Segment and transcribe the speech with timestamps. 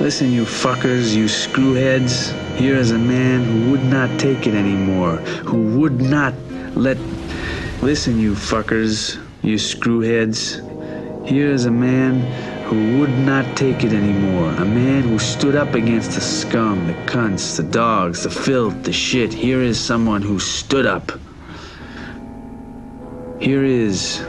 [0.00, 2.32] Listen, you fuckers, you screwheads.
[2.56, 6.34] Here is a man who would not take it anymore, who would not
[6.74, 6.98] let.
[7.80, 10.60] Listen, you fuckers, you screwheads.
[11.26, 12.20] Here is a man
[12.64, 14.50] who would not take it anymore.
[14.54, 18.92] A man who stood up against the scum, the cunts, the dogs, the filth, the
[18.92, 19.32] shit.
[19.32, 21.12] Here is someone who stood up.
[23.40, 24.20] Here is.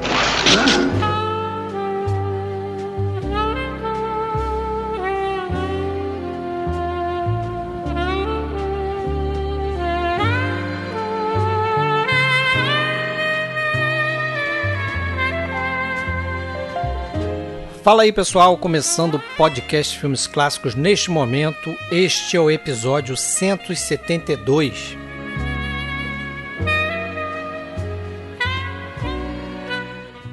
[17.85, 21.77] Fala aí pessoal, começando o podcast Filmes Clássicos neste momento.
[21.91, 24.97] Este é o episódio 172.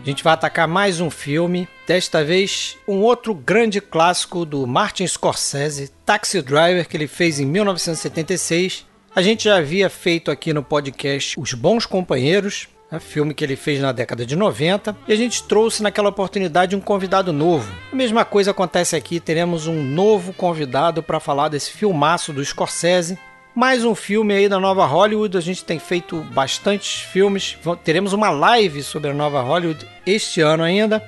[0.01, 5.07] A gente vai atacar mais um filme, desta vez um outro grande clássico do Martin
[5.07, 8.87] Scorsese, Taxi Driver, que ele fez em 1976.
[9.15, 13.57] A gente já havia feito aqui no podcast Os Bons Companheiros, né, filme que ele
[13.57, 17.73] fez na década de 90, e a gente trouxe naquela oportunidade um convidado novo.
[17.91, 23.19] A mesma coisa acontece aqui, teremos um novo convidado para falar desse filmaço do Scorsese.
[23.55, 28.31] Mais um filme aí da nova Hollywood, a gente tem feito bastantes filmes, teremos uma
[28.31, 31.03] live sobre a nova Hollywood este ano ainda.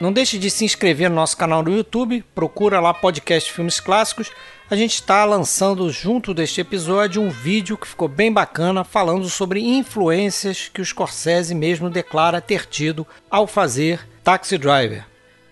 [0.00, 4.30] Não deixe de se inscrever no nosso canal no YouTube, procura lá podcast Filmes Clássicos
[4.70, 9.60] a gente está lançando junto deste episódio um vídeo que ficou bem bacana falando sobre
[9.60, 15.04] influências que o Scorsese mesmo declara ter tido ao fazer Taxi Driver.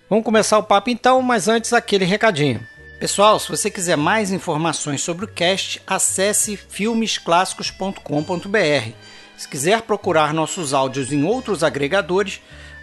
[0.08, 2.66] Vamos começar o papo então, mas antes aquele recadinho.
[2.98, 8.92] Pessoal, se você quiser mais informações sobre o cast, acesse filmesclassicos.com.br.
[9.36, 12.40] Se quiser procurar nossos áudios em outros agregadores,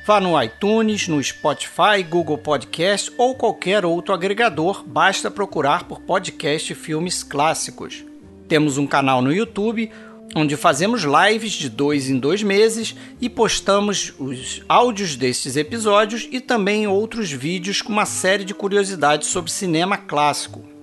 [0.10, 6.74] Vá no iTunes, no Spotify, Google Podcast ou qualquer outro agregador, basta procurar por podcast
[6.74, 8.04] Filmes Clássicos.
[8.48, 9.92] Temos um canal no YouTube
[10.36, 16.42] onde fazemos lives de dois em dois meses e postamos os áudios destes episódios e
[16.42, 20.79] também outros vídeos com uma série de curiosidades sobre cinema clássico.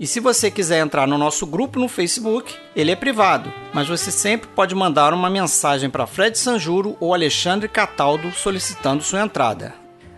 [0.00, 4.10] E se você quiser entrar no nosso grupo no Facebook, ele é privado, mas você
[4.10, 9.74] sempre pode mandar uma mensagem para Fred Sanjuro ou Alexandre Cataldo solicitando sua entrada.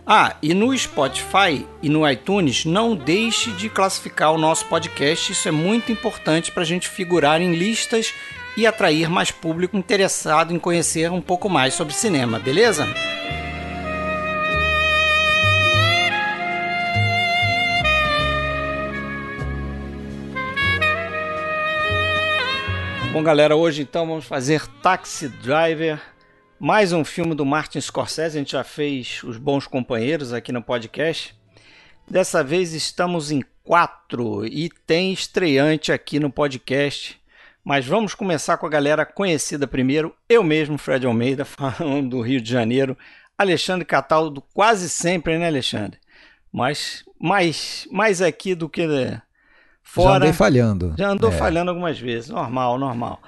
[0.06, 5.48] Ah, e no Spotify e no iTunes, não deixe de classificar o nosso podcast, isso
[5.48, 8.14] é muito importante para a gente figurar em listas
[8.56, 12.86] e atrair mais público interessado em conhecer um pouco mais sobre cinema, beleza?
[23.12, 26.00] Bom, galera, hoje então vamos fazer Taxi Driver,
[26.58, 28.38] mais um filme do Martin Scorsese.
[28.38, 31.38] A gente já fez Os Bons Companheiros aqui no podcast.
[32.08, 37.20] Dessa vez estamos em quatro e tem estreante aqui no podcast.
[37.62, 40.16] Mas vamos começar com a galera conhecida primeiro.
[40.26, 42.96] Eu mesmo, Fred Almeida, falando do Rio de Janeiro.
[43.36, 45.98] Alexandre Cataldo, quase sempre, né, Alexandre?
[46.50, 48.86] Mas mais, mais aqui do que
[49.82, 50.94] Fora, já andei falhando.
[50.96, 51.32] Já andou é.
[51.32, 52.30] falhando algumas vezes.
[52.30, 53.20] Normal, normal.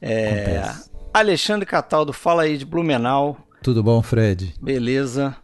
[0.00, 0.70] É,
[1.12, 3.36] Alexandre Cataldo, fala aí de Blumenau.
[3.62, 4.54] Tudo bom, Fred?
[4.60, 5.36] Beleza.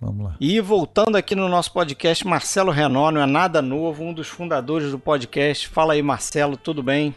[0.00, 0.36] Vamos lá.
[0.40, 4.90] E voltando aqui no nosso podcast, Marcelo Renó, não é nada novo, um dos fundadores
[4.90, 5.68] do podcast.
[5.68, 7.14] Fala aí, Marcelo, tudo bem?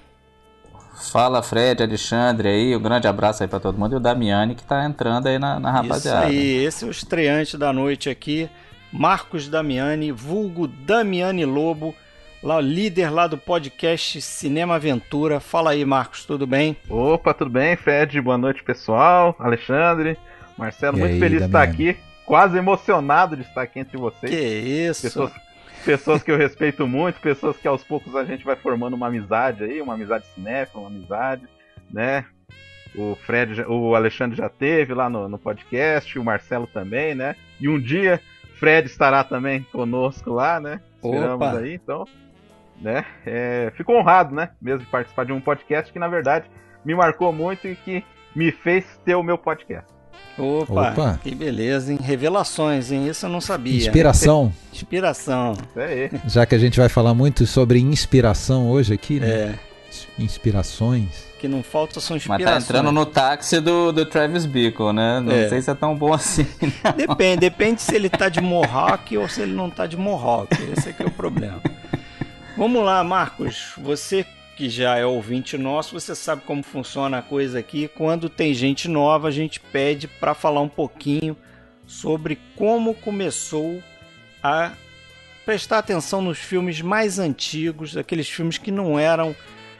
[1.11, 3.93] Fala, Fred, Alexandre aí, um grande abraço aí para todo mundo.
[3.93, 6.29] E o Damiani que tá entrando aí na, na rapaziada.
[6.29, 8.47] Isso aí, esse é o estreante da noite aqui.
[8.93, 11.95] Marcos Damiani, vulgo Damiani Lobo
[12.45, 15.39] lá, líder lá do podcast Cinema Aventura.
[15.39, 16.77] Fala aí, Marcos, tudo bem?
[16.87, 18.21] Opa, tudo bem, Fred?
[18.21, 19.35] Boa noite, pessoal.
[19.39, 20.15] Alexandre,
[20.55, 21.97] Marcelo, e muito aí, feliz de estar aqui.
[22.23, 24.31] Quase emocionado de estar aqui entre vocês.
[24.31, 25.01] Que isso!
[25.01, 25.31] Pessoas,
[25.83, 29.63] pessoas que eu respeito muito, pessoas que aos poucos a gente vai formando uma amizade
[29.63, 31.47] aí, uma amizade cinéfila, uma amizade,
[31.91, 32.25] né?
[32.93, 37.35] O Fred, o Alexandre já teve lá no, no podcast, o Marcelo também, né?
[37.59, 38.21] E um dia
[38.59, 40.79] Fred estará também conosco lá, né?
[40.95, 41.57] Esperamos Opa.
[41.57, 42.05] aí, então
[42.81, 43.05] né?
[43.25, 44.49] É, fico honrado, né?
[44.61, 46.45] Mesmo de participar de um podcast que, na verdade,
[46.83, 48.03] me marcou muito e que
[48.35, 49.95] me fez ter o meu podcast.
[50.37, 51.19] Opa, Opa.
[51.23, 51.99] que beleza, hein?
[52.01, 53.07] Revelações, hein?
[53.07, 53.77] Isso eu não sabia.
[53.77, 54.51] Inspiração.
[54.73, 55.53] Inspiração.
[55.53, 56.11] Isso aí.
[56.27, 59.29] Já que a gente vai falar muito sobre inspiração hoje aqui, né?
[59.29, 59.55] É.
[60.19, 61.25] Inspirações.
[61.39, 62.45] Que não falta são inspirações.
[62.45, 65.21] Mas tá entrando no táxi do, do Travis Bickle, né?
[65.21, 65.47] Não é.
[65.47, 66.45] sei se é tão bom assim.
[66.83, 66.91] Não.
[67.07, 70.53] Depende, depende se ele tá de Mohawk ou se ele não tá de Mohawk.
[70.75, 71.61] Esse é que é o problema.
[72.57, 73.73] Vamos lá, Marcos.
[73.77, 74.25] Você
[74.55, 77.89] que já é ouvinte nosso, você sabe como funciona a coisa aqui.
[77.89, 81.35] Quando tem gente nova, a gente pede para falar um pouquinho
[81.85, 83.83] sobre como começou
[84.41, 84.71] a
[85.45, 89.35] prestar atenção nos filmes mais antigos, aqueles filmes que não eram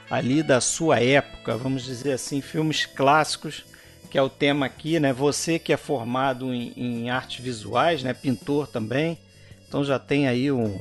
[0.09, 3.65] ali da sua época, vamos dizer assim, filmes clássicos,
[4.11, 5.13] que é o tema aqui, né?
[5.13, 8.13] Você que é formado em, em artes visuais, né?
[8.13, 9.17] Pintor também,
[9.65, 10.77] então já tem aí um,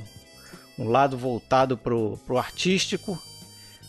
[0.78, 3.18] um lado voltado pro, pro artístico.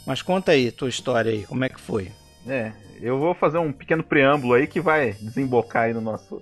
[0.06, 2.12] Mas conta aí tua história aí, como é que foi?
[2.48, 2.72] É,
[3.02, 6.42] eu vou fazer um pequeno preâmbulo aí que vai desembocar aí no nosso,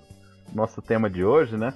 [0.54, 1.72] nosso tema de hoje, né?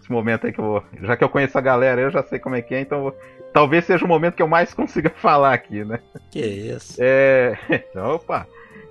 [0.00, 0.84] Esse momento aí que eu vou.
[1.00, 3.16] Já que eu conheço a galera, eu já sei como é que é, então vou,
[3.52, 6.00] talvez seja o momento que eu mais consiga falar aqui, né?
[6.30, 6.96] Que isso?
[6.98, 7.56] É.
[7.94, 8.46] Opa!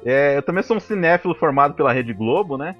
[0.05, 2.75] É, eu também sou um cinéfilo formado pela Rede Globo, né?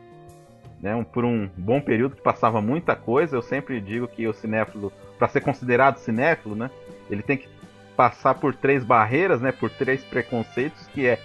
[0.82, 1.06] Né?
[1.14, 3.36] Por um bom período que passava muita coisa.
[3.36, 6.70] Eu sempre digo que o cinéfilo, para ser considerado cinéfilo, né?
[7.10, 7.48] Ele tem que
[7.96, 9.52] passar por três barreiras, né?
[9.52, 11.20] Por três preconceitos, que é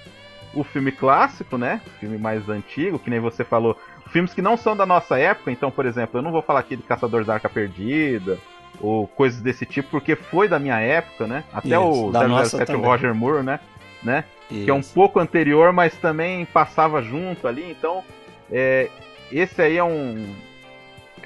[0.54, 1.80] o filme clássico, né?
[1.86, 3.78] O filme mais antigo, que nem você falou.
[4.10, 6.76] Filmes que não são da nossa época, então, por exemplo, eu não vou falar aqui
[6.76, 8.38] de Caçador da Arca Perdida,
[8.80, 11.44] ou coisas desse tipo, porque foi da minha época, né?
[11.52, 12.12] Até Isso, o
[12.44, 13.60] 007 o Roger Moore, né?
[14.02, 14.24] né?
[14.48, 18.04] Que é um pouco anterior, mas também passava junto ali, então
[18.50, 18.88] é,
[19.30, 20.34] esse aí é um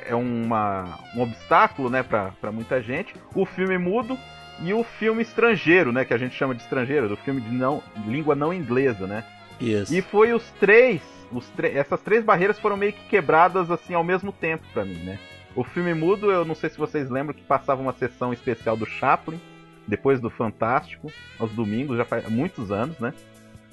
[0.06, 3.14] é uma, um obstáculo, né, para muita gente.
[3.34, 4.18] O filme mudo
[4.62, 7.82] e o filme estrangeiro, né, que a gente chama de estrangeiro, do filme de não
[8.06, 9.24] língua não inglesa, né?
[9.60, 9.94] Isso.
[9.94, 14.32] E foi os três, os essas três barreiras foram meio que quebradas assim ao mesmo
[14.32, 15.18] tempo para mim, né?
[15.54, 18.86] O filme mudo, eu não sei se vocês lembram que passava uma sessão especial do
[18.86, 19.40] Chaplin,
[19.86, 23.12] depois do Fantástico, aos domingos, já faz muitos anos, né?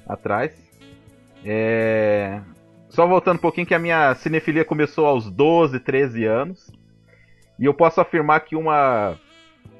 [0.07, 0.51] Atrás.
[1.45, 2.41] É...
[2.89, 6.71] Só voltando um pouquinho que a minha cinefilia começou aos 12, 13 anos.
[7.59, 9.17] E eu posso afirmar que uma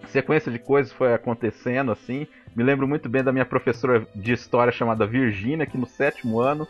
[0.07, 2.27] sequência de coisas foi acontecendo assim.
[2.55, 6.67] Me lembro muito bem da minha professora de história chamada Virginia, que no sétimo ano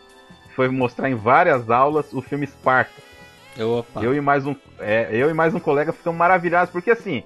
[0.54, 3.00] foi mostrar em várias aulas o filme Esparta.
[3.58, 4.02] Opa.
[4.02, 7.24] Eu e mais um, é, eu e mais um colega ficamos maravilhados porque assim,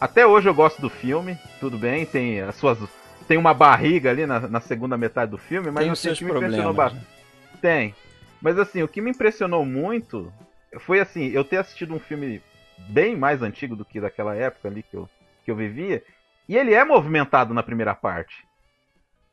[0.00, 2.78] até hoje eu gosto do filme, tudo bem, tem as suas
[3.26, 6.24] tem uma barriga ali na, na segunda metade do filme, mas tem os seus que
[6.24, 7.02] me impressionou bastante.
[7.02, 7.58] Né?
[7.60, 7.94] Tem.
[8.42, 10.32] Mas assim, o que me impressionou muito
[10.80, 12.42] foi assim, eu ter assistido um filme
[12.90, 15.08] bem mais antigo do que daquela época ali que eu,
[15.44, 16.02] que eu vivia,
[16.48, 18.46] e ele é movimentado na primeira parte.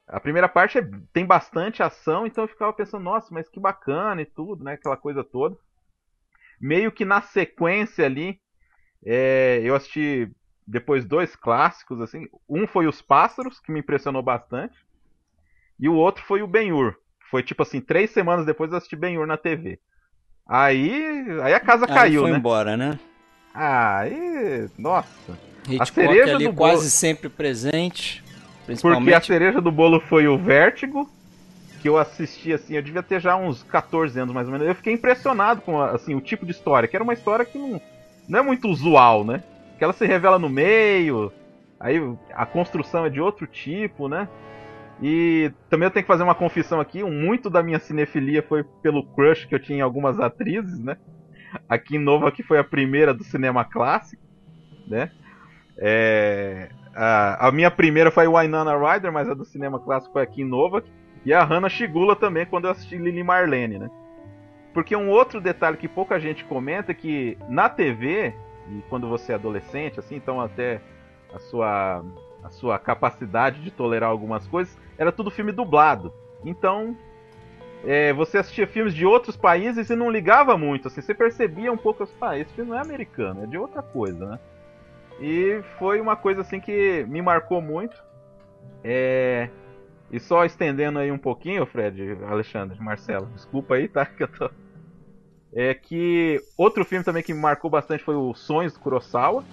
[0.07, 4.21] A primeira parte é, tem bastante ação, então eu ficava pensando, nossa, mas que bacana
[4.21, 4.73] e tudo, né?
[4.73, 5.57] Aquela coisa toda
[6.59, 8.39] meio que na sequência ali,
[9.05, 10.29] é, eu assisti
[10.67, 12.27] depois dois clássicos, assim.
[12.47, 14.77] Um foi Os Pássaros, que me impressionou bastante.
[15.79, 16.95] E o outro foi o Ben-Hur.
[17.29, 19.79] Foi tipo assim, três semanas depois eu assisti Ben-Hur na TV.
[20.47, 22.37] Aí, aí a casa aí caiu, foi né?
[22.37, 22.99] embora, né?
[23.53, 25.37] Aí, nossa.
[25.67, 26.89] Hitchcock a cereja ali do quase bolo...
[26.89, 28.23] sempre presente.
[28.65, 29.03] Principalmente...
[29.03, 31.07] Porque a cereja do bolo foi o Vértigo,
[31.81, 34.67] que eu assisti assim, eu devia ter já uns 14 anos mais ou menos.
[34.67, 37.79] Eu fiquei impressionado com assim o tipo de história, que era uma história que não,
[38.27, 39.43] não é muito usual, né?
[39.77, 41.31] Que ela se revela no meio,
[41.79, 42.01] aí
[42.33, 44.27] a construção é de outro tipo, né?
[45.01, 49.05] E também eu tenho que fazer uma confissão aqui, muito da minha cinefilia foi pelo
[49.13, 50.97] crush que eu tinha em algumas atrizes, né?
[51.67, 54.21] Aqui em Nova que foi a primeira do cinema clássico,
[54.87, 55.11] né?
[55.77, 60.41] É, a, a, minha primeira foi Winona Ryder, mas a do cinema clássico foi aqui
[60.41, 60.83] em Nova.
[61.25, 63.89] E a Hannah Shigula também, quando eu assisti Lily Marlene, né?
[64.73, 68.33] Porque um outro detalhe que pouca gente comenta é que na TV,
[68.69, 70.81] e quando você é adolescente, assim, então até
[71.33, 72.03] a sua,
[72.43, 76.13] a sua capacidade de tolerar algumas coisas, era tudo filme dublado.
[76.43, 76.95] Então,
[77.83, 81.77] é, você assistia filmes de outros países e não ligava muito, assim, você percebia um
[81.77, 84.39] pouco, ah, esse filme não é americano, é de outra coisa, né?
[85.19, 87.95] E foi uma coisa assim que me marcou muito.
[88.83, 89.49] É,
[90.11, 94.05] e só estendendo aí um pouquinho, Fred, Alexandre, Marcelo, desculpa aí, tá?
[94.07, 94.49] Que eu tô...
[95.51, 99.43] É que outro filme também que me marcou bastante foi o Sonhos do Kurosawa.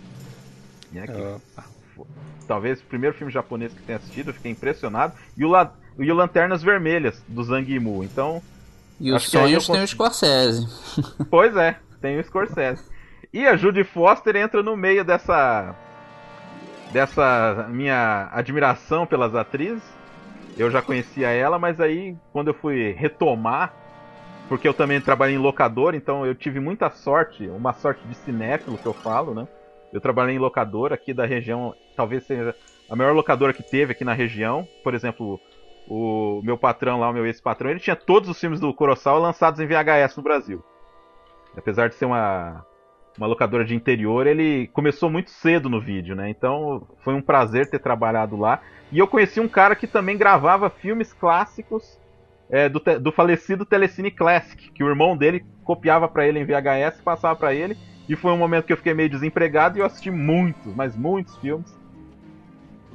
[0.93, 1.73] Né, que...
[2.47, 5.15] Talvez o primeiro filme japonês que tenha assistido, eu fiquei impressionado.
[5.37, 5.73] E o, La...
[5.99, 8.03] e o Lanternas Vermelhas, do Zhang Yimou.
[8.03, 8.43] Então.
[9.01, 10.67] E os sonhos tem o Scorsese.
[11.31, 12.83] Pois é, tem o Scorsese.
[13.33, 15.75] E a Judy Foster entra no meio dessa.
[16.93, 19.83] dessa minha admiração pelas atrizes
[20.57, 23.75] eu já conhecia ela, mas aí quando eu fui retomar,
[24.49, 28.79] porque eu também trabalhei em locador, então eu tive muita sorte, uma sorte de cinéfilo
[28.79, 29.47] que eu falo, né?
[29.93, 32.55] Eu trabalhei em locador aqui da região, talvez seja
[32.89, 34.67] a maior locadora que teve aqui na região.
[34.83, 35.41] Por exemplo,
[35.89, 39.61] o meu patrão lá, o meu ex-patrão, ele tinha todos os filmes do Kurosawa lançados
[39.61, 40.65] em VHS no Brasil.
[41.57, 42.65] Apesar de ser uma,
[43.17, 46.29] uma locadora de interior, ele começou muito cedo no vídeo, né?
[46.29, 48.61] Então foi um prazer ter trabalhado lá.
[48.93, 51.99] E eu conheci um cara que também gravava filmes clássicos
[52.51, 57.01] é, do, do falecido Telecine Classic, que o irmão dele copiava para ele em VHS,
[57.03, 57.77] passava para ele,
[58.09, 61.37] E foi um momento que eu fiquei meio desempregado e eu assisti muitos, mas muitos
[61.39, 61.75] filmes.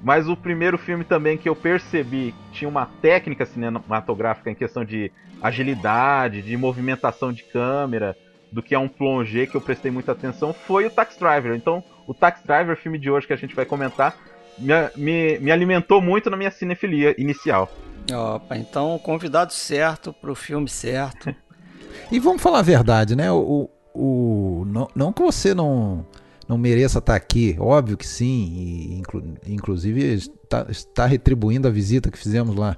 [0.03, 5.11] Mas o primeiro filme também que eu percebi tinha uma técnica cinematográfica em questão de
[5.41, 8.15] agilidade, de movimentação de câmera,
[8.51, 11.55] do que é um plongé que eu prestei muita atenção, foi o Tax Driver.
[11.55, 14.15] Então, o Tax Driver, filme de hoje que a gente vai comentar,
[14.57, 17.71] me, me, me alimentou muito na minha cinefilia inicial.
[18.11, 21.33] Opa, então convidado certo pro filme certo.
[22.11, 23.31] e vamos falar a verdade, né?
[23.31, 26.05] O, o, não, não que você não,
[26.47, 32.11] não mereça estar aqui, óbvio que sim, e inclu, inclusive está, está retribuindo a visita
[32.11, 32.77] que fizemos lá,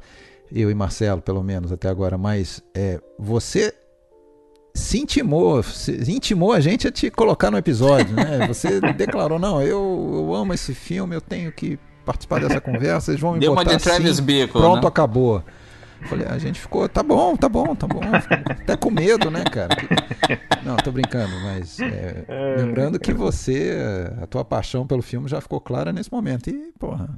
[0.52, 3.74] eu e Marcelo, pelo menos até agora, mas é, você
[4.74, 8.46] se intimou, se intimou a gente a te colocar no episódio, né?
[8.50, 13.22] Você declarou, não, eu, eu amo esse filme, eu tenho que participar dessa conversa, eles
[13.22, 14.88] vão me Deu botar uma de Travis assim, Bickle, pronto, né?
[14.88, 15.44] acabou.
[16.08, 18.02] Falei, a gente ficou, tá bom, tá bom, tá bom.
[18.50, 19.76] Até com medo, né, cara?
[20.64, 23.76] Não, tô brincando, mas é, é, lembrando que você,
[24.22, 26.50] a tua paixão pelo filme já ficou clara nesse momento.
[26.50, 27.10] E, porra,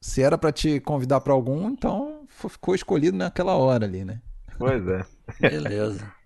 [0.00, 4.20] se era para te convidar para algum, então ficou escolhido naquela hora ali, né?
[4.58, 5.04] Pois é.
[5.40, 6.17] Beleza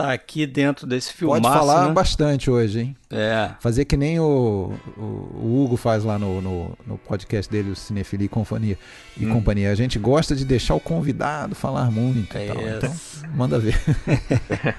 [0.00, 1.40] tá aqui dentro desse filme.
[1.40, 1.92] Pode falar né?
[1.92, 2.96] bastante hoje, hein?
[3.10, 3.50] É.
[3.60, 7.76] Fazer que nem o, o, o Hugo faz lá no, no, no, podcast dele, o
[7.76, 8.78] Cinefilia e Companhia.
[9.16, 9.32] E hum.
[9.32, 9.70] companhia.
[9.70, 12.62] A gente gosta de deixar o convidado falar muito é tal.
[12.62, 12.94] Então,
[13.34, 13.78] manda ver.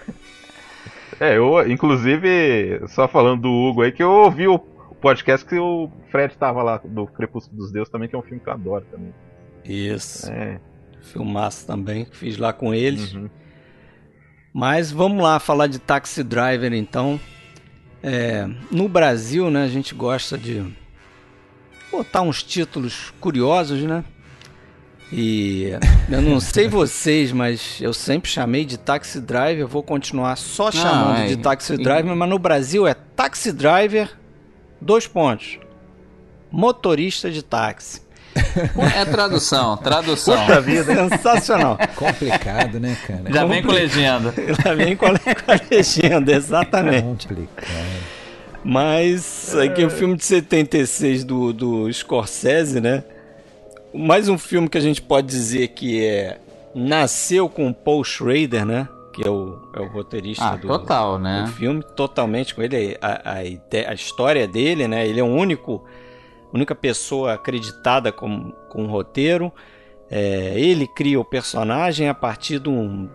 [1.19, 5.89] é, eu, inclusive, só falando do Hugo aí, que eu ouvi o podcast que o
[6.09, 8.85] Fred tava lá, do Crepúsculo dos Deuses também, que é um filme que eu adoro
[8.91, 9.13] também.
[9.63, 10.31] Isso.
[10.31, 10.59] É.
[11.01, 13.13] Filmaço também, fiz lá com eles.
[13.13, 13.27] Uhum.
[14.53, 17.19] Mas vamos lá falar de Taxi Driver então.
[18.03, 20.65] É, no Brasil, né, a gente gosta de
[21.91, 24.03] botar uns títulos curiosos, né?
[25.11, 25.71] E
[26.09, 31.17] eu não sei vocês, mas eu sempre chamei de Taxi Driver, vou continuar só chamando
[31.17, 34.09] não, é, de Taxi Driver, mas no Brasil é Taxi Driver,
[34.79, 35.59] dois pontos.
[36.49, 38.00] Motorista de táxi.
[38.95, 40.37] É tradução, tradução.
[40.45, 41.77] Puxa vida, sensacional.
[41.95, 43.23] Complicado, né, cara?
[43.29, 44.33] Já vem com legenda.
[44.63, 47.27] Já vem com a, com a legenda, exatamente.
[47.27, 48.21] Complicado.
[48.63, 53.03] Mas aqui é o filme de 76 do, do Scorsese, né?
[53.93, 56.37] Mais um filme que a gente pode dizer que é
[56.73, 58.87] nasceu com Paul Schrader, né?
[59.13, 61.43] Que é o, é o roteirista ah, do, total, né?
[61.45, 62.97] do filme, totalmente com ele.
[63.01, 65.05] A, a, a história dele, né?
[65.05, 65.83] Ele é o único
[66.53, 69.51] única pessoa acreditada com, com o roteiro.
[70.09, 73.09] É, ele cria o personagem a partir de um,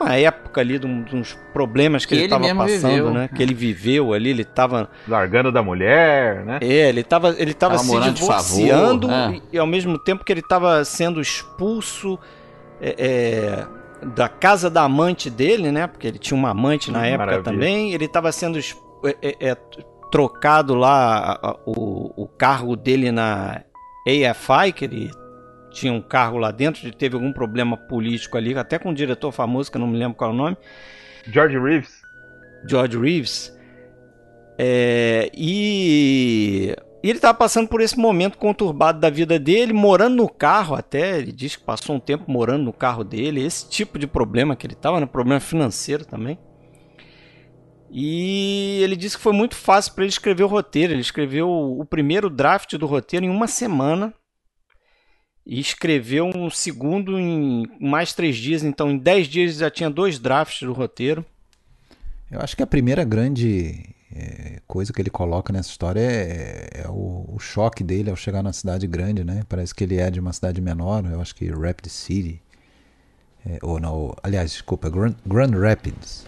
[0.00, 3.10] uma época ali, de, um, de uns problemas que, que ele estava passando, viveu.
[3.12, 3.28] né?
[3.34, 6.58] Que ele viveu ali, ele estava largando da mulher, né?
[6.60, 9.36] É, ele estava ele tava, se divorciando favor, é.
[9.36, 12.18] e, e, ao mesmo tempo que ele estava sendo expulso
[12.80, 13.66] é, é,
[14.14, 15.86] da casa da amante dele, né?
[15.86, 17.44] Porque ele tinha uma amante na época Maravilha.
[17.44, 17.92] também.
[17.92, 18.58] Ele estava sendo
[19.04, 19.56] é, é,
[20.10, 23.62] trocado lá o, o cargo dele na
[24.06, 25.10] AFI, que ele
[25.70, 29.32] tinha um cargo lá dentro, ele teve algum problema político ali, até com um diretor
[29.32, 30.56] famoso, que eu não me lembro qual é o nome.
[31.30, 32.02] George Reeves.
[32.68, 33.56] George Reeves.
[34.58, 40.28] É, e, e ele estava passando por esse momento conturbado da vida dele, morando no
[40.28, 41.18] carro até.
[41.18, 43.44] Ele diz que passou um tempo morando no carro dele.
[43.44, 45.06] Esse tipo de problema que ele estava, né?
[45.06, 46.38] problema financeiro também.
[47.90, 50.92] E ele disse que foi muito fácil para ele escrever o roteiro.
[50.92, 54.12] Ele escreveu o primeiro draft do roteiro em uma semana
[55.46, 58.62] e escreveu um segundo em mais três dias.
[58.62, 61.24] Então, em dez dias já tinha dois drafts do roteiro.
[62.30, 66.88] Eu acho que a primeira grande é, coisa que ele coloca nessa história é, é
[66.88, 69.42] o, o, choque dele ao chegar na cidade grande, né?
[69.48, 71.06] Parece que ele é de uma cidade menor.
[71.06, 72.42] Eu acho que Rapid City.
[73.46, 76.26] É, ou não, aliás, desculpa, Grand, Grand Rapids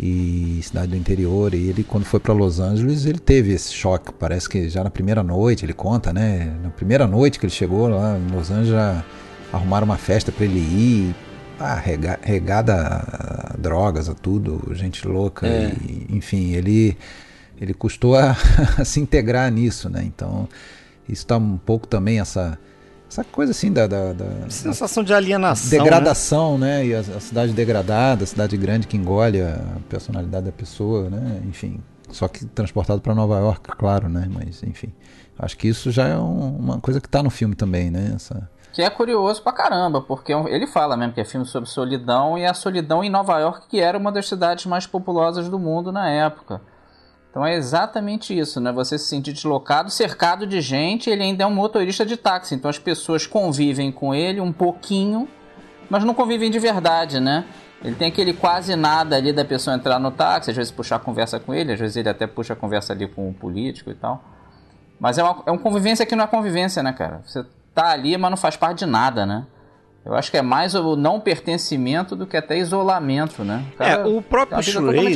[0.00, 1.54] e cidade do interior.
[1.54, 4.12] E ele, quando foi para Los Angeles, ele teve esse choque.
[4.12, 6.56] Parece que já na primeira noite, ele conta, né?
[6.62, 9.04] Na primeira noite que ele chegou lá em Los Angeles, já
[9.52, 11.14] arrumaram uma festa para ele ir.
[11.58, 15.46] Ah, rega, regada a drogas, a tudo, gente louca.
[15.46, 15.72] É.
[15.82, 16.96] E, enfim, ele,
[17.60, 18.36] ele custou a,
[18.78, 20.04] a se integrar nisso, né?
[20.04, 20.48] Então,
[21.08, 22.56] isso está um pouco também essa
[23.08, 26.78] essa coisa assim da, da, da sensação de alienação, degradação, né?
[26.78, 26.86] né?
[26.86, 31.40] E a, a, cidade degradada, a cidade grande que engole a personalidade da pessoa, né?
[31.46, 34.28] Enfim, só que transportado para Nova York, claro, né?
[34.30, 34.92] Mas enfim,
[35.38, 38.12] acho que isso já é um, uma coisa que está no filme também, né?
[38.14, 38.48] Essa...
[38.72, 42.36] Que é curioso pra caramba, porque é ele fala mesmo que é filme sobre solidão
[42.36, 45.90] e a solidão em Nova York, que era uma das cidades mais populosas do mundo
[45.90, 46.60] na época.
[47.30, 48.72] Então é exatamente isso, né?
[48.72, 52.54] Você se sentir deslocado, cercado de gente, ele ainda é um motorista de táxi.
[52.54, 55.28] Então as pessoas convivem com ele um pouquinho,
[55.90, 57.44] mas não convivem de verdade, né?
[57.84, 60.98] Ele tem aquele quase nada ali da pessoa entrar no táxi, às vezes puxar a
[60.98, 63.94] conversa com ele, às vezes ele até puxa a conversa ali com o político e
[63.94, 64.22] tal.
[64.98, 67.22] Mas é uma, é uma convivência que não é convivência, né, cara?
[67.24, 69.46] Você tá ali, mas não faz parte de nada, né?
[70.04, 73.64] Eu acho que é mais o não pertencimento do que até isolamento, né?
[73.78, 75.12] é, o próprio Schrader,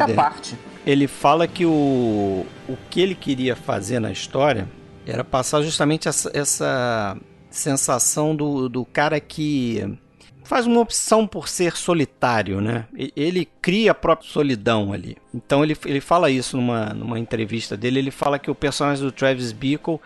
[0.86, 4.68] ele fala que o, o que ele queria fazer na história
[5.06, 7.16] era passar justamente essa, essa
[7.50, 9.98] sensação do, do cara que
[10.44, 12.86] faz uma opção por ser solitário, né?
[13.16, 15.16] Ele cria a própria solidão ali.
[15.32, 18.00] Então ele, ele fala isso numa, numa entrevista dele.
[18.00, 20.00] Ele fala que o personagem do Travis Bickle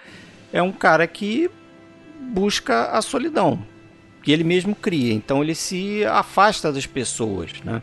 [0.52, 1.50] é um cara que
[2.32, 3.60] busca a solidão
[4.26, 5.14] que ele mesmo cria.
[5.14, 7.80] Então ele se afasta das pessoas, né?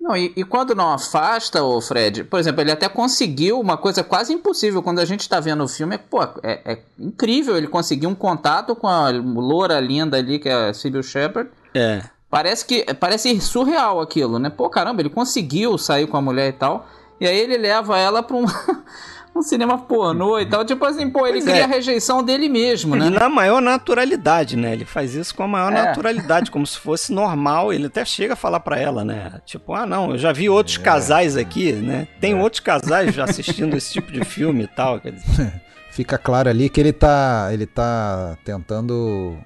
[0.00, 4.04] Não, e, e, quando não afasta, o Fred, por exemplo, ele até conseguiu uma coisa
[4.04, 4.82] quase impossível.
[4.82, 8.14] Quando a gente está vendo o filme, é, pô, é, é, incrível ele conseguir um
[8.14, 11.50] contato com a loura linda ali, que é a Sybil Shepard.
[11.74, 12.02] É.
[12.30, 14.50] Parece que parece surreal aquilo, né?
[14.50, 16.86] Pô, caramba, ele conseguiu sair com a mulher e tal.
[17.20, 18.44] E aí ele leva ela para um
[19.38, 20.64] um cinema pornô e tal.
[20.64, 21.64] Tipo assim, pô, ele pois cria é.
[21.64, 23.08] a rejeição dele mesmo, né?
[23.10, 24.72] Na maior naturalidade, né?
[24.72, 25.86] Ele faz isso com a maior é.
[25.86, 27.72] naturalidade, como se fosse normal.
[27.72, 29.40] Ele até chega a falar para ela, né?
[29.44, 30.82] Tipo, ah, não, eu já vi outros é.
[30.82, 32.08] casais aqui, né?
[32.20, 32.36] Tem é.
[32.42, 35.00] outros casais já assistindo esse tipo de filme e tal.
[35.00, 35.52] Quer dizer.
[35.90, 39.36] Fica claro ali que ele tá, ele tá tentando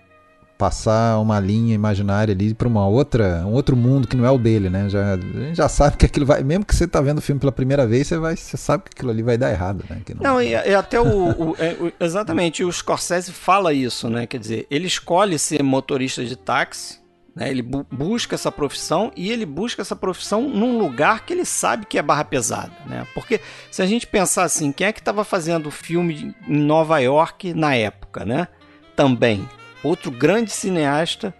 [0.62, 4.38] passar uma linha imaginária ali para uma outra, um outro mundo que não é o
[4.38, 4.88] dele, né?
[4.88, 7.40] Já, a gente já sabe que aquilo vai, mesmo que você tá vendo o filme
[7.40, 10.00] pela primeira vez, você vai, você sabe que aquilo ali vai dar errado, né?
[10.20, 14.24] não, não e, e, até o, o, é, o, exatamente o Scorsese fala isso, né?
[14.24, 17.00] Quer dizer, ele escolhe ser motorista de táxi,
[17.34, 17.50] né?
[17.50, 21.86] Ele bu busca essa profissão e ele busca essa profissão num lugar que ele sabe
[21.86, 23.04] que é barra pesada, né?
[23.14, 27.00] Porque se a gente pensar assim, quem é que estava fazendo o filme em Nova
[27.00, 28.46] York na época, né?
[28.94, 29.48] Também
[29.82, 31.34] outro grande cineasta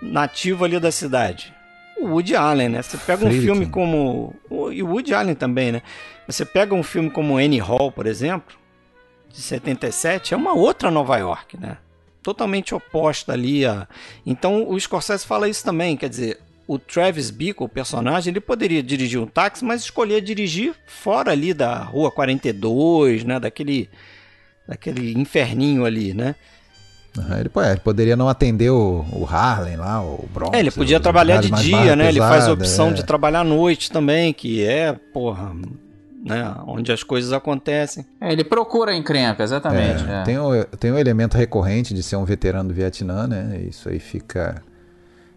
[0.00, 1.54] nativo ali da cidade.
[1.98, 2.82] O Woody Allen, né?
[2.82, 4.34] Você pega um filme como.
[4.72, 5.82] E o Woody Allen também, né?
[6.26, 8.56] Você pega um filme como Annie Hall, por exemplo,
[9.30, 11.76] de 77, é uma outra Nova York, né?
[12.22, 13.86] Totalmente oposta ali a.
[14.26, 18.82] Então o Scorsese fala isso também, quer dizer, o Travis Bickle, o personagem, ele poderia
[18.82, 23.38] dirigir um táxi, mas escolher dirigir fora ali da Rua 42, né?
[23.38, 23.88] Daquele,
[24.66, 26.34] daquele inferninho ali, né?
[27.18, 30.56] Uhum, ele, ele, poderia não atender o, o Harlem lá, o Bronx.
[30.56, 32.06] É, ele podia trabalhar de dia, né?
[32.06, 32.92] Pesada, ele faz a opção é.
[32.94, 35.52] de trabalhar à noite também, que é, porra,
[36.24, 36.54] né?
[36.66, 38.06] Onde as coisas acontecem.
[38.18, 40.08] É, ele procura encrenca, exatamente.
[40.08, 40.22] É, é.
[40.22, 43.60] Tem, o, tem o elemento recorrente de ser um veterano do Vietnã, né?
[43.68, 44.62] Isso aí fica,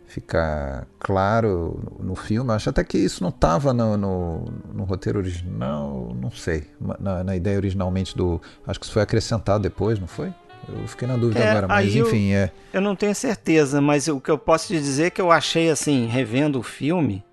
[0.07, 2.53] fica claro no filme.
[2.53, 6.67] Acho até que isso não estava no, no, no, roteiro original, não sei.
[6.99, 8.39] Na, na ideia originalmente do.
[8.65, 10.31] Acho que isso foi acrescentado depois, não foi?
[10.67, 12.51] Eu fiquei na dúvida é, agora, mas enfim, eu, é.
[12.73, 15.69] Eu não tenho certeza, mas o que eu posso te dizer é que eu achei
[15.69, 17.23] assim, revendo o filme,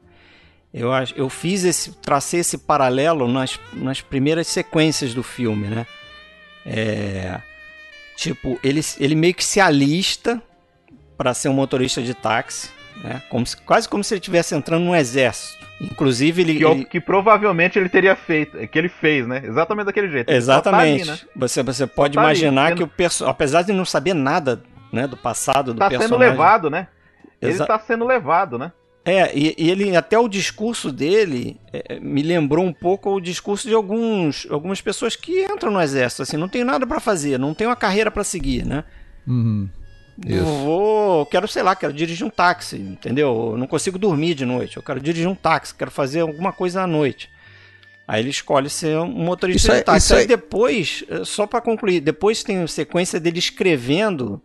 [0.73, 1.93] eu, eu fiz esse.
[1.93, 5.87] tracei esse paralelo nas, nas primeiras sequências do filme, né?
[6.65, 7.41] É,
[8.17, 10.43] tipo, ele, ele meio que se alista
[11.17, 12.71] para ser um motorista de táxi,
[13.05, 13.23] né?
[13.29, 15.62] Como se, quase como se ele estivesse entrando no exército.
[15.83, 16.85] Inclusive, ele que, ele...
[16.85, 19.43] que, provavelmente ele teria feito, que ele fez, né?
[19.45, 20.31] Exatamente daquele jeito.
[20.31, 21.07] Exatamente.
[21.07, 21.29] Tá ali, né?
[21.35, 25.09] Você, você pode tá imaginar ali, que o personagem, apesar de não saber nada né,
[25.09, 26.19] do passado do tá personagem.
[26.19, 26.87] Tá sendo levado, né?
[27.41, 27.67] Ele Exa...
[27.67, 28.71] tá sendo levado, né?
[29.05, 33.67] É, e, e, ele até o discurso dele é, me lembrou um pouco o discurso
[33.67, 37.53] de alguns, algumas pessoas que entram no exército, assim, não tem nada para fazer, não
[37.53, 38.85] tem uma carreira para seguir, né?
[39.27, 39.69] Uhum.
[40.27, 40.45] Isso.
[40.45, 43.53] Vou, quero, sei lá, quero dirigir um táxi, entendeu?
[43.53, 46.83] Eu não consigo dormir de noite, eu quero dirigir um táxi, quero fazer alguma coisa
[46.83, 47.31] à noite.
[48.07, 50.13] Aí ele escolhe ser um motorista isso de táxi.
[50.13, 54.43] Aí, aí depois, eh, só para concluir, depois tem a sequência dele escrevendo,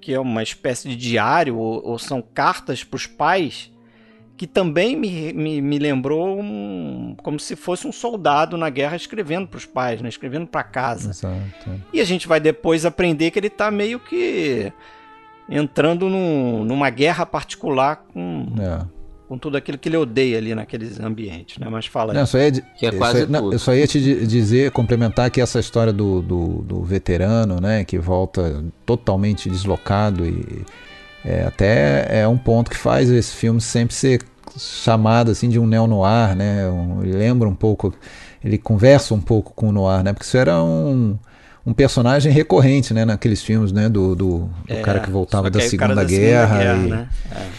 [0.00, 3.70] que é uma espécie de diário, ou, ou são cartas para os pais,
[4.40, 9.46] que também me, me, me lembrou um, como se fosse um soldado na guerra escrevendo
[9.46, 10.08] para os pais, né?
[10.08, 11.10] escrevendo para casa.
[11.10, 11.78] Exato.
[11.92, 14.72] E a gente vai depois aprender que ele está meio que
[15.46, 18.82] entrando num, numa guerra particular com, é.
[19.28, 21.58] com tudo aquilo que ele odeia ali naqueles ambientes.
[21.58, 21.68] Né?
[21.70, 22.50] Mas fala não, aí.
[22.50, 25.92] De, que é quase só, não, eu só ia te dizer, complementar que essa história
[25.92, 30.64] do, do, do veterano, né, que volta totalmente deslocado e
[31.24, 34.22] é, até é um ponto que faz esse filme sempre ser
[34.58, 36.68] chamado assim de um neo-noir, né?
[36.68, 37.94] Um, ele lembra um pouco,
[38.42, 40.12] ele conversa um pouco com o noir, né?
[40.12, 41.18] Porque isso era um,
[41.64, 43.04] um personagem recorrente, né?
[43.04, 43.88] Naqueles filmes, né?
[43.88, 46.58] Do, do, do é, cara que voltava da segunda, da Guerra.
[46.58, 47.08] Guerra e, né?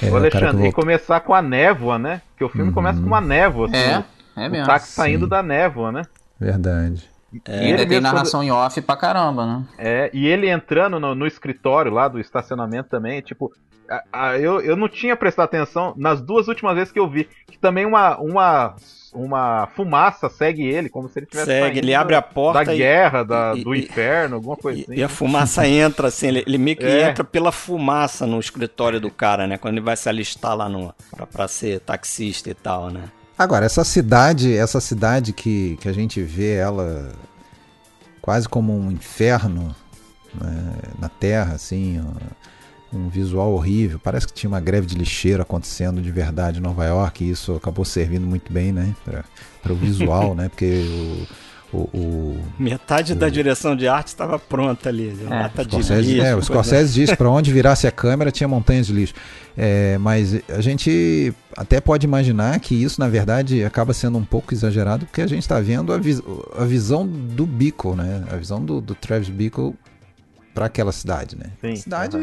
[0.01, 0.07] é.
[0.07, 2.21] é, Alexandre, e começar com a névoa, né?
[2.31, 2.73] Porque o filme uhum.
[2.73, 3.67] começa com uma névoa.
[3.67, 4.03] Assim, é,
[4.35, 4.65] é mesmo.
[4.65, 6.01] O táxi saindo da névoa, né?
[6.39, 7.10] Verdade.
[7.47, 8.47] É, e ainda tem narração quando...
[8.47, 9.63] em off pra caramba, né?
[9.77, 13.51] É, e ele entrando no, no, escritório lá do estacionamento também, tipo,
[13.89, 17.29] a- a- eu, eu não tinha prestado atenção nas duas últimas vezes que eu vi.
[17.49, 18.75] Que também uma, uma,
[19.13, 22.77] uma fumaça segue ele, como se ele tivesse Segue, ele abre a porta da e-
[22.77, 24.95] guerra, da, e- do e- inferno, alguma coisa E, assim.
[24.95, 27.09] e a fumaça entra, assim, ele, ele meio que É.
[27.09, 29.57] entra pela fumaça no escritório do cara, né?
[29.57, 33.03] Quando ele vai se alistar lá no, pra, pra ser taxista e tal, né?
[33.41, 37.11] Agora, essa cidade, essa cidade que, que a gente vê ela
[38.21, 39.75] quase como um inferno
[40.39, 41.99] né, na Terra, assim,
[42.93, 43.97] um visual horrível.
[43.97, 47.55] Parece que tinha uma greve de lixeiro acontecendo de verdade em Nova York e isso
[47.55, 51.27] acabou servindo muito bem, né, para o visual, né, porque o,
[51.73, 55.07] o, o Metade da direção de arte estava pronta ali.
[55.07, 55.29] né?
[55.29, 58.87] Lata de Scorsese, lixo, é, o Scorsese disse para onde virasse a câmera tinha montanhas
[58.87, 59.13] de lixo.
[59.57, 64.53] É, mas a gente até pode imaginar que isso, na verdade, acaba sendo um pouco
[64.53, 66.21] exagerado, porque a gente está vendo a, vis-
[66.57, 68.23] a visão do Bickle, né?
[68.31, 69.73] A visão do, do Travis Bickle
[70.53, 71.45] para aquela cidade, né?
[71.61, 72.17] Sim, cidade,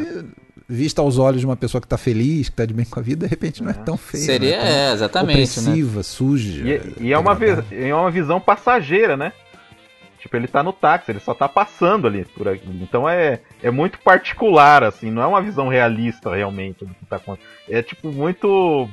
[0.68, 3.02] vista aos olhos de uma pessoa que está feliz, que está de bem com a
[3.02, 4.22] vida, de repente não é tão feia.
[4.24, 5.42] Seria, não é tão é, exatamente, né?
[5.70, 6.68] opressiva, suja.
[6.68, 9.32] E, e é, uma vi- é uma visão passageira, né?
[10.18, 12.68] Tipo, ele tá no táxi, ele só tá passando ali por aqui.
[12.82, 17.16] Então é, é muito particular, assim, não é uma visão realista realmente do que tá
[17.16, 17.48] acontecendo.
[17.68, 18.88] É tipo muito.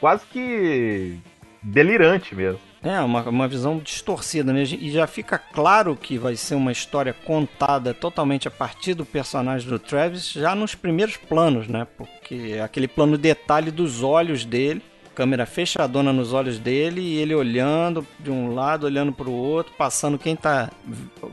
[0.00, 1.16] quase que
[1.62, 2.60] delirante mesmo.
[2.84, 4.62] É, uma, uma visão distorcida, né?
[4.62, 9.66] E já fica claro que vai ser uma história contada totalmente a partir do personagem
[9.66, 11.86] do Travis, já nos primeiros planos, né?
[11.96, 14.82] Porque é aquele plano detalhe dos olhos dele,
[15.14, 19.72] câmera fechadona nos olhos dele e ele olhando de um lado, olhando para o outro,
[19.78, 20.70] passando quem tá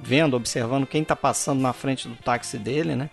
[0.02, 3.10] vendo, observando quem tá passando na frente do táxi dele, né?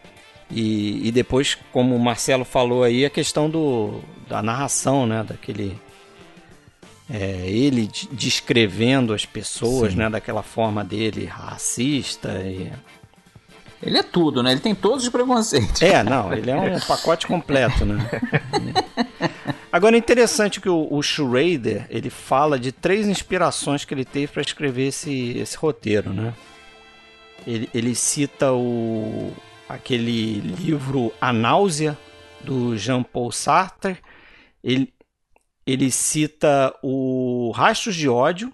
[0.49, 5.25] E, e depois, como o Marcelo falou aí, a questão do, da narração, né?
[5.25, 5.77] Daquele
[7.11, 9.99] é, ele de- descrevendo as pessoas, Sim.
[9.99, 12.71] né, daquela forma dele racista e
[13.83, 14.51] Ele é tudo, né?
[14.53, 15.81] Ele tem todos os preconceitos.
[15.81, 18.09] é, não, ele é um pacote completo, né?
[19.71, 24.29] Agora é interessante que o, o Schrader, ele fala de três inspirações que ele teve
[24.33, 26.33] para escrever esse, esse roteiro, né?
[27.47, 29.33] Ele, ele cita o
[29.69, 31.97] aquele livro A Náusea
[32.41, 33.99] do Jean-Paul Sartre.
[34.65, 34.93] Ele,
[35.69, 38.51] ele cita o Rastros de Ódio.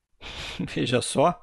[0.74, 1.38] Veja só.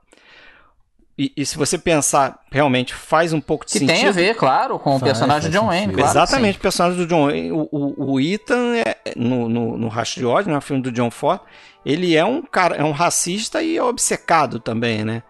[1.15, 3.95] E, e se você pensar, realmente faz um pouco de Que sentido.
[3.95, 6.09] tem a ver, claro, com o Faz, personagem de John Wayne, claro.
[6.09, 10.21] Exatamente, o personagem do John Wayne, o, o, o Ethan, é, no, no, no Rastro
[10.21, 11.39] de Ódio, no filme do John Ford,
[11.85, 15.21] ele é um cara, é um racista e é obcecado também, né?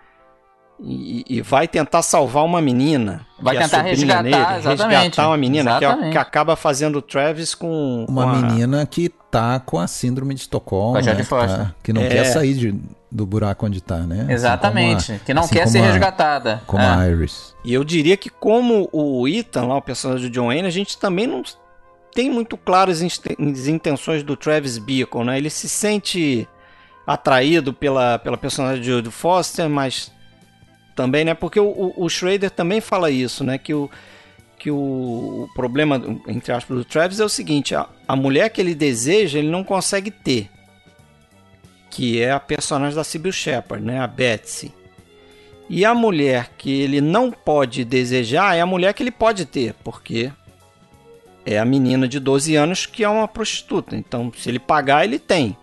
[0.79, 3.25] E, e vai tentar salvar uma menina.
[3.39, 4.97] Vai é tentar sobrinha resgatar, exatamente.
[4.99, 8.05] resgatar uma menina, que, é- que acaba fazendo o Travis com.
[8.09, 11.23] Uma com a- menina que tá com a síndrome de Estocolmo, Com a né, Jodie
[11.23, 11.75] que, tá- Foster.
[11.83, 12.09] que não É.
[12.09, 12.75] quer sair de-
[13.09, 14.21] do buraco onde tá, né?
[14.23, 15.05] Assim Exatamente.
[15.05, 16.61] como a- que não assim quer ser a- resgatada.
[16.67, 16.87] Como É.
[16.87, 17.55] a Iris.
[17.63, 20.97] E eu diria que, como o Ethan, lá, o personagem do John Wayne, a gente
[20.97, 21.43] também não
[22.13, 25.37] tem muito claras as inten- as intenções do Travis Bickle, né?
[25.37, 26.47] Ele se sente
[27.05, 30.11] atraído pela, pela personagem de Jodie Foster, mas
[30.95, 31.33] também, né?
[31.33, 33.57] Porque o, o, Schrader também fala isso, né?
[33.57, 33.89] Que o,
[34.57, 38.75] que o problema, entre aspas, do Travis é o seguinte: a, a mulher que ele
[38.75, 40.49] deseja, ele não consegue ter.
[41.89, 43.99] Que é a personagem da Sybil Shepard, né?
[43.99, 44.73] A Betsy.
[45.69, 49.73] E a mulher que ele não pode desejar é a mulher que ele pode ter,
[49.83, 50.31] porque
[51.45, 53.95] é a menina de 12 anos que é uma prostituta.
[53.95, 55.55] Então, se ele pagar, ele tem.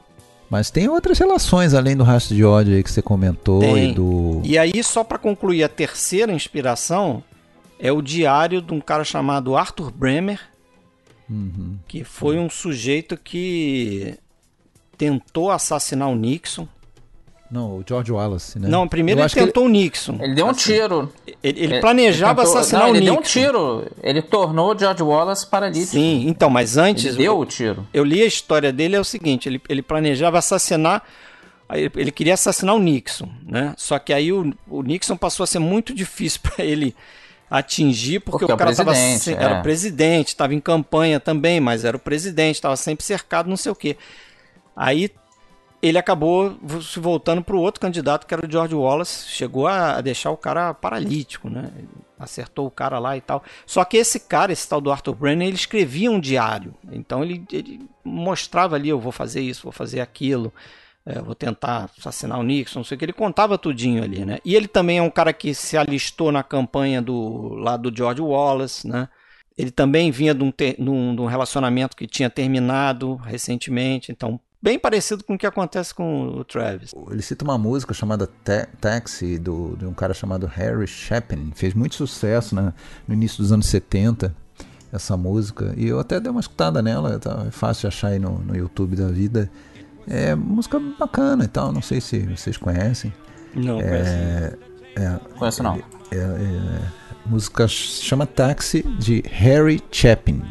[0.50, 3.92] Mas tem outras relações além do rastro de ódio aí que você comentou Tem.
[3.92, 4.42] e do.
[4.44, 7.22] E aí, só para concluir, a terceira inspiração
[7.78, 10.40] é o diário de um cara chamado Arthur Bremer,
[11.30, 11.78] Uhum.
[11.86, 14.18] que foi um sujeito que
[14.98, 16.66] tentou assassinar o Nixon.
[17.50, 18.68] Não, o George Wallace, né?
[18.68, 20.18] Não, primeiro Eu ele tentou o Nixon.
[20.20, 21.12] Ele deu um Assim, tiro.
[21.26, 23.12] Ele, ele Ele- planejava ele tentou- assassinar não, o ele Nixon.
[23.14, 23.86] deu um tiro.
[24.02, 25.90] Ele tornou o George Wallace paralítico.
[25.92, 27.04] Sim, então, mas antes.
[27.06, 27.86] Ele deu o tiro.
[27.92, 31.02] eu li a história dele é o seguinte, ele, ele planejava assassinar,
[31.72, 33.74] ele, ele queria assassinar o Nixon, né?
[33.76, 36.94] Só que aí o, o Nixon passou a ser muito difícil para ele
[37.50, 39.42] atingir, porque, Porque é o o cara tava presidente, sem- é.
[39.42, 43.56] era o presidente, estava em campanha também, mas era o presidente, estava sempre cercado, não
[43.56, 43.96] sei o quê.
[44.76, 45.10] Aí
[45.83, 50.01] ele acabou se voltando para o outro candidato, que era o George Wallace, chegou a
[50.01, 51.71] deixar o cara paralítico, né?
[52.19, 53.43] Acertou o cara lá e tal.
[53.64, 56.75] Só que esse cara, esse tal do Arthur Brenner, ele escrevia um diário.
[56.93, 60.53] Então ele, ele mostrava ali, eu vou fazer isso, vou fazer aquilo,
[61.07, 63.07] é, vou tentar assassinar o Nixon, não sei o que.
[63.07, 64.38] Ele contava tudinho ali, né?
[64.45, 68.21] E ele também é um cara que se alistou na campanha do lado do George
[68.21, 69.09] Wallace, né?
[69.57, 74.79] Ele também vinha de um, ter- de um relacionamento que tinha terminado recentemente, então bem
[74.79, 76.92] parecido com o que acontece com o Travis.
[77.11, 81.53] Ele cita uma música chamada Ta- Taxi, do, de um cara chamado Harry Chapin.
[81.55, 82.73] Fez muito sucesso né,
[83.07, 84.35] no início dos anos 70.
[84.92, 85.73] essa música.
[85.77, 88.57] E eu até dei uma escutada nela, tá é fácil de achar aí no, no
[88.57, 89.49] YouTube da vida.
[90.09, 93.12] É música bacana e tal, não sei se vocês conhecem.
[93.55, 94.57] Não, É,
[94.96, 95.77] é, Conheço não.
[96.11, 96.81] é, é,
[97.27, 100.42] música chama Taxi de Harry Chapin.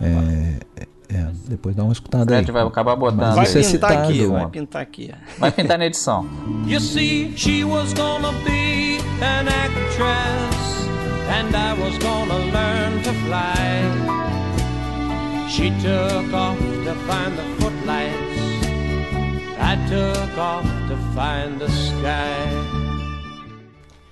[0.00, 2.42] É, é, depois dá uma escutada aí.
[2.44, 3.18] Fred vai acabar botando.
[3.20, 4.30] Mas Vai é pintar citado, aqui, ó.
[4.32, 5.14] vai pintar aqui.
[5.38, 6.26] Vai pintar na edição.
[6.66, 10.86] You see, she was gonna be an actress,
[11.28, 13.80] and I was gonna learn to fly.
[15.48, 18.40] She took off to find the footlights,
[19.58, 22.79] I took off to find the sky.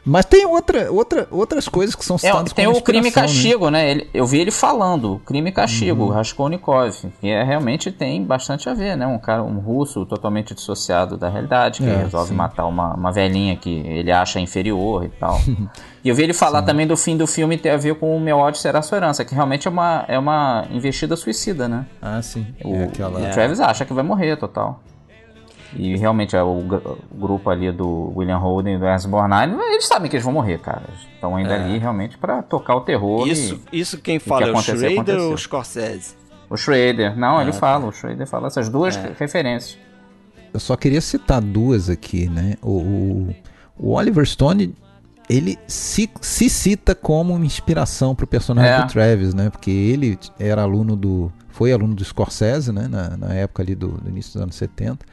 [0.08, 3.10] Mas tem outra, outra, outras coisas que são É, citadas tem como o crime e
[3.10, 3.10] né?
[3.10, 3.90] castigo, né?
[3.90, 6.08] Ele- eu vi ele falando, crime e castigo, Uhum.
[6.10, 9.06] Raskolnikov, que é, realmente tem bastante a ver, né?
[9.06, 12.34] Um cara, um russo totalmente dissociado da realidade, que É, resolve sim.
[12.34, 15.38] matar uma, uma velhinha que ele acha inferior e tal.
[16.02, 18.20] e eu vi ele falar também do fim do filme ter a ver com o
[18.20, 21.84] meu ódio será sua herança, que realmente é uma, é uma investida suicida, né?
[22.00, 22.46] Ah, sim.
[22.64, 23.20] O, é aquela...
[23.20, 24.80] o Travis acha que vai morrer total.
[25.76, 29.54] E realmente é o, gr- o grupo ali do William Holden e do Ernst Borgnine,
[29.70, 30.82] eles sabem que eles vão morrer, cara.
[30.88, 33.26] Eles Estão ainda ali realmente pra tocar o terror.
[33.28, 35.22] Isso, e- isso quem fala é o Schrader aconteceu.
[35.28, 36.14] ou o Scorsese?
[36.48, 37.18] O Schrader.
[37.18, 37.58] Não, Ah, ele tá.
[37.58, 37.86] fala.
[37.86, 39.12] O Schrader fala essas duas É.
[39.18, 39.76] referências.
[40.54, 42.54] Eu só queria citar duas aqui, né?
[42.62, 43.34] O, o,
[43.78, 44.74] o Oliver Stone,
[45.28, 48.80] ele se, se cita como uma inspiração pro personagem É.
[48.80, 49.50] do Travis, né?
[49.50, 51.30] Porque ele era aluno do...
[51.48, 52.88] Foi aluno do Scorsese, né?
[52.88, 55.04] Na, na época ali do, do início dos anos 70.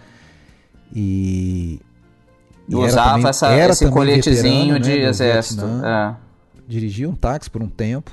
[0.93, 1.79] E...
[2.67, 5.61] E usava também- essa, esse coletezinho de né, do exército.
[5.65, 5.87] Vietnã.
[5.87, 6.15] É.
[6.67, 8.11] dirigia um táxi por um tempo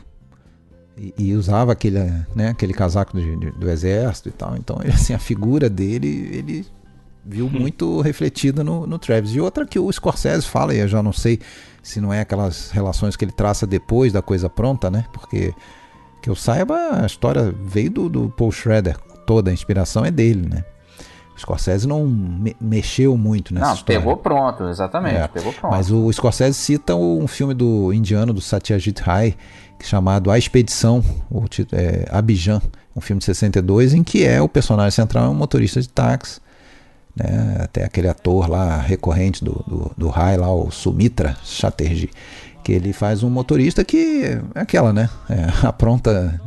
[0.94, 1.98] e, e usava aquele,
[2.36, 4.54] né, aquele casaco de- do exército e tal.
[4.56, 6.66] Então, assim, a figura dele, ele
[7.24, 9.34] viu muito refletida no, no Travis.
[9.34, 11.38] E outra que o Scorsese fala, e eu já não sei
[11.82, 15.06] se não é aquelas relações que ele traça depois da coisa pronta, né?
[15.14, 15.54] Porque,
[16.20, 20.46] que eu saiba, a história veio do, do Paul Schrader, toda a inspiração é dele,
[20.48, 20.62] né?
[21.36, 24.00] O Scorsese não me- mexeu muito nessa Não, história.
[24.00, 25.16] pegou pronto, exatamente.
[25.16, 25.72] É, Pegou pronto.
[25.72, 29.34] Mas o Scorsese cita um filme do indiano do Satyajit Ray,
[29.80, 32.60] é chamado A Expedição, o título é Abidjan,
[32.94, 36.40] um filme de 62, em que é o personagem central é um motorista de táxi.
[37.16, 37.56] Né?
[37.64, 42.10] Até aquele ator lá recorrente do, do, do Rai, lá, o Sumitra Chatterjee,
[42.62, 45.08] que ele faz um motorista que é aquela, né?
[45.28, 46.40] É, apronta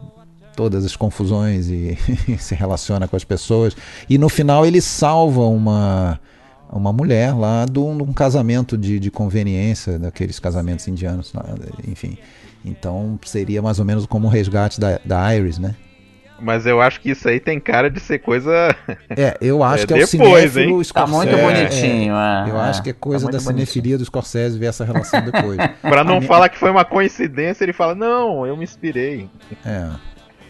[0.55, 1.97] todas as confusões e
[2.39, 3.75] se relaciona com as pessoas.
[4.09, 6.19] E no final ele salva uma,
[6.71, 11.33] uma mulher lá de um, de um casamento de, de conveniência, daqueles casamentos indianos,
[11.87, 12.17] enfim.
[12.63, 15.75] Então seria mais ou menos como o resgate da, da Iris, né?
[16.37, 18.75] Mas eu acho que isso aí tem cara de ser coisa.
[19.09, 20.83] É, eu acho É que é o cinéfilo hein?
[20.83, 20.93] Scorsese.
[20.93, 22.49] Tá muito é, bonitinho, é.
[22.49, 22.61] Eu é.
[22.69, 23.65] acho que é Tá coisa muito da bonitinho.
[23.67, 25.55] cinefilia do Scorsese ver essa relação depois.
[25.81, 29.29] Pra não A minha- falar que foi uma coincidência, ele fala: Não, eu me inspirei.
[29.65, 29.87] É,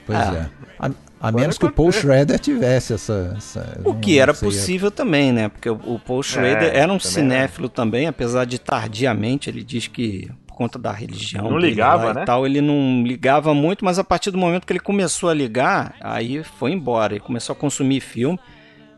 [0.06, 0.50] pois Ah.
[0.52, 0.65] é.
[0.80, 0.91] A,
[1.30, 3.34] a menos que o Paul Schrader tivesse essa.
[3.38, 5.50] essa O que era sei, possível também, né?
[5.50, 9.63] Porque o o Paul Schrader É, era um também cinéfilo também, apesar de tardiamente, ele
[9.63, 12.22] diz que por conta da religião Não ligava, né?
[12.24, 15.34] e tal, ele não ligava muito, mas a partir do momento que ele começou a
[15.34, 18.39] ligar, aí foi embora, ele começou a consumir filme,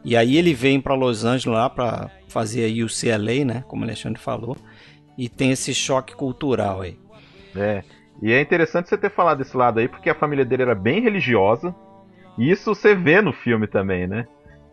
[0.05, 3.81] e aí ele vem para Los Angeles lá para fazer aí o CLA, né, como
[3.81, 4.55] o Alexandre falou,
[5.17, 6.95] e tem esse choque cultural aí.
[7.55, 7.83] É.
[8.21, 11.01] E é interessante você ter falado desse lado aí, porque a família dele era bem
[11.01, 11.73] religiosa.
[12.37, 14.25] E isso você vê no filme também, né?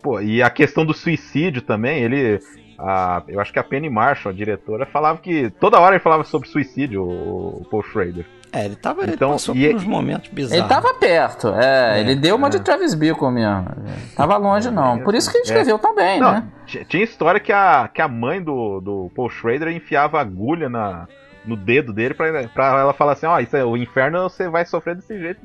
[0.03, 2.39] Pô, e a questão do suicídio também, ele.
[2.79, 5.51] a- eu acho que a Penny Marshall, a diretora, falava que.
[5.61, 8.27] Toda hora ele falava sobre suicídio, o, o Paul Schrader.
[8.53, 10.59] É, ele tava, ele Então, passou e- por uns momentos bizarros.
[10.61, 12.51] Ele tava perto, é, É, ele deu uma é.
[12.51, 13.67] de Travis Bickle mesmo.
[14.15, 15.01] Tava longe não.
[15.01, 16.45] Por isso que ele escreveu tão bem, Não, né?
[16.89, 21.09] tinha história que a, que a mãe do, do Paul Schrader enfiava agulha na,
[21.47, 24.65] no dedo dele pra, pra ela falar assim: Ó, isso é, o inferno você vai
[24.65, 25.41] sofrer desse jeito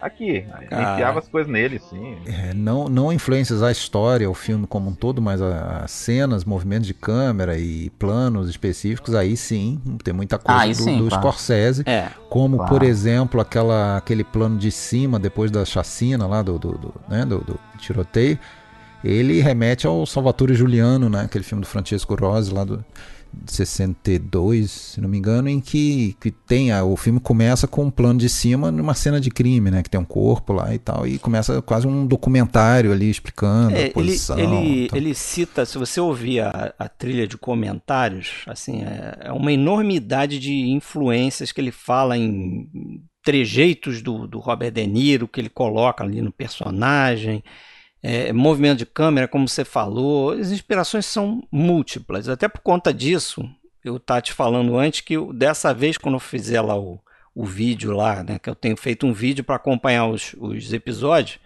[0.00, 0.42] aqui.
[0.68, 0.92] Cara.
[0.94, 2.18] Enfiava as coisas nele, sim.
[2.26, 6.86] É, não, não influências a história, o filme como um todo, mas as cenas, movimentos
[6.86, 11.22] de câmera e planos específicos, aí sim, tem muita coisa Aí do, sim, do claro.
[11.22, 11.82] Scorsese.
[11.86, 12.70] É, Como, Claro.
[12.72, 17.24] por exemplo, aquela, aquele plano de cima, depois da chacina lá do, do, do, né,
[17.24, 18.38] do- do tiroteio,
[19.02, 22.84] ele remete ao Salvatore Giuliano, né, aquele filme do Francesco Rosi lá do,
[23.46, 27.90] 62, se não me engano, em que, que tem a, o filme começa com um
[27.90, 31.06] plano de cima numa cena de crime, né, que tem um corpo lá e tal,
[31.06, 34.38] e começa quase um documentário ali explicando É, a ele, posição.
[34.38, 34.98] ele, tal.
[34.98, 40.38] ele cita, se você ouvir a, a trilha de comentários, assim, é, é uma enormidade
[40.38, 42.68] de influências que ele fala em
[43.24, 47.42] trejeitos do, do Robert De Niro, que ele coloca ali no personagem,
[48.06, 52.28] é, movimento de câmera, como você falou, as inspirações são múltiplas.
[52.28, 53.48] Até por conta disso,
[53.82, 57.00] eu estava te falando antes que dessa vez, quando eu fizer lá o,
[57.34, 58.38] o vídeo lá, né?
[58.38, 61.38] Que eu tenho feito um vídeo para acompanhar os, os episódios.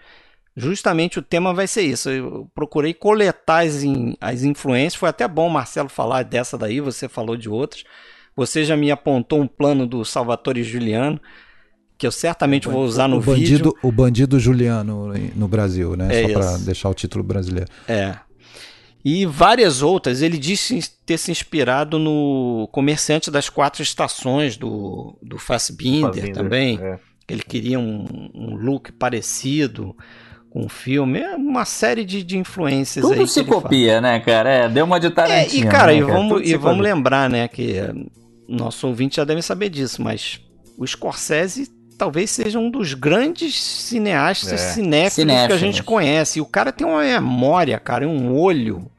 [0.56, 2.10] Justamente o tema vai ser isso.
[2.10, 4.96] Eu procurei coletar as, in, as influências.
[4.96, 6.80] Foi até bom, Marcelo, falar dessa daí.
[6.80, 7.84] Você falou de outras.
[8.34, 11.20] Você já me apontou um plano do Salvatore Juliano
[11.98, 13.74] que eu certamente vou usar no o bandido, vídeo.
[13.82, 16.22] O bandido Juliano no Brasil, né?
[16.22, 17.68] É Só para deixar o título brasileiro.
[17.88, 18.14] É.
[19.04, 20.22] E várias outras.
[20.22, 26.78] Ele disse ter se inspirado no Comerciante das Quatro Estações do, do Fassbinder, Fassbinder, também.
[26.80, 26.98] é.
[27.28, 29.94] Ele queria um, um look parecido
[30.50, 31.18] com o filme.
[31.20, 33.10] É uma série de, de influências aí.
[33.16, 33.62] Tudo se ele fala.
[33.62, 34.50] copia, né, cara?
[34.50, 35.66] É, deu uma de É, Tarantino.
[35.66, 36.94] e cara, né, e vamos, Tudo e vamos copia.
[36.94, 37.74] lembrar, né, que
[38.48, 40.40] nosso ouvinte já deve saber disso, mas
[40.78, 44.56] o Scorsese talvez seja um dos grandes cineastas É.
[44.72, 46.38] cinéfilos que a gente conhece.
[46.38, 48.90] E o cara tem uma memória, cara, um olho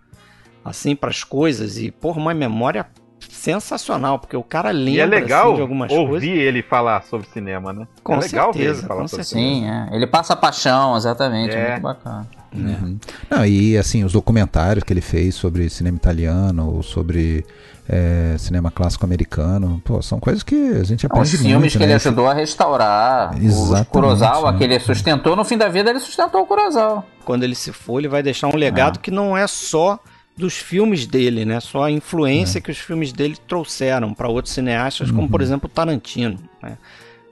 [0.64, 2.86] assim para as coisas e porra, uma memória
[3.28, 6.30] sensacional, porque o cara lembra E é legal assim, de algumas ouvir coisas.
[6.30, 7.88] ele falar sobre cinema, né?
[8.04, 9.50] Com é legal ver certeza, ele falar com sobre certeza.
[9.50, 9.90] Sim, é.
[9.96, 11.56] Ele passa paixão, exatamente.
[11.56, 11.70] É, É.
[11.72, 12.28] muito bacana.
[12.54, 12.98] Uhum.
[13.30, 17.46] Não, e assim, os documentários que ele fez sobre cinema italiano, ou sobre
[17.92, 21.80] é, cinema clássico americano, pô, são coisas que a gente Os aprende filmes muito, que
[21.80, 21.86] né?
[21.86, 23.34] ele ajudou a restaurar.
[23.34, 24.58] O Exatamente, Kurosawa, né?
[24.60, 27.04] que ele sustentou no fim da vida, ele sustentou o Kurosawa.
[27.26, 29.02] Quando ele se for, ele vai deixar um legado Ah.
[29.02, 30.00] que não é só
[30.38, 31.60] dos filmes dele, né?
[31.60, 35.74] Só a influência que os filmes dele trouxeram para outros cineastas, como por exemplo o
[35.74, 36.78] Tarantino, né?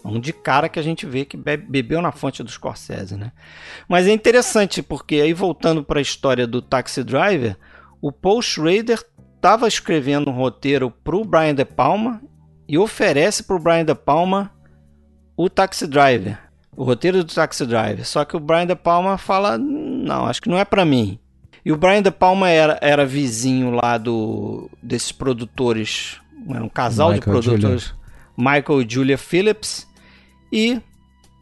[0.03, 3.31] Um de cara que a gente vê que be- bebeu na fonte do Scorsese, né?
[3.87, 7.55] Mas é interessante porque aí voltando para a história do Taxi Driver,
[8.01, 9.01] o Paul Schrader
[9.37, 12.21] estava escrevendo um roteiro pro Brian De Palma
[12.67, 14.51] e oferece pro Brian De Palma
[15.37, 16.37] o Taxi Driver,
[16.75, 18.05] o roteiro do Taxi Driver.
[18.05, 21.19] Só que o Brian De Palma fala: não, acho que não é para mim.
[21.63, 26.19] E o Brian De Palma era, era vizinho lá do desses produtores,
[26.49, 27.93] era um casal de Michael e produtores,
[28.35, 29.87] Michael e Julia Phillips,
[30.51, 30.81] e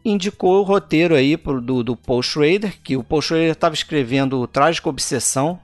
[0.04, 4.40] indicou o roteiro aí pro, do, do Paul Schrader, que o Paul Schrader estava escrevendo
[4.40, 5.58] o Trágico Obsessão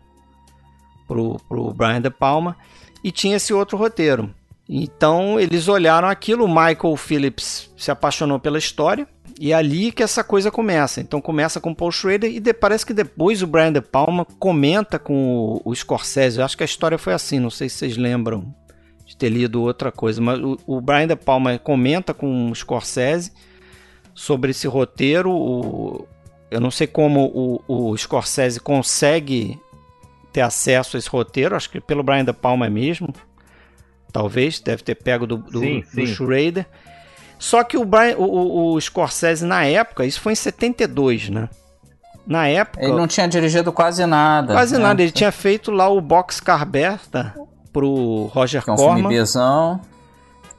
[1.12, 2.56] pro, pro Brian De Palma,
[3.04, 4.30] e tinha esse outro roteiro.
[4.68, 9.06] Então eles olharam aquilo, Michael Phillips se apaixonou pela história,
[9.38, 11.00] e é ali que essa coisa começa.
[11.00, 14.98] Então começa com Paul Schrader e de- parece que depois o Brian De Palma comenta
[14.98, 16.38] com o, o Scorsese.
[16.38, 18.54] Eu acho que a história foi assim, não sei se vocês lembram
[19.04, 23.32] de ter lido outra coisa, mas o, o Brian De Palma comenta com o Scorsese
[24.14, 25.30] sobre esse roteiro.
[25.30, 26.06] O,
[26.50, 29.58] eu não sei como o, o Scorsese consegue
[30.32, 33.12] ter acesso a esse roteiro, acho que pelo Brian De Palma mesmo.
[34.12, 36.06] Talvez, deve ter pego do, do, Sim, do sim.
[36.06, 36.66] Schrader.
[37.38, 41.48] Só que o, Brian, o, o, o Scorsese, na época, isso foi em 72, né?
[42.26, 44.52] Na época, Ele não tinha dirigido quase nada.
[44.54, 44.80] quase né?
[44.82, 45.02] nada.
[45.02, 47.34] Ele tinha feito lá o Boxcar Berta
[47.72, 49.22] pro Roger Que é um filme Corman.
[49.22, 49.80] Bzão.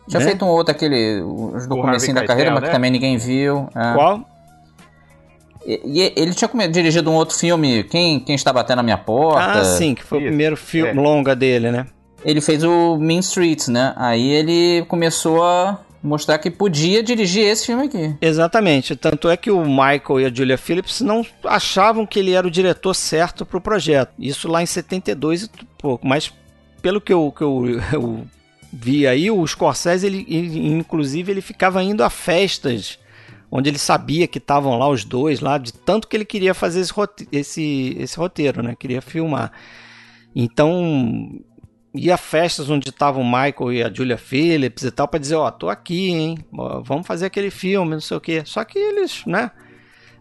[0.10, 0.26] Tinha Né?
[0.26, 1.22] feito um outro, aquele.
[1.22, 2.74] Os do O comecinho da carreira, Keitel, mas que né?
[2.74, 3.70] também ninguém viu.
[3.76, 3.94] é.
[3.94, 4.20] Qual?
[5.66, 9.60] E, e ele tinha dirigido um outro filme, Quem, Quem Está Batendo na Minha Porta.
[9.60, 10.94] Ah, sim, que foi o Isso, primeiro filme é.
[10.94, 11.86] longa dele, né?
[12.26, 13.94] Ele fez o Mean Streets, né?
[13.98, 18.16] Aí ele começou a mostrar que podia dirigir esse filme aqui.
[18.22, 18.96] Exatamente.
[18.96, 22.52] Tanto é que o Michael e a Julia Phillips não achavam que ele era o
[22.52, 24.12] diretor certo pro projeto.
[24.20, 26.06] Isso lá em 72 e pouco.
[26.06, 26.32] Mas
[26.82, 28.24] pelo que eu, que eu, eu
[28.72, 33.00] vi aí, o Scorsese, ele, ele- inclusive, ele ficava indo a festas
[33.56, 36.80] onde ele sabia que estavam lá os dois, lá, de tanto que ele queria fazer
[36.80, 36.92] esse,
[37.32, 38.76] esse, esse roteiro, né?
[38.76, 39.52] Queria filmar.
[40.36, 41.40] Então,
[41.94, 45.52] ia festas onde estavam o Michael e a Julia Phillips e tal, pra dizer, ó,
[45.52, 46.38] tô aqui, hein?
[46.84, 48.42] Vamos fazer aquele filme, não sei o quê.
[48.44, 49.52] Só que eles, né?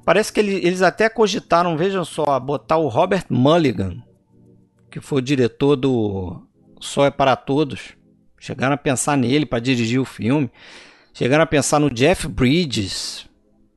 [0.05, 3.97] Parece que ele- eles até cogitaram, vejam só, botar o Robert Mulligan,
[4.91, 6.43] que foi o diretor do
[6.81, 7.95] Só é para Todos.
[8.39, 10.51] Chegaram a pensar nele para dirigir o filme.
[11.13, 13.27] Chegaram a pensar no Jeff Bridges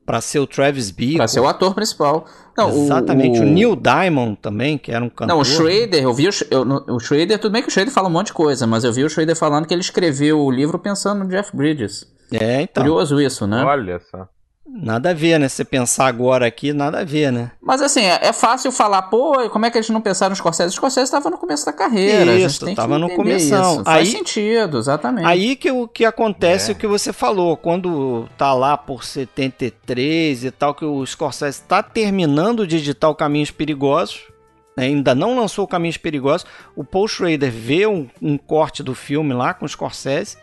[0.04, 1.16] para ser o Travis Bickle.
[1.18, 2.26] Pra ser o ator principal.
[2.56, 3.40] Não, o- Exatamente.
[3.40, 5.26] O, o, Neil Diamond também, que era um cantor.
[5.34, 6.62] Não, o Schrader, eu vi o, eu-
[6.94, 9.04] o Schrader, tudo bem que o Schrader fala um monte de coisa, mas eu vi
[9.04, 12.06] o Schrader falando que ele escreveu o livro pensando no Jeff Bridges.
[12.32, 12.82] É, então.
[12.84, 13.62] Curioso isso, né?
[13.64, 14.28] Olha só.
[14.82, 15.48] Nada a ver, né?
[15.48, 17.50] Se você pensar agora aqui, nada a ver, né?
[17.60, 20.70] Mas assim, é, é fácil falar, pô, como é que eles não pensaram no Scorsese?
[20.70, 22.32] O Scorsese estava no começo da carreira.
[22.32, 23.84] a gente Isso, tem que tava no isso.
[23.84, 25.26] Faz sentido, exatamente.
[25.26, 26.74] Aí que o que acontece É.
[26.74, 31.60] é o que você falou, quando tá lá por 73 e tal, que o Scorsese
[31.60, 34.22] está terminando de editar o Caminhos Perigosos,
[34.76, 38.94] né, ainda não lançou o Caminhos Perigosos, o Paul Schrader vê um, um corte do
[38.94, 40.36] filme lá com o Scorsese,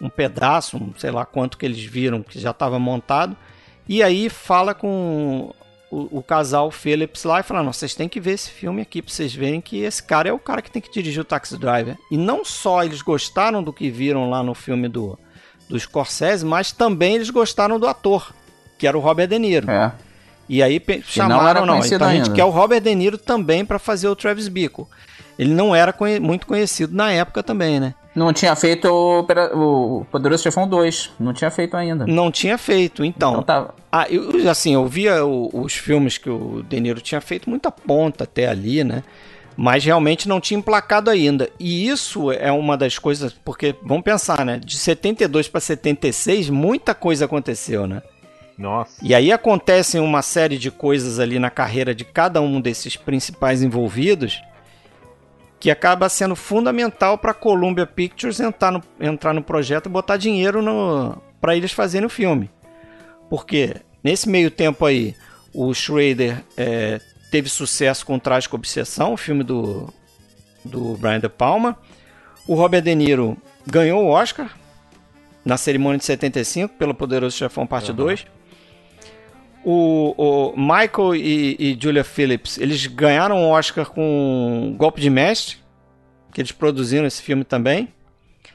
[0.00, 3.36] um pedaço, um, sei lá quanto que eles viram que já estava montado,
[3.88, 5.52] e aí fala com
[5.90, 9.00] o, o casal Phillips lá e fala: Não, vocês têm que ver esse filme aqui
[9.02, 11.56] pra vocês verem que esse cara é o cara que tem que dirigir o Taxi
[11.58, 11.96] Driver.
[12.10, 15.18] E não só eles gostaram do que viram lá no filme do,
[15.68, 18.32] do Scorsese, mas também eles gostaram do ator,
[18.78, 19.70] que era o Robert De Niro.
[19.70, 19.92] É.
[20.48, 22.34] E aí não chamaram, não, conhecido então a gente ainda.
[22.34, 24.86] quer o Robert De Niro também para fazer o Travis Bickle.
[25.38, 27.94] Ele não era conhe- muito conhecido na época também, né?
[28.14, 29.20] Não tinha feito o,
[30.00, 31.12] o Poderoso Chefão 2.
[31.20, 32.06] Não tinha feito ainda.
[32.06, 33.32] Não tinha feito, então.
[33.32, 33.74] Então tá.
[33.92, 37.70] Ah, eu, assim, eu via o- os filmes que o De Niro tinha feito muita
[37.70, 39.02] ponta até ali, né?
[39.56, 41.48] Mas realmente não tinha emplacado ainda.
[41.58, 44.58] E isso é uma das coisas, porque vamos pensar, né?
[44.64, 48.02] De 72 para 76, muita coisa aconteceu, né?
[48.56, 48.92] Nossa.
[49.02, 53.62] E aí acontecem uma série de coisas ali na carreira de cada um desses principais
[53.62, 54.40] envolvidos
[55.60, 60.16] que acaba sendo fundamental para a Columbia Pictures entrar no, entrar no projeto e botar
[60.16, 60.62] dinheiro
[61.40, 62.50] para eles fazerem o filme.
[63.28, 65.14] Porque nesse meio tempo aí,
[65.52, 67.00] o Schrader é,
[67.30, 69.92] teve sucesso com Trágica Obsessão, o filme do,
[70.64, 71.76] do Brian De Palma.
[72.46, 73.36] O Robert De Niro
[73.66, 74.50] ganhou o Oscar
[75.44, 78.26] na cerimônia de 75 pelo Poderoso Chefão Parte 2.
[79.64, 85.56] O, o Michael e, e Julia Phillips, eles ganharam o Oscar com Golpe de Mestre,
[86.32, 87.88] que eles produziram esse filme também.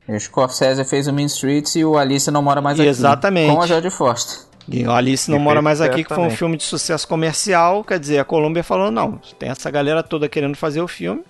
[0.07, 2.89] O Scorsese fez o Mean Streets e o Alice Não Mora Mais Aqui.
[2.89, 3.53] Exatamente.
[3.53, 4.45] Com a Jodie Foster.
[4.67, 7.83] E o Alice Não E Mora Mais Aqui, que foi um filme de sucesso comercial.
[7.83, 11.23] Quer dizer, a Colômbia falou: não, tem essa galera toda querendo fazer o filme.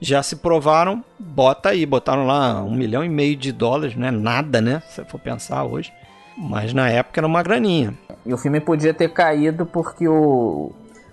[0.00, 1.86] Já se provaram, bota aí.
[1.86, 4.82] Botaram lá um milhão e meio de dólares, não é nada, né?
[4.88, 5.92] Se for pensar hoje.
[6.36, 7.94] Mas na época era uma graninha.
[8.24, 10.72] E o filme podia ter caído porque o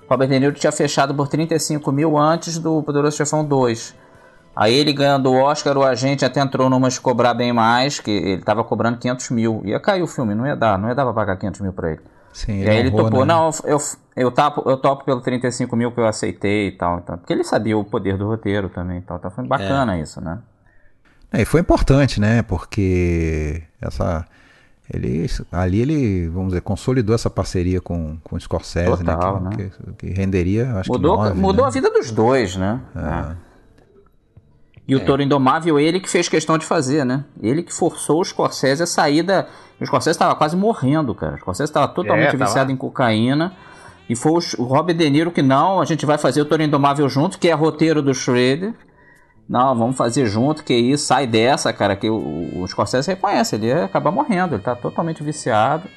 [0.10, 3.96] Robert De Niro tinha fechado por 35 mil antes do Poderoso Chefão 2.
[4.56, 8.12] Aí ele ganhando o Oscar, o agente até entrou numa de cobrar bem mais, que
[8.12, 9.62] ele tava cobrando 500 mil.
[9.64, 11.92] Ia cair o filme, não ia dar, não ia dar pra pagar 500 mil pra
[11.92, 12.02] ele.
[12.34, 13.34] Sim, e aí ele honrou, topou, né?
[13.34, 13.78] não, eu,
[14.16, 17.00] eu, tapo, eu topo pelo 35 mil que eu aceitei e tal.
[17.00, 19.18] Então, porque ele sabia o poder do roteiro também e tal.
[19.18, 20.40] Então foi bacana isso, né?
[21.32, 22.42] É, e foi importante, né?
[22.42, 24.26] Porque essa.
[24.92, 29.50] Ele, ali ele, vamos dizer, consolidou essa parceria com, com o Scorsese, Total, né?
[29.52, 29.56] né?
[29.56, 31.68] Que, que- que renderia, acho Mudou, que nove, mudou né?
[31.68, 32.82] a vida dos dois, né?
[32.96, 33.36] É.
[34.88, 37.24] E o Toro Indomável, ele que fez questão de fazer, né?
[37.40, 39.46] Ele que forçou o Scorsese a sair da.
[39.80, 41.36] O Scorsese estava quase morrendo, cara.
[41.36, 42.46] O Scorsese estava totalmente É, tava.
[42.46, 43.54] viciado em cocaína.
[44.10, 47.08] E foi o, Robert De Niro que não, a gente vai fazer o Toro Indomável
[47.08, 48.74] junto, que é roteiro do Shredder.
[49.50, 53.66] Não, vamos fazer junto, que isso, sai dessa, cara, que o, o Scorsese reconhece, ele
[53.66, 55.90] ia acabar morrendo, ele tá totalmente viciado.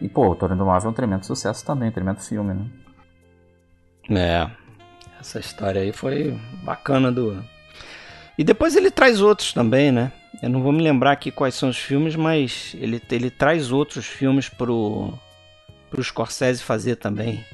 [0.00, 2.66] E, pô, o Toro Indomável é um tremendo sucesso também, um tremendo filme, né?
[4.10, 4.50] É.
[5.20, 7.44] Essa história aí foi bacana do.
[8.38, 10.10] E depois ele traz outros também, né?
[10.42, 14.06] Eu não vou me lembrar aqui quais são os filmes, mas ele, ele traz outros
[14.06, 15.12] filmes pro,
[15.90, 17.44] pro Scorsese fazer também.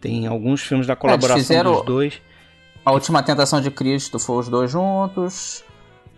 [0.00, 2.22] Tem alguns filmes da colaboração fizeram- dos dois.
[2.88, 5.62] A Última Tentação de Cristo foi os dois juntos.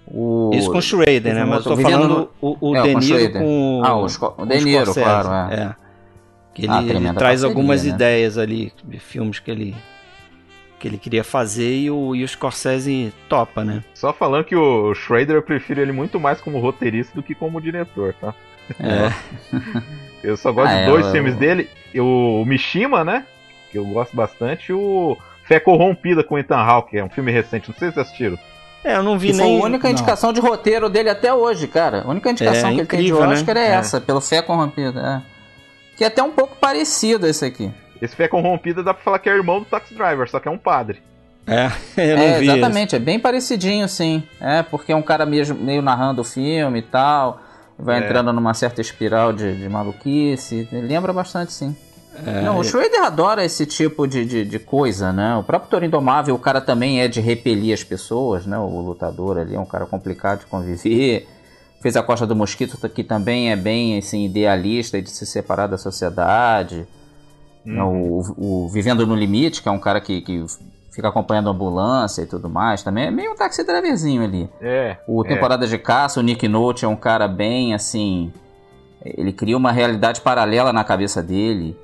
[0.07, 0.51] O...
[0.55, 1.45] Isso com o Schrader, né?
[1.45, 4.47] Mas eu tô falando o, o É, De com com Ah, o Sco- o com
[4.47, 5.77] De Niro, Scorsese, claro, é.
[6.55, 7.91] Que ele, Ah, ele traz parceria, algumas né?
[7.91, 9.77] ideias ali de filmes que ele
[10.79, 13.85] que ele queria fazer e o, e o Scorsese topa, né?
[13.93, 17.61] Só falando que o Schrader eu prefiro ele muito mais como roteirista do que como
[17.61, 18.33] diretor, tá?
[18.79, 19.12] É.
[20.23, 21.68] Eu só gosto Ah, de é, dois eu- filmes dele.
[21.97, 23.27] O, o Mishima, né?
[23.71, 24.71] Que eu gosto bastante.
[24.71, 25.16] E o
[25.51, 27.68] Fé Corrompida com Ethan Hawke, é um filme recente.
[27.68, 28.38] Não sei se vocês assistiram.
[28.84, 29.90] É, eu não vi Que foi nem a única não.
[29.90, 32.03] indicação de roteiro dele até hoje, cara.
[32.03, 33.34] A única indicação É, que ele tem de incrível, né?
[33.34, 33.70] Oscar é É.
[33.72, 35.24] essa, pelo Fé Corrompida.
[35.26, 35.96] É.
[35.96, 37.68] Que é até um pouco parecido esse aqui.
[38.01, 40.51] Esse Fé Corrompida dá pra falar que é irmão do Taxi Driver, só que é
[40.53, 41.03] um padre.
[41.48, 41.64] É,
[41.98, 42.46] eu não é, vi.
[42.46, 42.57] esse.
[42.57, 44.22] exatamente, é bem parecidinho, sim.
[44.40, 47.40] É, porque é um cara mesmo, meio narrando o filme e tal.
[47.76, 48.05] Vai É.
[48.05, 50.68] entrando numa certa espiral de, de maluquice.
[50.70, 51.76] Lembra bastante, sim.
[52.27, 55.37] É, Não, o Schrader adora esse tipo de, de, de coisa, né?
[55.37, 58.59] O próprio Toro Indomável, o cara também é de repelir as pessoas, né?
[58.59, 61.29] O lutador ali é um cara complicado de conviver.
[61.81, 65.66] Fez a Costa do Mosquito, que também é bem assim, idealista e de se separar
[65.66, 66.87] da sociedade.
[67.64, 70.45] Né, O, o Vivendo no Limite, que é um cara que, que
[70.91, 74.49] fica acompanhando a ambulância e tudo mais, também é meio um taxi driverzinho ali.
[74.61, 74.97] É.
[75.07, 75.29] O é.
[75.29, 78.33] Temporada de Caça, o Nick Note é um cara bem assim.
[79.03, 81.77] Ele cria uma realidade paralela na cabeça dele.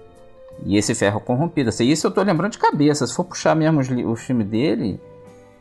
[0.64, 1.68] E esse Ferro Corrompido.
[1.68, 3.07] Assim, isso eu tô lembrando de cabeça.
[3.07, 4.98] Se for puxar mesmo os filme dele,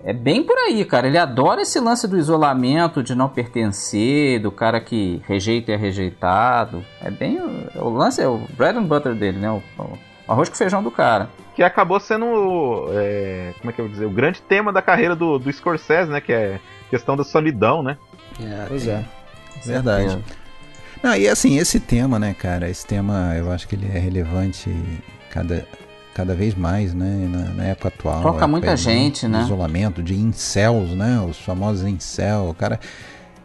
[0.04, 1.08] é bem por aí, cara.
[1.08, 5.78] Ele adora esse lance do isolamento, de não pertencer, do cara que rejeita e é
[5.78, 6.84] rejeitado.
[7.02, 7.40] É bem.
[7.76, 9.52] O, o lance é o bread and butter dele, né?
[9.52, 11.30] O, o arroz com feijão do cara.
[11.56, 12.26] Que acabou sendo.
[12.92, 14.06] é, como é que eu vou dizer?
[14.06, 16.20] O grande tema da carreira do, do Scorsese, né?
[16.22, 17.98] Que é questão da solidão, né?
[18.42, 19.06] é, Pois tem- é.
[19.64, 20.20] Verdade.
[21.04, 22.70] Não, e assim, esse tema, né, cara?
[22.70, 24.70] Esse tema eu acho que ele é relevante
[25.30, 25.68] cada,
[26.14, 27.28] cada vez mais, né?
[27.30, 28.22] Na, na época atual.
[28.22, 29.42] Toca muita gente, né?
[29.44, 31.20] Isolamento, de incels, né?
[31.22, 32.50] Os famosos incel.
[32.50, 32.80] O cara.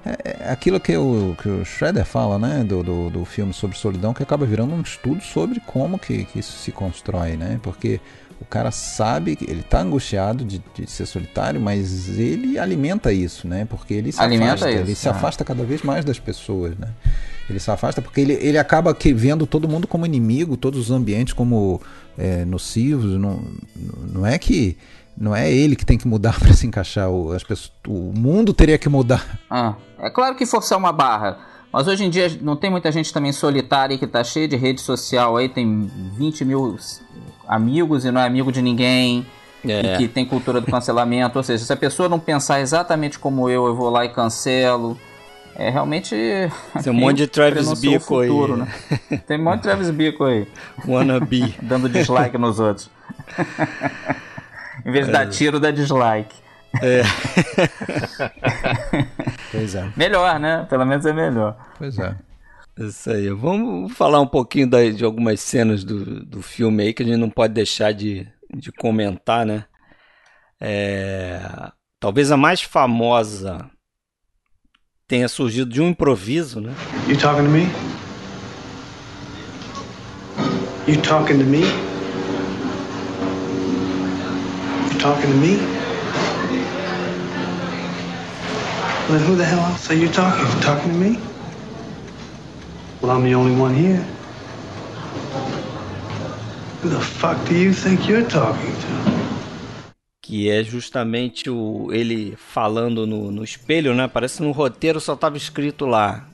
[0.05, 3.77] É, é aquilo que o, que o Schroeder fala, né, do, do, do filme sobre
[3.77, 7.61] solidão, que acaba virando um estudo sobre como que, que isso se constrói, né?
[7.63, 8.01] Porque
[8.41, 13.47] o cara sabe que ele está angustiado de, de, ser solitário, mas ele alimenta isso,
[13.47, 13.67] né?
[13.67, 15.11] Porque ele se Alimenta afasta, isso, ele se é.
[15.11, 16.89] afasta cada vez mais das pessoas, né?
[17.51, 20.91] Ele se afasta porque ele, ele acaba que vendo todo mundo como inimigo, todos os
[20.91, 21.81] ambientes como
[22.17, 23.19] é, nocivos.
[23.19, 23.43] Não,
[24.13, 24.77] não é que
[25.17, 27.11] não é ele que tem que mudar para se encaixar.
[27.11, 29.39] O, as pessoas, o mundo teria que mudar.
[29.51, 31.39] Ah, é claro que forçar uma barra.
[31.73, 34.81] Mas hoje em dia não tem muita gente também solitária que tá cheia de rede
[34.81, 36.77] social aí, tem 20 mil
[37.47, 39.27] amigos e não é amigo de ninguém.
[39.63, 39.95] É.
[39.95, 41.39] E que tem cultura do cancelamento.
[41.39, 44.99] Ou seja, se a pessoa não pensar exatamente como eu, eu vou lá e cancelo.
[45.61, 46.17] É realmente.
[46.83, 48.29] Tem um monte de Travis prenuncia o Bickle aí.
[48.29, 48.69] futuro, né?
[49.27, 50.49] Tem um monte de Travis Bickle aí,
[50.89, 51.55] Wannabe.
[51.61, 52.91] dando dislike nos outros.
[54.87, 56.35] em vez de dar tiro, dá dislike.
[59.51, 59.93] Pois é.
[59.97, 60.67] Melhor, né?
[60.71, 61.57] Pelo menos é melhor.
[61.77, 62.15] Pois é.
[62.79, 63.29] Isso aí.
[63.31, 67.19] Vamos falar um pouquinho da- de algumas cenas do, do filme aí que a gente
[67.19, 69.65] não pode deixar de, de comentar, né?
[70.61, 71.41] É,
[71.99, 73.69] talvez a mais famosa
[75.11, 76.73] tenha surgido de um improviso, né?
[77.09, 77.69] You talking to me?
[80.87, 81.63] You talking to me?
[84.89, 85.57] You talking to me?
[89.09, 90.47] Well, who the hell else are you talking?
[90.47, 91.19] You talking to me?
[93.03, 94.05] Well, I'm the only one here.
[96.83, 99.20] Who the fuck do you think you're talking to?
[100.23, 104.07] Que é justamente o, ele falando no, no espelho, né?
[104.07, 106.29] Parece que no roteiro só estava escrito lá.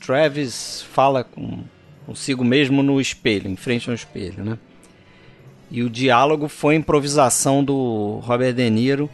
[0.00, 1.64] Travis fala com,
[2.06, 4.58] consigo mesmo no espelho, em frente ao espelho, né?
[5.70, 9.08] E o diálogo foi improvisação do Robert De Niro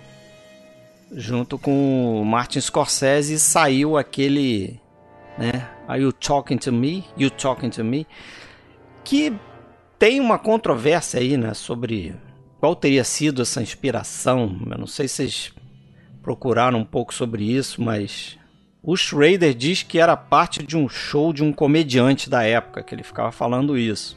[1.12, 4.80] junto com o Martin Scorsese e saiu aquele,
[5.38, 5.68] né?
[5.86, 7.04] Are you talking to me?
[7.16, 8.06] You talking to me?
[9.04, 9.32] Que
[9.98, 11.54] tem uma controvérsia aí, né?
[11.54, 12.14] Sobre
[12.60, 14.56] qual teria sido essa inspiração.
[14.70, 15.52] Eu não sei se vocês
[16.22, 18.36] procuraram um pouco sobre isso, mas
[18.82, 22.94] o Schrader diz que era parte de um show de um comediante da época, que
[22.94, 24.16] ele ficava falando isso.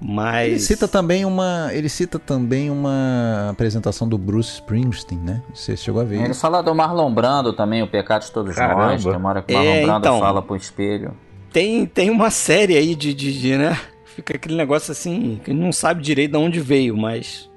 [0.00, 5.42] Mas Ele cita também uma, ele cita também uma apresentação do Bruce Springsteen, né?
[5.52, 6.40] Você chegou a ver Ele isso?
[6.40, 8.86] fala do Marlon Brando também, o pecado de todos Caramba.
[8.92, 9.02] nós.
[9.02, 10.20] Tem uma hora que o Marlon É, Brando então.
[10.20, 11.16] fala pro espelho.
[11.52, 13.76] tem, tem uma série aí de, de, de, né?
[14.18, 17.48] Fica aquele negócio assim, que não sabe direito de onde veio, mas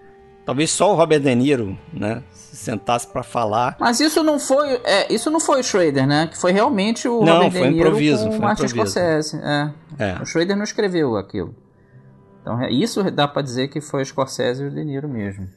[0.46, 2.22] talvez só o Robert De Niro, né?
[2.32, 3.76] Se sentasse pra falar.
[3.80, 6.28] Mas isso não foi, é, isso não foi o Schrader, né?
[6.28, 8.92] Que foi realmente o Não, Robert foi De Niro improviso, com o foi Martin improviso.
[8.92, 9.38] Scorsese.
[9.44, 9.72] É.
[9.98, 10.22] É.
[10.22, 11.56] O Schrader não escreveu aquilo.
[12.44, 15.48] Então é- isso dá pra dizer que foi o Scorsese e o De Niro mesmo.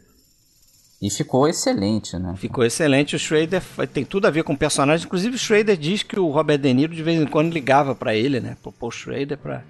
[1.03, 2.33] E ficou excelente, né?
[2.37, 3.15] Ficou excelente.
[3.15, 5.05] O Schrader tem tudo a ver com o personagem.
[5.05, 8.15] Inclusive, o Schrader diz que o Robert De Niro de vez em quando ligava pra
[8.15, 8.57] ele, né?
[8.63, 9.63] Pro Paul Schrader pra.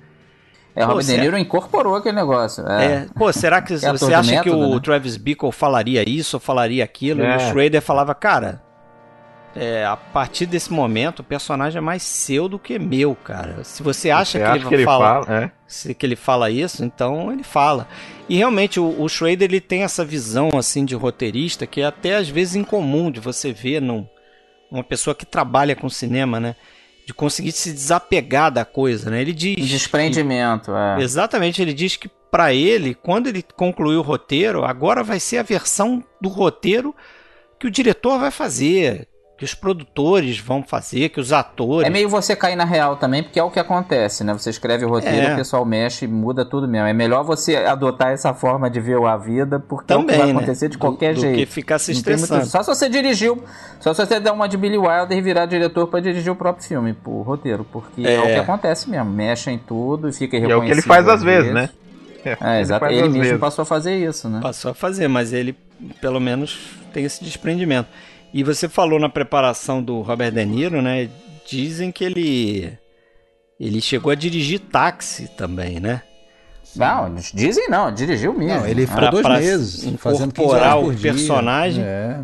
[0.76, 1.18] É, o Pô, Robert De.
[1.18, 2.66] Niro incorporou aquele negócio.
[2.68, 2.84] É.
[2.84, 3.06] É.
[3.14, 4.80] Pô, será que É você acha que método, o né?
[4.80, 7.22] Travis Bickle falaria isso ou falaria aquilo?
[7.22, 7.36] E É.
[7.36, 8.60] o Schrader falava, cara,
[9.54, 13.62] é, a partir desse momento o personagem é mais seu do que meu, cara.
[13.62, 15.44] Se você acha Você que, acha ele, que ele fala, fala?
[15.44, 15.50] É.
[15.66, 17.86] se que ele fala isso, então ele fala.
[18.28, 22.16] E realmente o, o Schrader ele tem essa visão assim de roteirista que é até
[22.16, 24.04] às vezes incomum de você ver num,
[24.72, 26.56] uma pessoa que trabalha com cinema, né?
[27.06, 29.20] De conseguir se desapegar da coisa, né?
[29.20, 29.56] Ele diz.
[29.68, 31.02] Desprendimento, é.
[31.02, 35.42] Exatamente, ele diz que pra ele, quando ele concluiu o roteiro, agora vai ser a
[35.42, 36.94] versão do roteiro
[37.60, 39.06] que o diretor vai fazer,
[39.44, 41.86] que os produtores vão fazer, que os atores.
[41.86, 44.32] É meio você cair na real também, porque é o que acontece, né?
[44.32, 45.32] Você escreve o roteiro, É.
[45.34, 46.86] o pessoal mexe e muda tudo mesmo.
[46.86, 50.22] É melhor você adotar essa forma de ver a vida, porque é o Também, que
[50.22, 50.38] vai né?
[50.38, 51.36] acontecer de Do- qualquer do jeito.
[51.36, 52.46] que ficar se tem muito- estressando.
[52.46, 53.42] Só se você dirigiu,
[53.80, 56.66] só se você der uma de Billy Wilder e virar diretor pra dirigir o próprio
[56.66, 58.20] filme, pro roteiro, porque é, É.
[58.20, 59.10] o que acontece mesmo.
[59.10, 60.82] Mexe em tudo e fica E é o irreconhecível.
[60.82, 61.68] que ele faz às vezes, né?
[62.24, 62.80] É, exato.
[62.80, 63.38] faz Ele mesmo vezes.
[63.38, 64.40] passou a fazer isso, né?
[64.40, 65.54] Passou a fazer, mas ele
[66.00, 66.58] pelo menos
[66.94, 67.88] tem esse desprendimento.
[68.34, 71.08] E você falou na preparação do Robert De Niro, né?
[71.46, 72.76] Dizem que ele
[73.60, 76.02] ele chegou a dirigir táxi também, né?
[76.74, 78.60] Não, eles dizem não, dirigiu mesmo.
[78.60, 81.84] Não, ele ficou Pra- dois pra meses fazendo 15 incorporar o personagem.
[81.84, 82.20] É.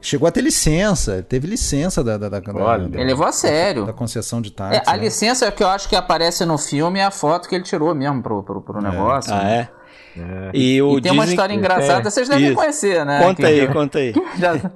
[0.00, 2.88] Chegou a ter licença, teve licença da, da, da, Olha.
[2.88, 3.86] da- Ele levou a sério.
[3.86, 4.78] da concessão de táxi.
[4.78, 5.04] É, a né?
[5.04, 8.20] licença que eu acho que aparece no filme é a foto que ele tirou mesmo
[8.20, 9.32] pro, pro, pro negócio.
[9.32, 9.68] Ah, né?
[10.16, 10.50] é?
[10.52, 12.56] E, o E tem uma história que- engraçada, é, vocês devem isso.
[12.56, 13.20] conhecer, né?
[13.22, 14.12] Conta Que- aí, conta aí.
[14.36, 14.70] já-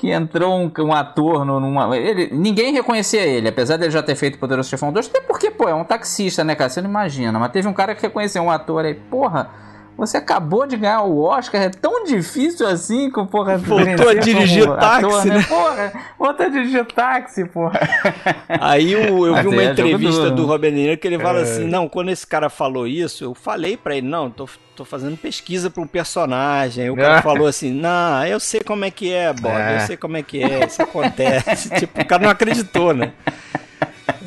[0.00, 1.94] que entrou um, um ator numa.
[1.94, 5.68] Ele, ninguém reconhecia ele, apesar dele já ter feito Poderoso Chefão 2, até porque, pô,
[5.68, 6.70] é um taxista, né, cara?
[6.70, 7.38] Você não imagina.
[7.38, 9.50] Mas teve um cara que reconheceu um ator aí, porra,
[10.00, 14.64] Você acabou de ganhar o Oscar, é tão difícil assim com porra Voltou a dirigir
[14.64, 15.42] como táxi, ator, né?
[15.46, 17.78] Porra, voltou a dirigir táxi, porra.
[18.48, 21.42] Aí eu Mas vi uma é, entrevista do Robert De Niro que ele fala É.
[21.42, 25.18] assim, não, quando esse cara falou isso, eu falei pra ele, não, tô, tô fazendo
[25.18, 26.84] pesquisa pra um personagem.
[26.84, 29.76] Aí o cara falou assim, não, eu sei como é que é, Bob, É.
[29.76, 31.68] eu sei como é que é, isso acontece.
[31.78, 33.12] tipo, o cara não acreditou, né?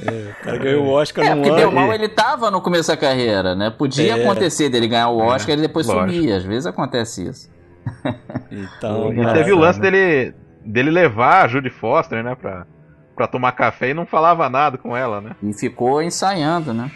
[0.06, 1.76] É, o cara ganhou o Oscar É, num porque deu ano.
[1.80, 3.70] mal, ele tava no começo da carreira, né?
[3.70, 4.24] Podia É.
[4.24, 6.12] acontecer dele ganhar o Oscar e depois lógico.
[6.22, 6.34] sumir.
[6.34, 7.50] Às vezes acontece isso.
[8.52, 9.90] Então, E teve o lance né?
[9.92, 10.36] dele,
[10.66, 12.66] dele levar a Judy Foster, né, pra,
[13.16, 15.32] pra tomar café e não falava nada com ela, né?
[15.42, 16.90] E ficou ensaiando, né?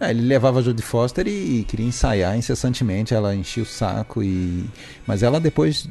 [0.00, 4.64] É, ele levava a Jodie Foster e, queria ensaiar incessantemente, ela enchia o saco e
[5.06, 5.86] mas ela depois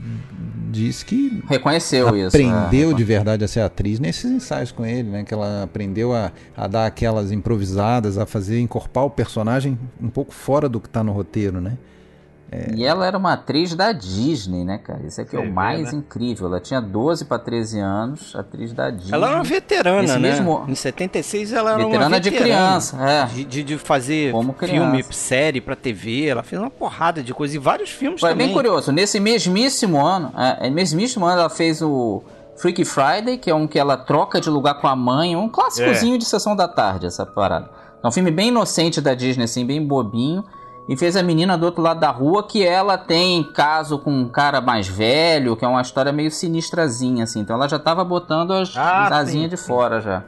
[0.71, 2.35] disse que Reconheceu isso.
[2.35, 2.93] aprendeu é.
[2.95, 5.23] de verdade a ser atriz nesses ensaios com ele, né?
[5.23, 10.33] Que ela aprendeu a, a dar aquelas improvisadas, a fazer encorpar o personagem um pouco
[10.33, 11.77] fora do que tá no roteiro, né?
[12.75, 15.01] E ela era uma atriz da Disney, né, cara?
[15.05, 15.99] Isso aqui é Você o mais né?
[15.99, 16.47] incrível.
[16.47, 19.13] Ela tinha 12 para 13 anos, atriz da Disney.
[19.13, 20.29] ela era uma veterana, Esse né?
[20.31, 22.55] mesmo- Em 76 ela era Veterana uma de veterana.
[22.55, 23.25] criança, é.
[23.25, 24.33] De, de, de fazer
[24.65, 28.47] filme, série pra TV, ela fez uma porrada de coisa e vários filmes Foi também.
[28.47, 28.91] bem curioso.
[28.91, 32.23] Nesse mesmíssimo ano, é, é, mesmíssimo ano ela fez o
[32.57, 36.17] Freaky Friday, que é um que ela troca de lugar com a mãe, um clássicozinho
[36.17, 37.69] de sessão da tarde, essa parada.
[38.03, 40.43] É um filme bem inocente da Disney, assim, bem bobinho.
[40.89, 44.27] E fez a menina do outro lado da rua, que ela tem caso com um
[44.27, 47.41] cara mais velho, que é uma história meio sinistrazinha, assim.
[47.41, 50.23] Então ela já tava botando as, Ah, as asinhas de fora já.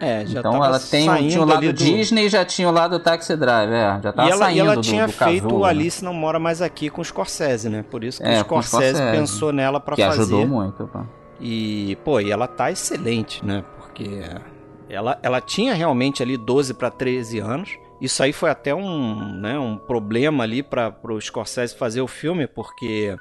[0.00, 2.98] É, já então ela tem, tinha o lado do- Disney e já tinha o lado
[2.98, 5.62] Taxi Driver, é, já tava E ela, saindo e ela tinha do feito casulo, o
[5.62, 5.68] né?
[5.70, 7.84] Alice Não Mora Mais Aqui com o Scorsese, né?
[7.88, 9.16] Por isso que É, o o Scorsese, Scorsese.
[9.16, 10.22] pensou nela pra Que fazer.
[10.22, 10.98] ajudou muito, pô.
[11.40, 13.62] E, pô, e ela tá excelente, né?
[13.78, 14.22] Porque
[14.90, 17.70] ela, ela tinha realmente ali 12 para 13 anos.
[18.02, 22.46] Isso aí foi até um, né, um problema ali para pro Scorsese fazer o filme,
[22.48, 23.16] porque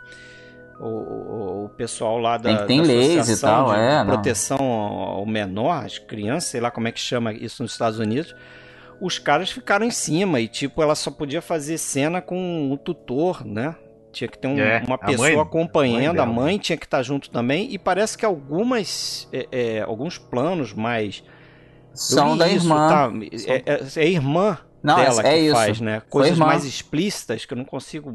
[0.80, 4.04] o, o, o pessoal lá da, Tem- tem da leis e Associação tal, de é,
[4.04, 8.00] proteção ao ao menor, às crianças, sei lá como é que chama isso nos Estados
[8.00, 8.34] Unidos,
[9.00, 13.46] os caras ficaram em cima e, tipo, ela só podia fazer cena com o tutor,
[13.46, 13.76] né?
[14.12, 16.60] Tinha que ter um- É, uma a pessoa mãe- acompanhando, a a mãe mãe, dela.
[16.64, 21.24] tinha que estar junto também, e parece que algumas, é, é, alguns planos mais...
[21.94, 22.88] São da isso, irmã.
[22.88, 23.12] tá?
[23.48, 25.56] É, é- é a irmã Não, dela é- é que isso.
[25.56, 26.02] faz, né?
[26.10, 28.12] Coisas mais explícitas que eu não consigo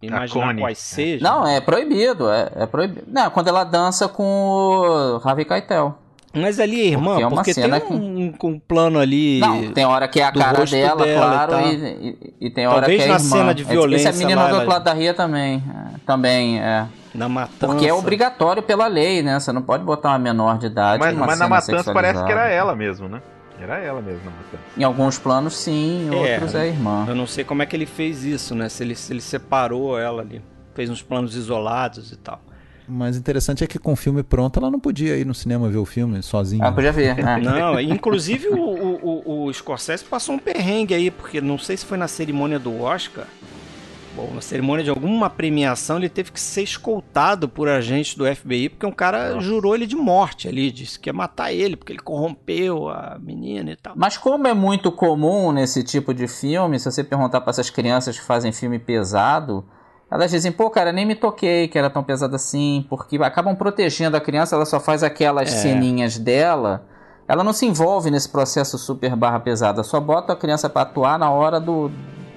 [0.00, 0.62] imaginar Connie.
[0.62, 1.28] quais sejam.
[1.30, 3.04] Não, é proibido, é, é proibido.
[3.08, 5.98] Não, quando ela dança com o Harvey Keitel.
[6.34, 9.40] Mas ali é irmã, Porque é porque, uma tem cena que- um, um plano ali...
[9.40, 11.74] Não, tem hora que é a cara dela, dela e claro, e,
[12.10, 13.36] e- e tem hora Talvez que é na irmã.
[13.38, 15.14] cena de Esse- violência Esse é a menina lá, do outro ela- lado da Ria
[15.14, 15.64] também.
[15.66, 16.86] é, também, é.
[17.14, 17.66] Na matança.
[17.72, 19.40] Porque é obrigatório pela lei, né?
[19.40, 22.22] Você não pode botar uma menor de idade Mas, numa mas na cena matança parece
[22.22, 23.22] que era ela mesmo, né?
[23.60, 24.62] Era ela mesmo na matança.
[24.76, 26.32] Em alguns planos, sim, em É.
[26.34, 27.04] outros é a irmã.
[27.08, 28.68] Eu não sei como é que ele fez isso, né?
[28.68, 30.42] Se ele, se ele separou ela ali.
[30.74, 32.40] Fez uns planos isolados e tal.
[32.88, 35.78] Mas interessante é que com o filme pronto ela não podia ir no cinema ver
[35.78, 36.64] o filme sozinha.
[36.66, 37.38] Ah, podia ver, né?
[37.42, 41.84] Não, inclusive o, o, o, o Scorsese passou um perrengue aí, porque não sei se
[41.84, 43.24] foi na cerimônia do Oscar.
[44.16, 48.70] Bom, na cerimônia de alguma premiação, ele teve que ser escoltado por agentes do FBI,
[48.70, 52.00] porque um cara jurou ele de morte ali, disse que ia matar ele, porque ele
[52.00, 53.92] corrompeu a menina e tal.
[53.94, 58.18] Mas como é muito comum nesse tipo de filme, se você perguntar para essas crianças
[58.18, 59.66] que fazem filme pesado,
[60.10, 64.16] elas dizem, pô, cara, nem me toquei que era tão pesado assim, porque acabam protegendo
[64.16, 65.56] a criança, ela só faz aquelas É.
[65.58, 66.86] ceninhas dela,
[67.28, 71.18] ela não se envolve nesse processo super barra pesada, só bota a criança para atuar
[71.18, 71.90] na hora do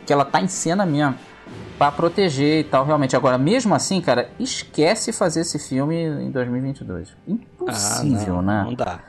[0.06, 1.16] que ela tá em cena mesmo.
[1.80, 3.16] Pra proteger e tal, realmente.
[3.16, 7.16] Agora, mesmo assim, cara, esquece fazer esse filme em 2022.
[7.26, 8.64] Impossível, Ah, não, né?
[8.66, 9.00] Não dá.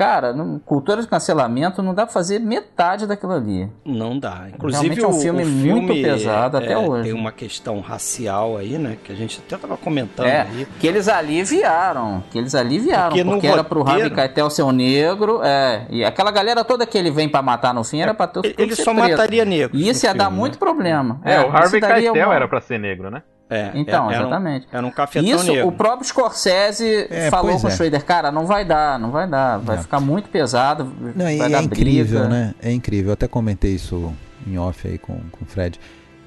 [0.00, 3.68] Cara, não- cultura de cancelamento não dá pra fazer metade daquilo ali.
[3.84, 4.46] Não dá.
[4.48, 7.02] Inclusive, Realmente é um o- filme o muito filme, pesado até é, hoje.
[7.10, 8.96] Tem uma questão racial aí, né?
[9.04, 10.66] Que a gente até tava comentando É, aí.
[10.78, 14.72] que eles aliviaram, que eles aliviaram, Porque porque, era pro roteiro- Harvey Keitel ser um
[14.72, 18.26] negro, é, e aquela galera toda que ele vem pra matar no fim era pra
[18.26, 19.10] tudo Ele, só preto.
[19.10, 19.78] mataria negros.
[19.78, 20.58] E isso ia dar filme, muito né?
[20.58, 21.20] problema.
[21.24, 23.22] É, o isso Harvey Keitel uma- era pra ser negro, né?
[23.50, 24.68] É, Então, era- era um- exatamente.
[24.70, 25.66] Era um cafetão Isso, negro.
[25.68, 27.72] o próprio Scorsese É, falou com o é.
[27.72, 29.82] Schrader, cara, não vai dar, não vai dar, vai Não.
[29.82, 30.84] ficar muito pesado,
[31.16, 32.28] Não, e vai é dar incrível, briga.
[32.34, 32.54] né?
[32.62, 33.08] É incrível.
[33.08, 34.14] Eu até comentei isso
[34.46, 35.80] em off aí com, com o Fred.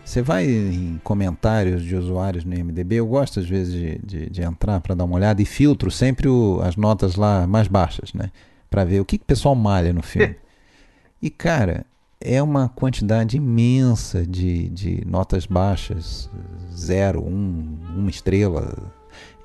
[0.04, 4.42] Você vai em comentários de usuários no IMDB, eu gosto às vezes de, de, de
[4.42, 8.30] entrar para dar uma olhada e filtro sempre o- as notas lá mais baixas, né?
[8.70, 10.36] Para ver o que, que o pessoal malha no filme.
[11.22, 11.86] e cara,
[12.24, 16.30] é uma quantidade imensa de, de notas baixas,
[16.76, 18.74] zero, um, uma estrela.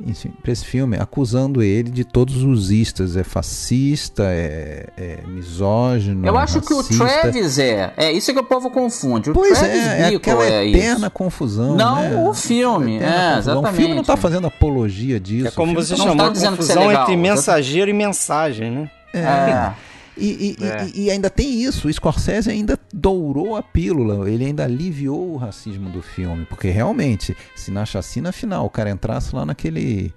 [0.00, 3.16] enfim, pra esse filme, acusando ele de todos os istas.
[3.16, 6.24] É fascista, é, é misógino.
[6.26, 7.04] Eu é acho que o racista.
[7.04, 7.92] Travis é.
[7.96, 9.30] É isso que o povo confunde.
[9.30, 11.10] O Pois Travis é, é Bickle aquela é eterna isso.
[11.10, 11.76] confusão.
[11.76, 12.28] Não né?
[12.28, 13.60] o filme, é, confusão.
[13.60, 14.06] O filme não exatamente.
[14.06, 15.48] tá fazendo apologia disso.
[15.48, 17.02] É como você não chamou tá dizendo que isso é confusão legal.
[17.02, 18.90] entre mensageiro e mensagem, né?
[19.12, 19.87] É.
[20.18, 20.86] E, e- É.
[20.86, 25.36] e- e ainda tem isso, o Scorsese ainda dourou a pílula, ele ainda aliviou o
[25.36, 30.12] racismo do filme, porque realmente, se na chacina final o cara entrasse lá naquele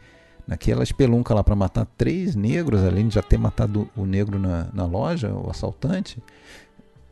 [0.47, 4.68] naquela espelunca lá pra matar três negros, além de já ter matado o negro na,
[4.74, 6.18] na loja, o assaltante,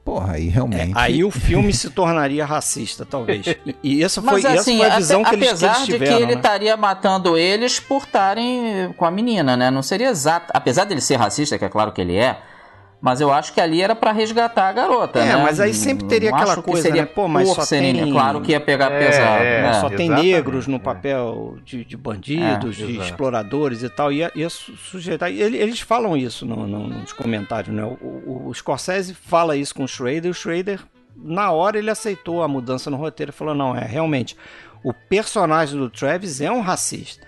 [0.03, 0.91] porra, aí realmente...
[0.91, 3.45] É, aí o filme se tornaria racista, talvez.
[3.65, 5.85] E, e essa foi, Mas essa assim, foi a visão que eles, que apesar eles
[5.85, 6.17] de tiveram.
[6.17, 6.37] que ele né?
[6.37, 9.69] estaria matando eles por estarem com a menina, né?
[9.71, 10.51] Não seria exato.
[10.53, 12.41] Apesar dele ser racista, que é claro que ele é,
[13.01, 15.35] mas eu acho que ali era pra resgatar a garota, É, né?
[15.37, 17.07] mas aí sempre teria Não aquela coisa, seria né?
[17.07, 19.43] Pô, mas só serem- tem- Claro que ia pegar É, pesado.
[19.43, 19.73] é, né?
[19.75, 20.79] Só tem Exatamente, negros no é.
[20.79, 23.05] papel de, de bandidos, É, de exato.
[23.09, 24.11] exploradores e tal.
[24.11, 25.31] Ia, ia su- sujeitar.
[25.31, 27.83] e ele- Eles falam isso no- no- nos comentários, né?
[27.83, 30.79] O, o, o Scorsese fala isso com o Schrader e o Schrader,
[31.15, 34.35] na hora, ele aceitou a mudança no roteiro e falou: não, é realmente.
[34.83, 37.27] O personagem do Travis é um racista,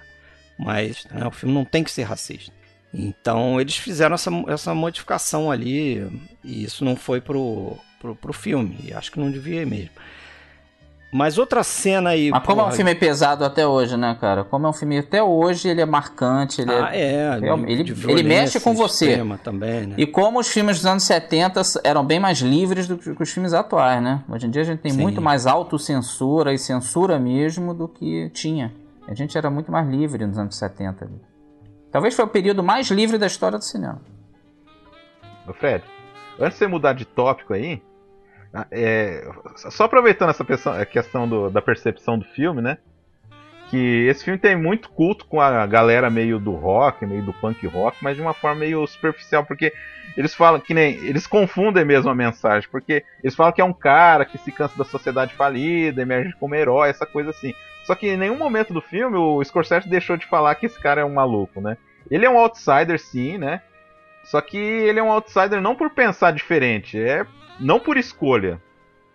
[0.59, 2.51] mas né, o filme não tem que ser racista.
[2.93, 6.05] Então eles fizeram essa, essa modificação ali
[6.43, 8.77] e isso não foi pro, pro, pro filme.
[8.83, 9.91] E acho que não devia ir mesmo.
[11.13, 12.31] Mas outra cena aí.
[12.31, 14.45] Mas como é um filme pesado até hoje, né, cara?
[14.45, 17.39] Como é um filme até hoje, ele é marcante, ele é- Ah, é.
[17.39, 19.21] De- ele- ele mexe com você.
[19.43, 19.95] Também, né?
[19.97, 23.51] E como os filmes dos anos 70 eram bem mais livres do que os filmes
[23.51, 24.23] atuais, né?
[24.29, 25.01] Hoje em dia a gente tem Sim.
[25.01, 28.71] muito mais autocensura e censura mesmo do que tinha.
[29.05, 31.09] A gente era muito mais livre nos anos 70.
[31.91, 34.01] Talvez foi o período mais livre da história do cinema.
[35.59, 35.83] Fred,
[36.39, 37.81] antes de você mudar de tópico aí,
[38.53, 42.77] ah, é, só aproveitando essa questão do- da percepção do filme, né?
[43.69, 47.65] Que esse filme tem muito culto com a galera meio do rock, meio do punk
[47.67, 49.73] rock, mas de uma forma meio superficial, porque
[50.17, 50.95] eles falam que nem.
[51.05, 54.77] Eles confundem mesmo a mensagem, porque eles falam que é um cara que se cansa
[54.77, 57.53] da sociedade falida, emerge como herói, essa coisa assim.
[57.83, 61.01] Só que em nenhum momento do filme o Scorsese deixou de falar que esse cara
[61.01, 61.77] é um maluco, né?
[62.09, 63.61] Ele é um outsider, sim, né?
[64.23, 67.25] Só que ele é um outsider não por pensar diferente, é
[67.59, 68.61] não por escolha.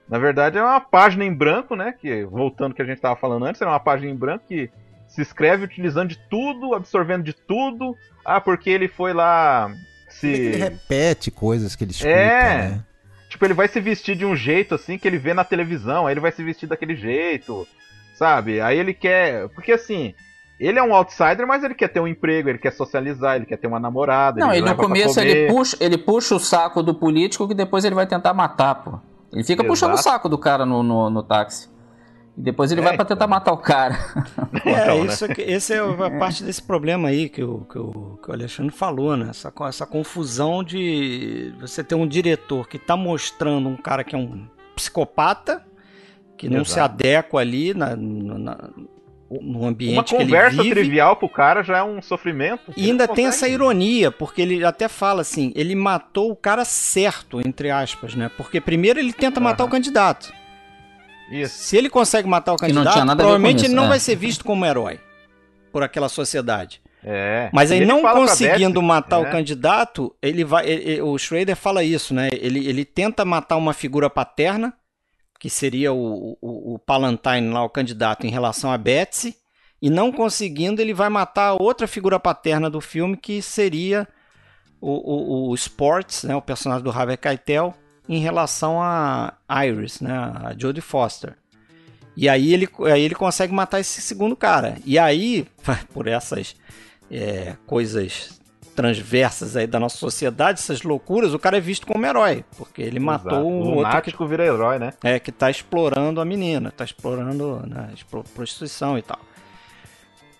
[0.08, 1.92] Na verdade, é uma página em branco, né?
[1.92, 4.70] Que, voltando ao que a gente estava falando antes, é uma página em branco que
[5.08, 7.96] se escreve utilizando de tudo, absorvendo de tudo.
[8.24, 9.70] Ah, porque ele foi lá
[10.08, 10.28] se.
[10.28, 12.68] Ele repete coisas que ele escuta, É.
[12.70, 12.84] né?
[13.28, 16.12] Tipo, ele vai se vestir de um jeito assim que ele vê na televisão, aí
[16.14, 17.66] ele vai se vestir daquele jeito,
[18.18, 18.60] sabe?
[18.60, 19.48] Aí ele quer.
[19.50, 20.14] Porque assim,
[20.58, 23.56] ele é um outsider, mas ele quer ter um emprego, ele quer socializar, ele quer
[23.58, 24.40] ter uma namorada.
[24.40, 27.54] Não, ele no leva pra começo ele puxa, ele puxa o saco do político que
[27.54, 28.98] depois ele vai tentar matar, pô.
[29.32, 30.08] Ele fica puxando o Exato.
[30.08, 31.68] saco do cara no, no, no táxi.
[32.38, 33.28] E depois ele É, vai pra tentar então.
[33.28, 33.96] matar o cara.
[34.64, 35.06] É, Então, né?
[35.12, 38.32] isso aqui- esse é a parte desse problema aí que o, que o, que o
[38.32, 39.28] Alexandre falou, né?
[39.30, 44.18] Essa, essa confusão de você ter um diretor que tá mostrando um cara que é
[44.18, 45.65] um psicopata,
[46.36, 48.70] que não se adequa ali na, no- na-
[49.28, 50.74] no Uma ambiente que ele conversa vive.
[50.76, 52.72] trivial pro cara já é um sofrimento.
[52.76, 57.40] E ainda tem essa ironia, porque ele até fala assim, ele matou o cara certo,
[57.40, 58.30] entre aspas, né?
[58.36, 60.32] Porque primeiro ele tenta matar o candidato.
[61.30, 61.58] Isso.
[61.58, 63.88] Se ele consegue matar o candidato, provavelmente isso, ele não é.
[63.88, 65.00] vai ser visto como herói
[65.72, 66.80] por aquela sociedade.
[67.04, 67.50] É.
[67.52, 69.28] Mas aí não conseguindo matar né?
[69.28, 70.68] o candidato, ele vai.
[70.68, 72.28] ele- o Schrader fala isso, né?
[72.32, 74.72] Ele, ele tenta matar uma figura paterna,
[75.38, 79.36] que seria o, o, o Palantine lá, o candidato, em relação a Betsy,
[79.80, 84.08] e não conseguindo, ele vai matar outra figura paterna do filme, que seria
[84.80, 86.34] o, o, o Sports, né?
[86.34, 87.74] O personagem do Harvey Keitel,
[88.08, 89.34] em relação a
[89.66, 90.12] Iris, né?
[90.12, 91.36] A Jodie Foster.
[92.16, 94.78] E aí ele, aí ele consegue matar esse segundo cara.
[94.84, 95.46] E aí,
[95.92, 96.56] por essas
[97.10, 98.35] é, coisas
[98.76, 103.00] transversas aí da nossa sociedade, essas loucuras, o cara é visto como herói, porque ele
[103.00, 103.46] matou Exato.
[103.46, 104.92] um O outro que, vira herói, né?
[105.02, 107.88] é, que tá explorando a menina, tá explorando né,
[108.34, 109.18] prostituição e tal.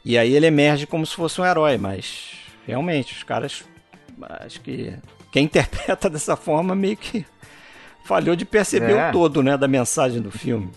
[0.04, 2.32] E aí ele emerge como se fosse um herói, mas
[2.66, 3.64] realmente, os caras,
[4.40, 4.94] acho que
[5.32, 7.26] quem interpreta dessa forma meio que
[8.04, 9.08] falhou de perceber É.
[9.08, 10.70] o todo, né, da mensagem do filme.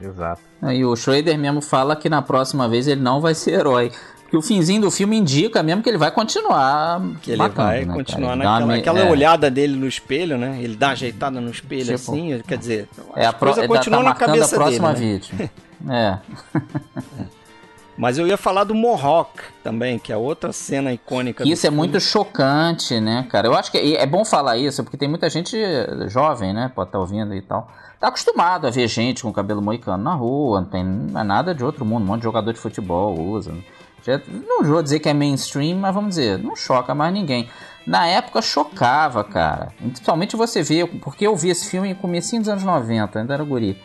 [0.00, 0.40] Exato.
[0.72, 3.92] E o Schrader mesmo fala que na próxima vez ele não vai ser herói.
[4.32, 7.92] Porque o finzinho do filme indica mesmo que ele vai continuar Que ele vai né,
[7.92, 9.10] continuar uma naquela aquela é.
[9.10, 10.58] olhada dele no espelho, né?
[10.58, 14.14] Ele dá ajeitada no espelho Tipo, assim, quer dizer, É a coisas ele tá na
[14.14, 15.06] cabeça a próxima dele.
[15.06, 15.12] né?
[15.12, 15.50] vítima.
[15.90, 16.16] É.
[17.98, 21.42] Mas eu ia falar do Mohawk também, que é outra cena icônica.
[21.42, 21.76] Que do isso é filme.
[21.76, 23.48] muito chocante, né, cara?
[23.48, 25.58] Eu acho que é é bom falar isso, porque tem muita gente
[26.06, 26.70] jovem, né?
[26.72, 27.68] Pode estar ouvindo e tal.
[27.98, 31.64] Tá acostumado a ver gente com cabelo moicano na rua, não tem é nada de
[31.64, 32.04] outro mundo.
[32.04, 33.52] Um monte de jogador de futebol usa.
[34.04, 37.48] Já, não vou dizer que é mainstream, mas vamos dizer, não choca mais ninguém.
[37.86, 39.72] Na época chocava, cara.
[39.78, 43.44] Principalmente você vê, porque eu vi esse filme no comecinho dos anos 90, ainda era
[43.44, 43.76] guri.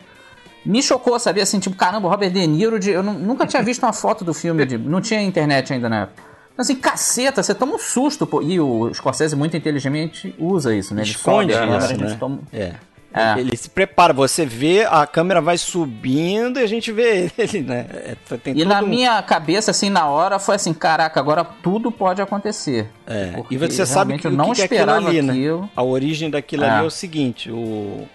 [0.66, 1.44] Me chocou, sabia?
[1.44, 4.34] Assim, tipo, caramba, Robert De Niro, de, eu nu- nunca tinha visto uma foto do
[4.34, 6.22] filme, de, não tinha internet ainda na época.
[6.54, 8.42] Então, Assim, caceta, você toma um susto, pô.
[8.42, 11.04] E o Scorsese muito inteligentemente usa isso, né?
[11.04, 12.18] Ele Esconde câmera, isso, né?
[12.20, 12.74] toma- É.
[13.18, 13.40] É.
[13.40, 17.86] Ele se prepara, você vê, a câmera vai subindo e a gente vê ele, né?
[17.92, 21.92] É, tem E na um- minha cabeça, assim, na hora, foi assim, caraca, agora tudo
[21.92, 22.90] pode acontecer.
[23.06, 25.34] É, Porque e você sabe que eu não que que é aquilo esperava ali, né?
[25.34, 25.70] aquilo.
[25.76, 26.70] A origem daquilo É.
[26.70, 28.08] ali é o seguinte, o...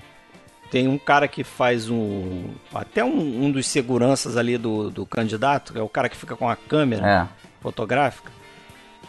[0.70, 2.44] tem um cara que faz um...
[2.74, 6.34] Até um, um dos seguranças ali do, do candidato, que é o cara que fica
[6.36, 7.26] com a câmera É,
[7.60, 8.30] fotográfica.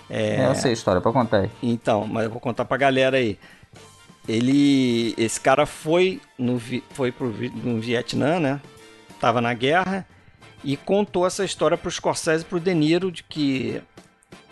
[0.10, 0.46] é.
[0.48, 1.50] eu sei a história, pra contar aí.
[1.62, 3.38] Então, mas eu vou contar pra galera aí.
[4.28, 6.62] Ele, esse cara foi no
[6.94, 8.62] foi pro no Vietnã, né?
[9.20, 10.08] Tava na guerra
[10.64, 13.82] e contou essa história pro Scorsese e pro De Niro de que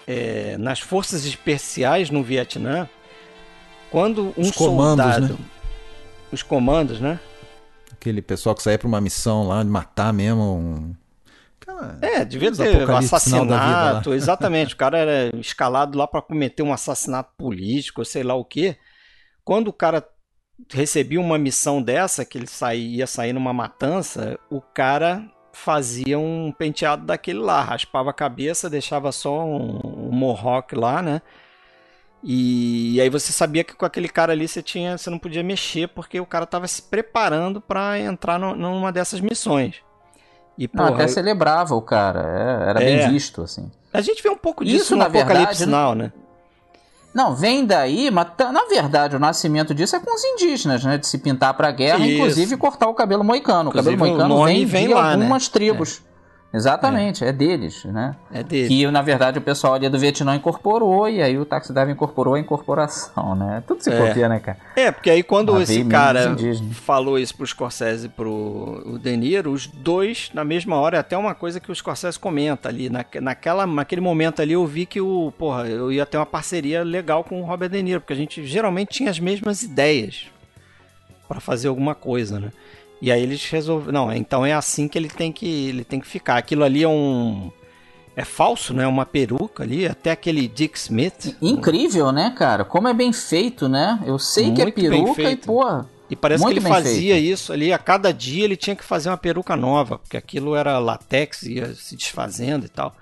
[0.05, 2.88] é, nas forças especiais no Vietnã,
[3.89, 5.39] quando um Os comandos, soldado, né?
[6.32, 7.19] os comandos, né?
[7.93, 10.95] Aquele pessoal que saía pra uma missão lá de matar mesmo um.
[11.61, 14.74] Aquela- É, devia ter assassinato, exatamente.
[14.74, 18.76] O cara era escalado lá para cometer um assassinato político, sei lá o quê.
[19.43, 20.05] Quando o cara
[20.71, 25.23] recebia uma missão dessa, que ele saía, ia sair numa matança, o cara
[25.53, 31.21] fazia um penteado daquele lá, raspava a cabeça, deixava só um, um mohawk lá, né?
[32.23, 35.87] E, aí você sabia que com aquele cara ali você tinha, você não podia mexer
[35.87, 39.77] porque o cara estava se preparando para entrar no- numa dessas missões.
[40.57, 42.19] E, Não, porra, até celebrava o cara,
[42.65, 42.85] é, era É.
[42.85, 43.71] bem visto, assim.
[43.91, 46.13] a gente vê um pouco disso Isso, no na Apocalipse verdade, Now, né?
[47.14, 50.97] Não, vem daí, mas tá- na verdade o nascimento disso é com os indígenas, né?
[50.97, 52.16] De se pintar pra guerra, Isso.
[52.16, 53.70] inclusive cortar o cabelo moicano.
[53.70, 55.24] O cabelo Inclusive, o moicano vem, vem de lá, né?
[55.26, 56.01] algumas tribos.
[56.53, 57.31] Exatamente, é.
[57.31, 58.15] deles, né?
[58.31, 58.67] É dele.
[58.67, 62.33] Que na verdade o pessoal ali do Vietnã incorporou e aí o Taxi Driver incorporou
[62.33, 63.63] a incorporação, né?
[63.65, 63.97] Tudo se É.
[64.07, 64.57] copia, né, cara?
[64.75, 66.35] É, porque aí quando esse cara
[66.73, 70.99] falou isso pro Scorsese e pro o De Niro, os dois, na mesma hora, é
[70.99, 72.89] até uma coisa que o Scorsese comenta ali.
[72.89, 76.83] Na, naquela, naquele momento ali eu vi que o, porra, eu ia ter uma parceria
[76.83, 80.25] legal com o Robert De Niro, porque a gente geralmente tinha as mesmas ideias
[81.29, 82.51] para fazer alguma coisa, né?
[83.01, 86.07] E aí eles resolveram, não, então é assim que ele tem que ele tem que
[86.07, 86.37] ficar.
[86.37, 87.51] Aquilo ali é um
[88.15, 88.85] é falso, né?
[88.85, 91.35] Uma peruca ali, até aquele Dick Smith.
[91.41, 92.63] Incrível, né, cara?
[92.63, 93.99] Como é bem feito, né?
[94.05, 95.89] Eu sei que é Muito peruca e, porra.
[96.09, 97.25] E parece Muito que ele fazia feito.
[97.33, 100.77] isso ali, a cada dia ele tinha que fazer uma peruca nova, porque aquilo era
[100.77, 102.93] latex, ia se desfazendo e tal.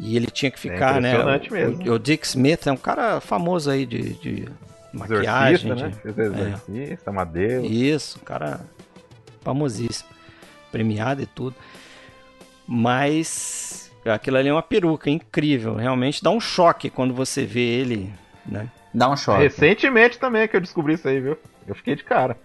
[0.00, 1.10] E ele tinha que ficar, né?
[1.10, 1.90] impressionante O, mesmo.
[1.90, 4.48] o, o Dick Smith é um cara famoso aí de, de
[4.92, 5.72] maquiagem.
[5.72, 5.88] Exorcista, né?
[5.88, 7.70] de- Fez exorcista, Amadeus.
[7.70, 8.60] Isso, um cara
[9.44, 10.08] famosíssimo.
[10.72, 11.54] Premiado e tudo.
[12.66, 15.74] Mas aquilo ali é uma peruca incrível.
[15.76, 18.12] Realmente dá um choque quando você vê ele,
[18.44, 18.68] né?
[18.92, 19.42] Dá um choque.
[19.42, 21.36] Recentemente também é que eu descobri isso aí, viu?
[21.66, 22.36] Eu fiquei de cara.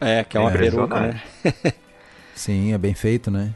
[0.00, 1.22] É, que é uma É peruca, né?
[2.34, 3.54] Sim, é bem feito, né?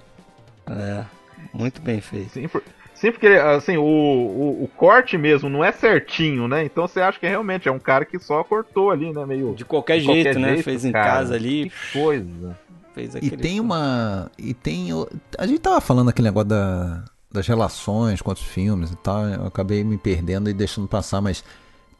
[0.67, 1.05] É,
[1.53, 2.31] muito bem feito.
[2.31, 2.63] Sim, por-
[3.01, 6.65] sim, porque assim, o, o, o corte mesmo não é certinho, né?
[6.65, 9.25] Então você acha que realmente é um cara que só cortou ali, né?
[9.27, 9.55] Meio.
[9.55, 10.49] De qualquer De jeito, qualquer né?
[10.55, 11.07] jeito, Fez em cara.
[11.07, 12.59] casa ali, Que coisa.
[12.95, 13.37] fez E aquele.
[13.37, 14.31] tem uma.
[14.39, 14.93] E tem.
[14.93, 19.25] o- A gente tava falando aquele negócio da, das relações com outros filmes e tal.
[19.27, 21.45] Eu acabei me perdendo e deixando passar, mas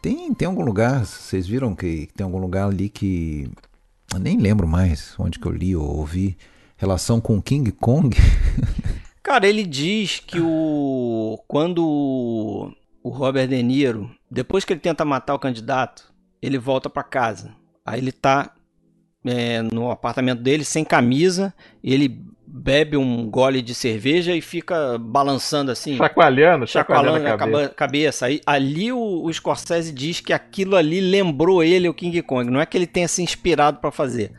[0.03, 3.49] tem, tem algum lugar, vocês viram que, que tem algum lugar ali que.
[4.13, 6.37] Eu nem lembro mais onde que eu li ou ouvi.
[6.77, 8.17] Relação com King Kong.
[9.23, 11.39] Cara, ele diz que o.
[11.47, 16.13] Quando o- Robert De Niro, depois que ele tenta matar o candidato,
[16.43, 17.55] ele volta pra casa.
[17.85, 18.53] Aí ele tá
[19.25, 21.53] é, no apartamento dele sem camisa,
[21.83, 25.97] ele bebe um gole de cerveja e fica balançando assim.
[25.97, 27.63] Chacoalhando, chacoalhando, chacoalhando a a cabeça.
[27.63, 28.27] cabe- cabeça.
[28.27, 32.51] Aí, ali o, o Scorsese diz que aquilo ali lembrou ele o King Kong.
[32.51, 34.33] Não é que ele tenha se inspirado pra fazer.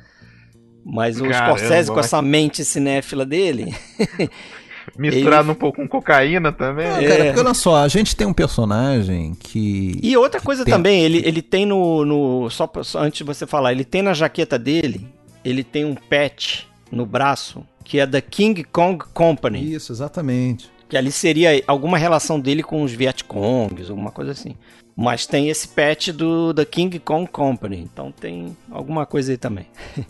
[0.86, 3.76] Mas o Caramba, Scorsese, com essa mente cinéfila dele,
[4.98, 6.88] Misturado um pouco com cocaína também.
[6.88, 7.08] Ah, É.
[7.08, 10.00] cara, porque olha só, a gente tem um personagem que.
[10.02, 12.04] E outra coisa tem- também, ele, ele tem no.
[12.06, 15.08] no só, só antes de você falar, ele tem na jaqueta dele,
[15.44, 19.74] ele tem um patch no braço que é da King Kong Company.
[19.74, 20.70] Isso, exatamente.
[20.88, 24.56] Que ali seria alguma relação dele com os Vietcongs, alguma coisa assim.
[24.96, 27.78] Mas tem esse patch do da King Kong Company.
[27.92, 29.66] Então tem alguma coisa aí também.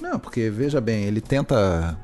[0.00, 1.98] Não, porque veja bem, ele tenta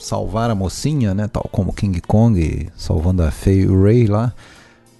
[0.00, 1.28] salvar a mocinha, né?
[1.28, 4.32] Tal como King Kong salvando a Fei Ray lá.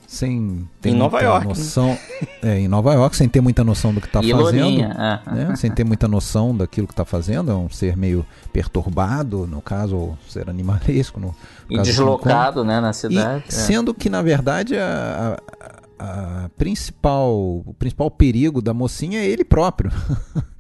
[0.07, 1.55] sem ter Em Nova muita York, né?
[1.55, 1.99] noção.
[2.43, 4.41] É, em Nova York, sem ter muita noção do que tá e fazendo.
[4.43, 5.21] Lourinha.
[5.27, 5.35] é.
[5.35, 9.61] né, sem ter muita noção daquilo que está fazendo, é um ser meio perturbado, no
[9.63, 11.21] caso, ou ser animalesco.
[11.21, 11.35] No
[11.71, 13.45] E deslocado, né, na E cidade.
[13.47, 13.51] é.
[13.51, 19.45] sendo que, na verdade, a, a- a principal, o principal perigo da mocinha é ele
[19.45, 19.93] próprio.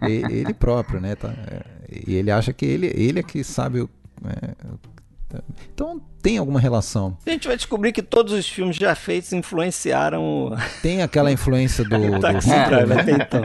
[0.00, 1.14] É ele próprio, né?
[1.14, 1.28] tá?
[1.28, 3.90] É, E ele acha que ele, ele é que sabe o.
[4.24, 4.54] é,
[5.74, 7.16] então tem alguma relação.
[7.26, 11.84] A gente vai descobrir que todos os filmes já feitos influenciaram o Tem aquela influência
[11.84, 13.00] do, do Taxi Hitler, né?
[13.00, 13.42] até então.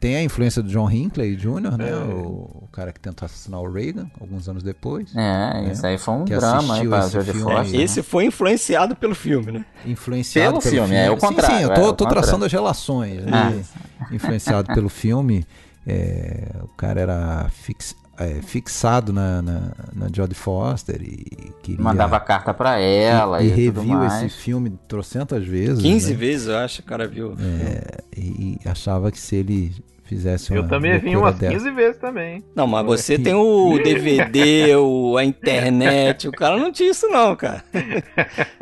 [0.00, 1.90] Tem a influência do John Hinckley Jr., né?
[1.90, 1.94] É.
[1.94, 5.14] O, o cara que tentou assassinar o Reagan alguns anos depois.
[5.14, 7.42] É, isso aí foi um Que drama aí assistiu pra esse filme.
[7.42, 7.78] Foster.
[7.78, 7.84] né?
[7.84, 9.64] Esse foi influenciado pelo filme, né?
[9.86, 12.52] Influenciado Pelo filme, é o Sim, contrário, Sim, eu é, tô, o tô traçando as
[12.52, 13.24] relações.
[13.24, 13.64] Né?
[14.10, 15.46] Influenciado pelo filme.
[15.86, 19.60] É, o cara era fix- é, fixado na, na,
[19.94, 21.82] na Jodie Foster e queria...
[21.82, 24.22] Mandava carta pra ela e, e, e tudo reviu mais.
[24.22, 25.82] esse filme trocentas vezes.
[25.82, 26.16] 15 né?
[26.16, 27.34] vezes, eu acho, o cara viu.
[27.40, 29.72] É, e, e achava que se ele
[30.04, 32.44] fizesse uma Eu também vi umas dessa- 15 vezes também.
[32.54, 37.34] Não, mas você tem o DVD, o, a internet, o cara não tinha isso não,
[37.34, 37.64] cara.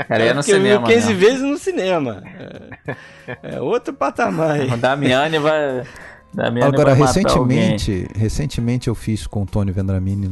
[0.08, 1.20] Cara, ia no Porque viu cinema 15 mesmo.
[1.20, 2.22] vezes no cinema.
[3.26, 4.68] É, é outro patamar aí.
[4.72, 5.82] O Damiani vai...
[6.62, 10.30] Agora, matar recentemente, recentemente eu fiz com o Tony Vendramini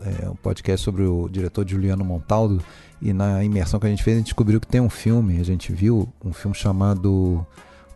[0.00, 2.62] é, um podcast sobre o diretor Juliano Montaldo
[3.00, 5.44] e na imersão que a gente fez a gente descobriu que tem um filme, a
[5.44, 7.46] gente viu um filme chamado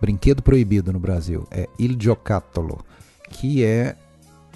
[0.00, 2.84] Brinquedo Proibido no Brasil, é Il Giocattolo,
[3.30, 3.96] que é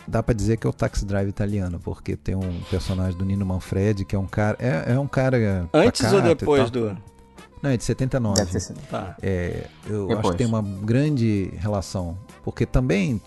[0.07, 3.45] dá pra dizer que é o Taxi Drive italiano, porque tem um personagem do Nino
[3.45, 6.97] Manfredi que é um cara é, é um cara Antes ou depois do.
[7.63, 8.37] Não, é de 79.
[8.37, 8.81] Deve ter sido.
[8.91, 9.17] Tá.
[9.23, 10.19] É, eu Depois.
[10.19, 13.21] acho que tem uma grande relação, porque também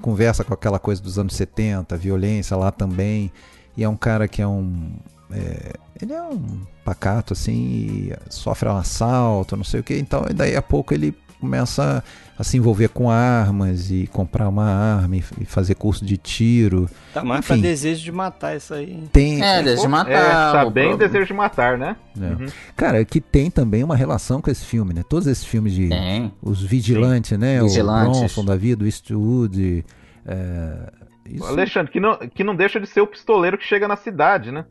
[0.00, 3.32] conversa com aquela coisa dos anos 70, violência lá também,
[3.76, 4.92] e é um cara que é um.
[5.30, 10.26] é, ele é um pacato assim, e sofre um assalto, não sei o que, então
[10.28, 12.02] e daí a pouco ele começa
[12.36, 16.88] a se envolver com armas e comprar uma arma e, e fazer curso de tiro.
[17.12, 17.62] Tá mais pra Enfim.
[17.62, 19.04] desejo de matar isso aí.
[19.12, 20.52] Tem, É, desde É, matar.
[20.52, 21.96] tá o bem próprio- desejo de matar, né?
[22.16, 22.36] né?
[22.74, 25.02] Cara, que tem também uma relação com esse filme, né?
[25.08, 26.32] Todos esses filmes de Tem.
[26.42, 27.60] os vigilantes, né?
[27.62, 28.16] Vigilantes.
[28.16, 29.84] O Bronson da vida, o Eastwood.
[30.26, 30.92] É,
[31.26, 34.50] isso, Alexandre, que não, que não deixa de ser o pistoleiro que chega na cidade,
[34.50, 34.64] né?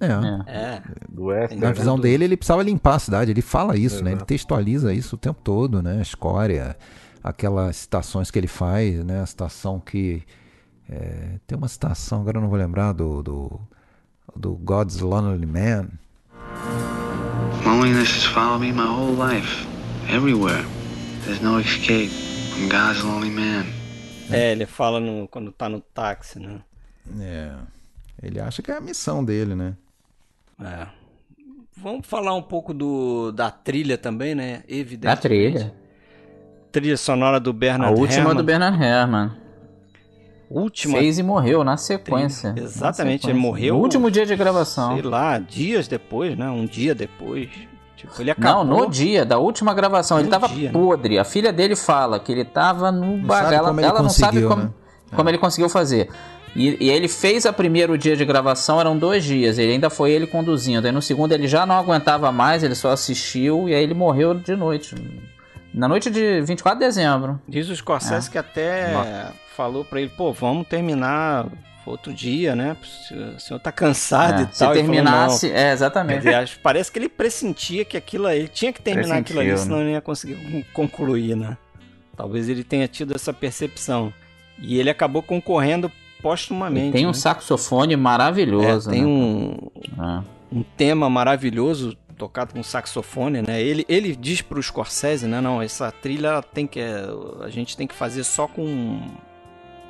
[0.00, 0.06] É.
[0.06, 0.74] É.
[0.76, 0.82] É.
[1.08, 1.60] Do Western.
[1.60, 3.30] Na Tá visão dele, ele precisava limpar a cidade.
[3.30, 4.12] Ele fala isso, né?
[4.12, 5.98] Ele textualiza isso o tempo todo, né?
[5.98, 6.76] A escória,
[7.22, 9.20] aquelas citações que ele faz, né?
[9.22, 10.22] A citação que.
[10.88, 13.60] é, tem uma citação, agora eu não vou lembrar, do, do,
[14.36, 15.88] do God's Lonely Man.
[17.64, 19.66] Loneliness has followed me my whole life.
[20.10, 20.64] Everywhere.
[21.24, 23.64] There's no escape from God's lonely man.
[24.30, 26.60] É, ele fala no, quando tá no táxi, né?
[27.20, 27.54] É.
[28.22, 29.74] Ele acha que é a missão dele, né?
[30.62, 30.86] É.
[31.76, 34.62] Vamos falar um pouco do, da trilha também, né?
[34.68, 35.04] Evidentemente.
[35.04, 35.74] Da trilha.
[36.72, 38.36] Trilha sonora do A Bernard última Herrmann.
[38.36, 39.32] do Bernard Herrmann.
[40.50, 42.50] Última, Fez e morreu na sequência.
[42.52, 42.64] Trilha.
[42.66, 43.30] Na Exatamente, sequência.
[43.30, 44.92] ele morreu- No último dia de gravação.
[44.94, 46.48] sei lá, dias depois, né?
[46.48, 47.48] Um dia depois.
[47.96, 48.64] Tipo, ele acabou...
[48.64, 50.18] Não, no dia da última gravação.
[50.18, 50.72] ele No tava dia, né?
[50.72, 51.18] podre.
[51.18, 53.78] A filha dele fala que ele tava no bagulho.
[53.78, 54.70] ele Ela não sabe como, né?
[55.16, 56.08] como ele conseguiu fazer.
[56.56, 59.58] E, e ele fez a primeiro dia de gravação, eram dois dias.
[59.58, 60.86] Ele ainda foi ele conduzindo.
[60.86, 64.34] Aí no segundo ele já não aguentava mais, ele só assistiu e aí ele morreu
[64.34, 64.94] de noite.
[65.72, 67.40] Na noite de 24 de dezembro.
[67.48, 68.30] Diz o Scorsese É.
[68.30, 71.46] que até falou pra ele, pô, vamos terminar
[71.84, 72.76] outro dia, né?
[73.36, 74.72] O senhor tá cansado É, e se tal.
[74.72, 75.48] Ele falou, terminasse.
[75.50, 76.28] "Não." É, exatamente.
[76.28, 79.80] acho- parece que ele pressentia que aquilo ele tinha que terminar aquilo ali, Pressentiu, senão
[79.80, 81.56] ele não ia conseguir concluir, né?
[82.16, 84.12] Talvez ele tenha tido essa percepção.
[84.60, 85.90] E ele acabou concorrendo
[86.24, 86.88] postumamente.
[86.88, 87.14] E tem um né?
[87.14, 88.88] saxofone maravilhoso.
[88.88, 89.06] É, tem né?
[89.06, 89.56] um,
[90.02, 90.22] É.
[90.50, 93.60] um tema maravilhoso tocado com saxofone, né?
[93.60, 95.38] Ele, ele diz pro Scorsese, né?
[95.42, 96.80] Não, essa trilha tem que
[97.42, 99.02] a gente tem que fazer só com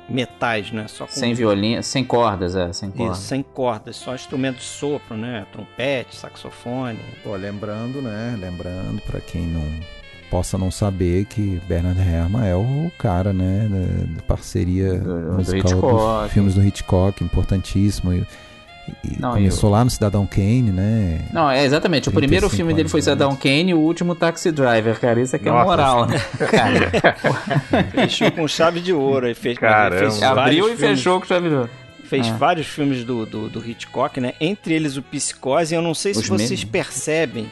[0.09, 0.87] metais, né?
[0.89, 3.17] Só com Sem violino, sem cordas, é, sem isso, cordas.
[3.19, 5.47] sem cordas, só instrumento de sopro, né?
[5.53, 6.99] Trompete, saxofone.
[7.23, 8.35] Pô, lembrando, né?
[8.37, 9.63] Lembrando pra quem não
[10.29, 13.67] possa não saber que Bernard Herrmann é o cara, né,
[14.15, 16.23] da, parceria Do- do musical Hitchcock.
[16.23, 18.13] dos filmes do Hitchcock, importantíssimo.
[18.13, 18.23] E,
[19.03, 21.21] e Não, começou lá no Cidadão Kane, né?
[21.33, 22.07] Não, é exatamente.
[22.09, 25.19] O primeiro 35 filme dele foi Cidadão Kane e o último Taxi Driver, cara.
[25.21, 25.65] Isso aqui é Nossa.
[25.65, 26.19] moral, né?
[26.51, 26.91] Cara,
[27.91, 29.25] Fechou com chave de ouro.
[29.25, 29.99] Ele fez, Caramba.
[30.01, 31.69] fez abriu vários e filmes- fechou com chave de ouro.
[32.03, 32.31] Fez É.
[32.33, 34.33] vários filmes do, do, do Hitchcock, né?
[34.39, 35.73] Entre eles o Psicose.
[35.73, 36.65] Eu não sei se Os vocês mesmos.
[36.69, 37.49] percebem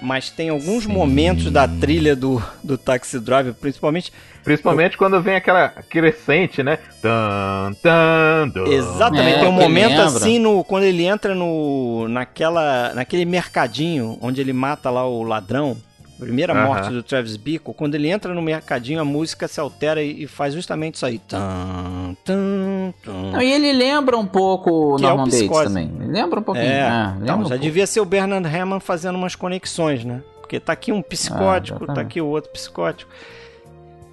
[0.00, 4.12] mas tem alguns momentos da trilha do, do Taxi Driver, principalmente.
[4.44, 6.78] Principalmente quando vem aquela crescente, né?
[7.02, 8.64] Tan, tan, tan.
[8.70, 10.04] Exatamente, É, tem um que momento lembra.
[10.04, 15.76] assim no, quando ele entra no, naquela, naquele mercadinho onde ele mata lá o ladrão.
[16.18, 16.64] Primeira Aham.
[16.66, 20.26] morte do Travis Bickle, quando ele entra no mercadinho, a música se altera e, e
[20.26, 21.18] faz justamente isso aí.
[21.18, 23.32] Tan, tan, tan.
[23.32, 25.92] Não, e ele lembra um pouco o Que é o Norman Bates também.
[25.98, 26.66] Lembra um pouquinho.
[26.66, 27.62] É, ah, lembra então, um já pouco.
[27.62, 30.22] devia ser o Bernard Herrmann fazendo umas conexões, né?
[30.40, 33.10] Porque tá aqui um psicótico, Ah, tá aqui o outro psicótico.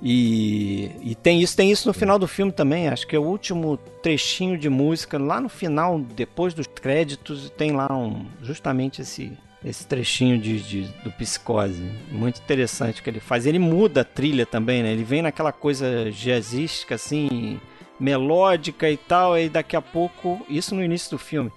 [0.01, 2.89] E, e tem isso, tem isso no final do filme também.
[2.89, 7.71] Acho que é o último trechinho de música lá no final, depois dos créditos, tem
[7.71, 9.31] lá um justamente esse
[9.63, 11.83] esse trechinho de, de- do psicose.
[12.11, 13.45] Muito interessante que ele faz.
[13.45, 14.91] Ele muda a trilha também, né?
[14.91, 17.59] Ele vem naquela coisa jazzística assim,
[17.99, 21.51] melódica e tal, e daqui a pouco, isso no início do filme,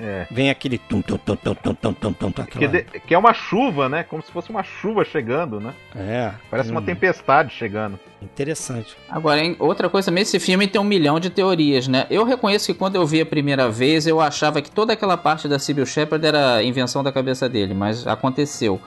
[0.00, 0.26] É.
[0.30, 2.68] vem aquele tum tum tum tum tum tum tum tum tum Que, aquela...
[2.72, 4.02] de- que é uma chuva, né?
[4.04, 5.74] Como se fosse uma chuva chegando, né?
[5.96, 7.98] É, Parece uma hum, tempestade chegando.
[8.22, 8.96] interessante.
[9.08, 12.06] Agora, hein, outra coisa também, esse filme tem um milhão de teorias, né?
[12.10, 15.48] Eu reconheço que quando eu vi a primeira vez, eu achava que toda aquela parte
[15.48, 18.80] da Sybil Shepard era invenção da cabeça dele, mas aconteceu.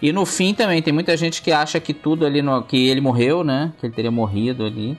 [0.00, 3.00] E no fim também, tem muita gente que acha que tudo ali, no, que ele
[3.00, 3.72] morreu, né?
[3.80, 4.96] Que ele teria morrido ali.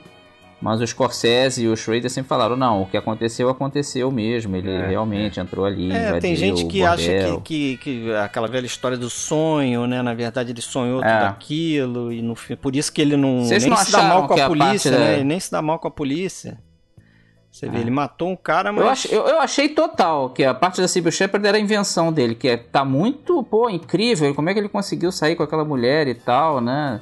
[0.62, 4.58] Mas o Scorsese e o Schrader sempre falaram, não, o que aconteceu, aconteceu mesmo.
[4.58, 7.42] Ele É, realmente entrou ali, É, tem gente que acha bordel.
[7.42, 10.02] que, que, que aquela velha história do sonho, né?
[10.02, 11.14] Na verdade, ele sonhou É.
[11.20, 14.04] tudo aquilo e no fim, por isso que ele não Vocês nem não se dá
[14.04, 15.18] mal com a a polícia, né?
[15.20, 16.58] da- nem se dá mal com a polícia.
[17.52, 17.80] Você vê, É.
[17.82, 20.88] ele matou um cara, mas Eu, ach- eu- eu achei total que a parte da
[20.88, 24.36] Sybil Shepard era a invenção dele, que é, tá muito, pô, incrível.
[24.36, 27.02] Como é que ele conseguiu sair com aquela mulher e tal, né?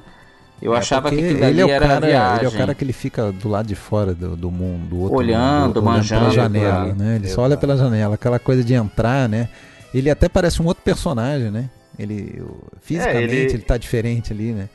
[0.60, 2.36] Eu É, achava que aquilo ali ele é o era cara, viagem.
[2.38, 4.98] Ele é o cara que ele fica do lado de fora do, do mundo, do
[5.00, 6.94] outro Olhando, mundo, manjando, pela janela, claro.
[6.96, 7.16] né?
[7.16, 9.48] Ele só olha pela janela, aquela coisa de entrar, né?
[9.94, 11.70] Ele até parece um outro personagem, né?
[11.98, 12.42] Ele
[12.80, 13.58] fisicamente ele- ele...
[13.58, 14.68] tá diferente ali, né?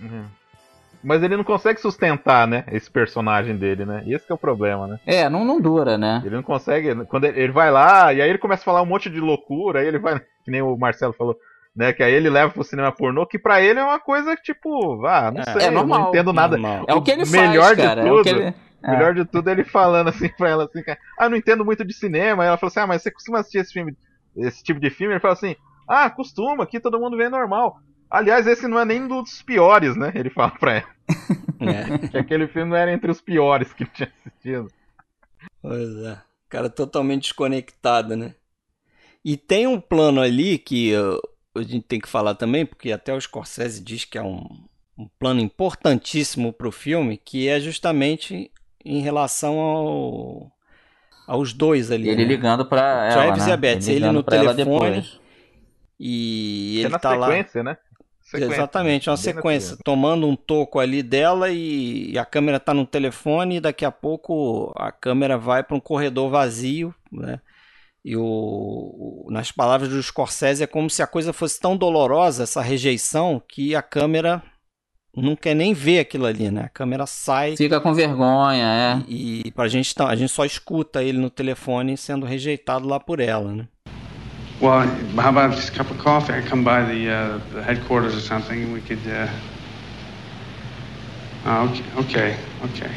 [0.00, 0.24] Uhum.
[1.04, 2.64] Mas ele não consegue sustentar, né?
[2.70, 4.04] Esse personagem dele, né?
[4.06, 5.00] Esse que é o problema, né?
[5.04, 6.22] É, não, não dura, né?
[6.24, 6.94] Ele não consegue.
[7.06, 9.80] Quando ele, ele vai lá, e aí ele começa a falar um monte de loucura,
[9.80, 10.20] aí ele vai.
[10.44, 11.36] Que nem o Marcelo falou,
[11.74, 11.92] né?
[11.92, 15.30] Que aí ele leva pro cinema pornô, que pra ele é uma coisa tipo, ah,
[15.30, 15.44] não É.
[15.44, 16.56] sei, É eu não entendo nada.
[16.56, 16.84] Normal.
[16.88, 18.02] É o que ele melhor faz, cara.
[18.02, 18.24] de é o tudo.
[18.24, 18.54] que ele...
[18.84, 21.84] Melhor de tudo é ele falando assim pra ela assim, cara, ah, não entendo muito
[21.84, 22.42] de cinema.
[22.42, 23.96] Aí ela falou assim, ah, mas você costuma assistir esse filme,
[24.36, 25.12] esse tipo de filme?
[25.14, 25.54] Ele fala assim,
[25.86, 27.76] ah, costuma, aqui todo mundo vê normal.
[28.10, 30.10] Aliás, esse não é nem dos piores, né?
[30.14, 30.88] Ele fala pra ela.
[31.62, 32.08] É.
[32.08, 34.68] Que aquele filme não era entre os piores que ele tinha assistido.
[35.62, 36.18] Pois é.
[36.48, 38.34] Cara totalmente desconectado, né?
[39.24, 40.92] E tem um plano ali que
[41.54, 44.46] a gente tem que falar também, porque até o Scorsese diz que é um,
[44.96, 48.50] um plano importantíssimo pro filme, que é justamente
[48.84, 50.52] em relação ao,
[51.26, 52.08] aos dois ali.
[52.08, 52.28] Ele né?
[52.28, 53.50] ligando pra ela, Travis né?
[53.50, 55.10] e a Betsy, ele ligando no telefone.
[55.98, 57.28] E é ele na tá lá.
[57.28, 57.76] sequência, né?
[58.22, 58.54] Sequência.
[58.54, 59.84] Exatamente, uma sequência, sequência.
[59.84, 63.90] tomando um toco ali dela e, e a câmera tá no telefone e daqui a
[63.90, 67.40] pouco a câmera vai para um corredor vazio, né?
[68.04, 72.42] E o, o- nas palavras do Scorsese é como se a coisa fosse tão dolorosa,
[72.42, 74.42] essa rejeição, que a câmera
[75.16, 76.62] não quer nem ver aquilo ali, né?
[76.64, 79.04] A câmera sai Fica com vergonha, é.
[79.06, 82.98] e, e pra gente tá- a gente só escuta ele no telefone sendo rejeitado lá
[82.98, 83.68] por ela, né?
[84.60, 84.86] Well,
[85.16, 86.32] how about just a cup of coffee?
[86.32, 89.00] I come by the, uh, the headquarters or something, and we could.
[89.06, 89.28] Uh...
[91.44, 92.90] Oh, okay, okay, okay.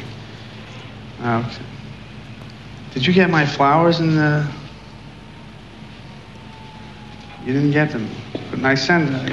[1.20, 1.64] Uh, okay.
[2.94, 4.46] Did you get my flowers in the?
[7.46, 8.10] You didn't get them,
[8.50, 9.32] but I sent uh,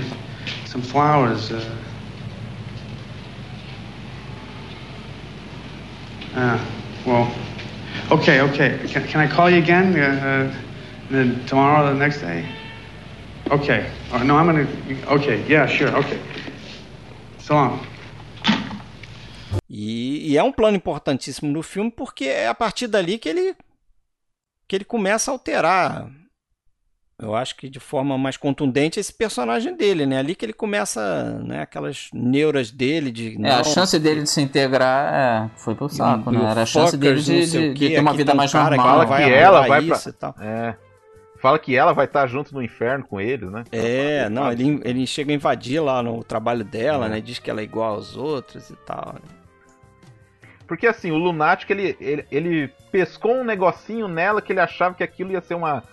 [0.66, 1.52] some flowers.
[1.52, 1.76] Uh...
[6.36, 6.60] Uh,
[7.08, 7.34] well,
[8.12, 8.78] okay, okay.
[8.88, 10.00] Can, can I call you again?
[10.00, 10.56] Uh, uh,
[11.10, 12.46] then tomorrow, or the next day?
[13.50, 13.90] Okay.
[14.12, 14.68] Uh, no, I'm gonna.
[15.08, 15.44] Okay.
[15.48, 15.66] Yeah.
[15.66, 15.90] Sure.
[15.98, 16.20] Okay.
[17.40, 17.80] So long.
[19.68, 23.56] E, e é um plano importantíssimo no filme porque é a partir dali que ele
[24.68, 26.10] que ele começa a alterar,
[27.20, 30.18] eu acho que de forma mais contundente esse personagem dele, né?
[30.18, 34.30] Ali que ele começa, né, aquelas neuras dele de É, a não, chance dele de
[34.30, 36.50] se integrar é, foi pro saco, e o né?
[36.52, 38.78] Era a chance dele não de, de- de ter uma vida tá mais normal.
[38.78, 40.36] não Fala vai que ela vai pra- isso e tal.
[40.40, 40.76] É.
[41.40, 43.64] Fala que ela vai estar junto no inferno com eles, né?
[43.72, 47.10] É, não, ele, ele chega a invadir lá no trabalho dela, É.
[47.10, 47.22] né?
[47.22, 49.16] Diz que ela é igual aos outros e tal.
[50.68, 55.04] Porque assim, o Lunático, ele, ele, ele pescou um negocinho nela que ele achava que
[55.04, 55.84] aquilo ia ser uma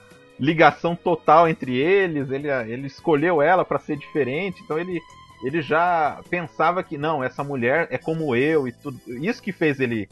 [0.41, 5.01] ligação total entre eles, ele, ele escolheu ela pra ser diferente, então ele,
[5.45, 8.99] ele já pensava que, não, essa mulher é como eu e tudo.
[9.07, 10.09] Isso que fez ele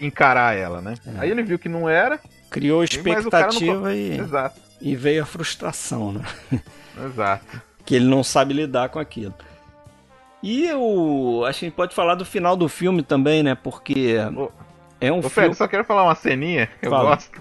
[0.00, 0.94] encarar ela, né?
[1.06, 1.20] É.
[1.20, 2.20] Aí ele viu que não era,
[2.50, 4.60] Criou não expectativa e Exato.
[4.80, 6.22] E veio a frustração, né?
[7.06, 7.62] Exato.
[7.84, 9.34] que ele não sabe lidar com aquilo.
[10.42, 11.44] E o.
[11.46, 13.54] Acho que a gente pode falar do final do filme também, né?
[13.54, 14.16] Porque
[15.00, 15.30] é um Ô, filme.
[15.30, 17.10] Fred, só quero falar uma ceninha que eu Fala.
[17.10, 17.40] gosto.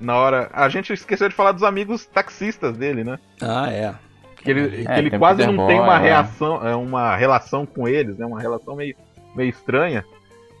[0.00, 0.50] Na hora.
[0.52, 3.18] A gente esqueceu de falar dos amigos taxistas dele, né?
[3.40, 3.94] Ah, é.
[4.36, 6.02] Que ele, É, que ele quase não tem uma é.
[6.02, 8.26] reação, é uma relação com eles, né?
[8.26, 8.96] Uma relação meio,
[9.36, 10.04] meio estranha.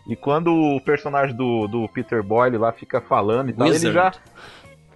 [0.08, 3.94] E quando o personagem do, do Peter Boyle lá fica falando e tal, ele Wizard.
[3.94, 4.12] já.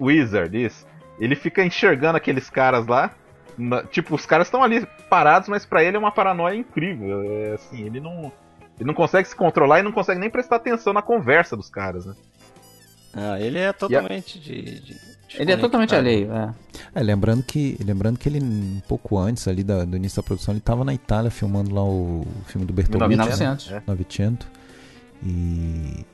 [0.00, 0.86] Wizard, isso.
[1.18, 3.10] Ele fica enxergando aqueles caras lá.
[3.58, 7.22] na- tipo, os caras estão ali parados, mas pra ele é uma paranoia incrível.
[7.22, 8.30] É, assim, ele não.
[8.78, 12.04] Ele não consegue se controlar e não consegue nem prestar atenção na conversa dos caras,
[12.04, 12.14] né?
[13.16, 14.96] Ah, ele é totalmente de, de-
[15.38, 16.54] Ele é totalmente alheio, é.
[16.94, 20.52] É, lembrando que, lembrando que ele, um pouco antes ali da- do início da produção,
[20.52, 23.70] ele estava na Itália filmando lá o, filme do Bertolucci, 1900.
[23.70, 23.82] né?
[23.86, 24.46] 900.
[25.24, 26.04] E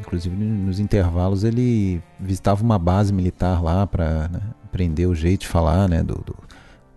[0.00, 4.30] inclusive nos intervalos ele visitava uma base militar lá para
[4.64, 6.36] aprender o jeito de falar, né, do, do-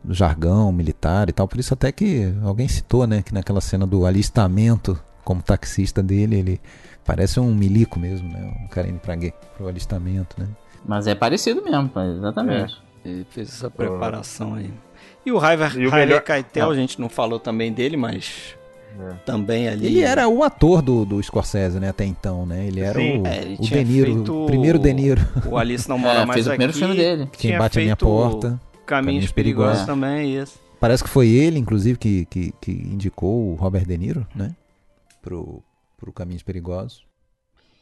[0.03, 1.47] do jargão militar e tal.
[1.47, 6.37] Por isso até que alguém citou, né, que naquela cena do alistamento como taxista dele,
[6.37, 6.61] ele
[7.07, 9.17] parece um milico mesmo, né, um cara indo para
[9.59, 10.47] o alistamento, né?
[10.85, 12.75] Mas é parecido mesmo, exatamente.
[13.03, 14.69] Ele fez essa preparação aí.
[15.25, 18.55] E o Harvey melhor- Keitel, a gente não falou também dele, mas
[18.99, 19.13] É.
[19.25, 19.85] também ali.
[19.87, 22.65] Ele era o ator do, do Scorsese, né, até então, né?
[22.67, 23.21] Ele era Sim.
[23.21, 25.21] o, É, ele o De Niro, o primeiro De Niro.
[25.49, 26.57] O Alice não mora É, mais fez o aqui.
[26.57, 27.27] primeiro filme dele.
[27.31, 28.59] Quem tinha bate a minha porta.
[28.85, 29.85] Caminhos Caminhos Perigosos Perigosos.
[29.85, 30.59] também, isso.
[30.79, 34.55] Parece que foi ele, inclusive, que, que, que indicou o Robert De Niro, né?
[35.21, 35.61] Pro,
[35.97, 37.05] pro Caminhos Perigosos.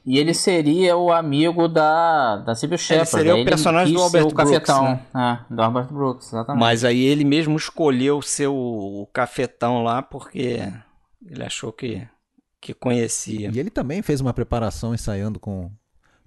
[0.05, 3.09] E ele seria o amigo da, da Sybil Shepard.
[3.09, 4.85] seria o Aí personagem do Albert o cafetão.
[4.85, 6.59] Brooks, É, do Albert Brooks, exatamente.
[6.61, 8.53] Mas aí ele mesmo escolheu ser o,
[9.01, 10.59] o cafetão lá porque
[11.27, 12.07] ele achou que,
[12.61, 13.49] que conhecia.
[13.51, 15.71] E ele também fez uma preparação ensaiando com,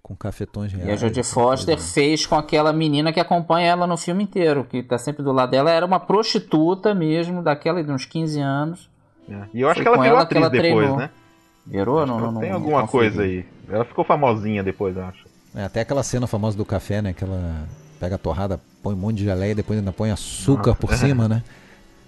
[0.03, 0.89] com cafetões reais.
[0.89, 4.83] E a Jodie Foster fez com aquela menina que acompanha ela no filme inteiro, que
[4.83, 5.71] tá sempre do lado dela.
[5.71, 8.91] Era uma prostituta mesmo, daquela de uns 15 anos.
[9.31, 9.47] É.
[9.55, 10.97] E eu acho Foi que ela com virou ela que atriz ela depois, treinou.
[10.97, 11.11] né?
[11.71, 12.07] Virou?
[12.07, 13.11] Não, não, não, Tem não alguma conferi.
[13.11, 13.45] coisa aí.
[13.69, 15.27] Ela ficou famosinha depois, eu acho.
[15.55, 17.13] É, até aquela cena famosa do café, né?
[17.13, 17.67] Que ela
[18.01, 21.29] pega a torrada, põe um monte de geleia e depois ainda põe açúcar por cima,
[21.29, 21.43] né?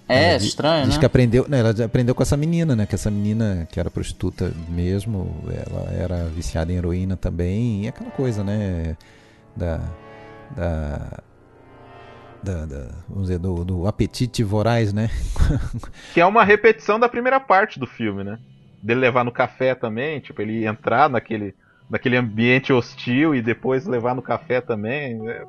[0.09, 1.01] É, Ela di- estranho, Diz né?
[1.01, 2.85] que aprendeu, né, ela aprendeu com essa menina, né?
[2.85, 8.11] Que essa menina que era prostituta mesmo, ela era viciada em heroína também, e aquela
[8.11, 8.97] coisa, né?
[9.57, 9.81] Da.
[10.57, 11.19] Da.
[12.43, 15.11] Da, da- vamos dizer, do, do apetite voraz, né?
[16.15, 18.39] Que é uma repetição da primeira parte do filme, né?
[18.83, 21.55] Dele levar no café também, tipo, ele entrar naquele,
[21.91, 25.21] naquele ambiente hostil e depois levar no café também.
[25.29, 25.45] é-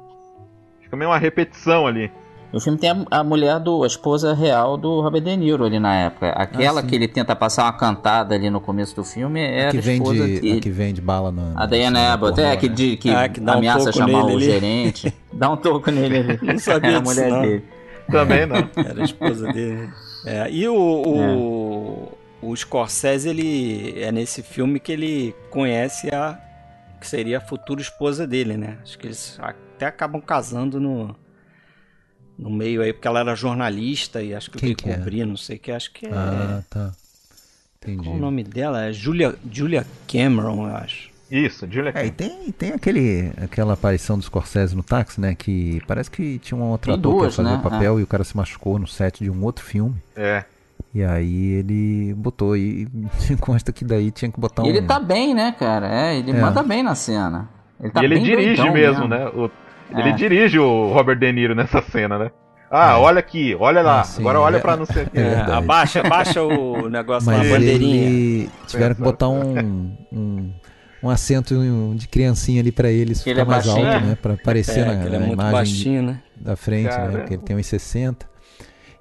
[0.81, 2.11] Fica meio uma repetição ali.
[2.53, 3.81] O filme tem a, a mulher do.
[3.85, 6.31] a esposa real do Robert De Niro ali na época.
[6.31, 9.69] Aquela Ah, que ele tenta passar uma cantada ali no começo do filme era A
[9.69, 10.57] a que esposa vende, dele.
[10.57, 11.53] a que vende bala na.
[11.55, 12.75] A Diana na Abbott, é, que, né?
[12.75, 14.45] de- que, Ah, que dá um ameaça toco chamar nele o ali.
[14.45, 15.13] gerente.
[15.31, 16.39] Dá um toco nele ali.
[16.43, 17.41] Não sabia é a mulher não.
[17.41, 17.63] dele.
[18.11, 18.67] Também não.
[18.75, 19.89] Era a esposa dele.
[20.25, 26.39] É, e o, o, o Scorsese, ele é nesse filme que ele conhece a
[26.99, 28.77] que seria a futura esposa dele, né?
[28.83, 31.15] Acho que eles até acabam casando no,
[32.37, 34.97] no meio aí, porque ela era jornalista e acho que Quem veio que é?
[34.97, 36.11] cobrir, não sei o que, acho que é.
[36.13, 36.91] Ah, tá.
[37.81, 38.03] Entendi.
[38.03, 38.85] Qual o nome dela?
[38.85, 41.09] É Julia, Julia Cameron, eu acho.
[41.31, 42.13] Isso, Julia É, e Cameron.
[42.43, 45.33] tem, tem aquele, aquela aparição do Scorsese no táxi, né?
[45.33, 47.63] Que parece que tinha um outro Tem ator duas, que ia fazer né?
[47.65, 49.95] o papel e o cara se machucou no set de um outro filme.
[50.15, 50.45] É.
[50.93, 52.87] E aí ele botou e
[53.39, 54.69] consta que daí tinha que botar E um.
[54.69, 55.87] ele tá bem, né, cara?
[55.87, 56.41] É, ele É.
[56.41, 57.49] manda bem na cena.
[57.79, 59.25] Ele tá e ele bem dirige doidão mesmo, né?
[59.27, 59.49] O-
[59.97, 60.11] ele É.
[60.13, 62.31] dirige o Robert De Niro nessa cena, né?
[62.69, 63.99] Ah, olha aqui, olha lá.
[63.99, 64.59] Ah, sim, Agora olha é.
[64.59, 64.99] pra não quê.
[65.13, 65.51] É verdade.
[65.51, 67.95] abaixa, abaixa o negócio lá, a Mas bandeirinha.
[68.07, 70.53] ele tiveram que botar um, um,
[71.03, 71.53] um assento
[71.95, 74.07] de criancinha ali pra ele Ele ficar é mais alto, baixinho.
[74.09, 74.17] né?
[74.21, 76.19] Pra aparecer É, na, é na muito imagem baixinho, né?
[76.39, 77.09] da frente, Cara.
[77.11, 77.17] né?
[77.19, 78.25] Porque ele tem uns 60.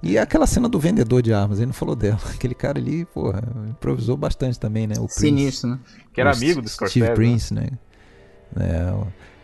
[0.03, 2.19] E aquela cena do vendedor de armas, ele não falou dela.
[2.33, 4.95] Aquele cara ali, porra, improvisou bastante também, né?
[4.97, 5.19] O Prince.
[5.19, 5.79] Sinistro, né?
[6.13, 6.99] Que era O amigo do Steve Scorsese.
[7.09, 7.13] né?
[7.15, 7.67] Prince, né?
[8.59, 8.93] É,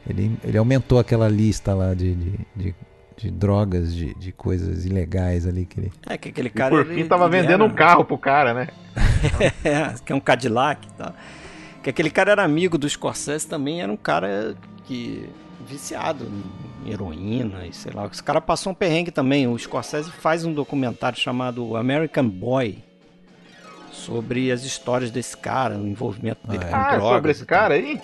[0.09, 2.75] ele, ele aumentou aquela lista lá de, de, de,
[3.17, 5.93] de drogas, de, de coisas ilegais ali que ele.
[6.07, 6.71] É que aquele E cara.
[6.71, 8.67] por ele- fim tava ele vendendo era- um carro pro cara, né?
[9.63, 11.13] É, que é um Cadillac e tal.
[11.83, 14.55] Que aquele cara era amigo do Scorsese também, era um cara
[14.85, 15.29] que
[15.67, 16.25] viciado
[16.85, 18.05] em heroína e sei lá.
[18.07, 19.47] Esse cara passou um perrengue também.
[19.47, 22.83] O Scorsese faz um documentário chamado American Boy
[23.91, 26.71] sobre as histórias desse cara, o envolvimento dele Ah, é.
[26.71, 27.15] com Ah, drogas.
[27.15, 27.99] sobre esse cara aí?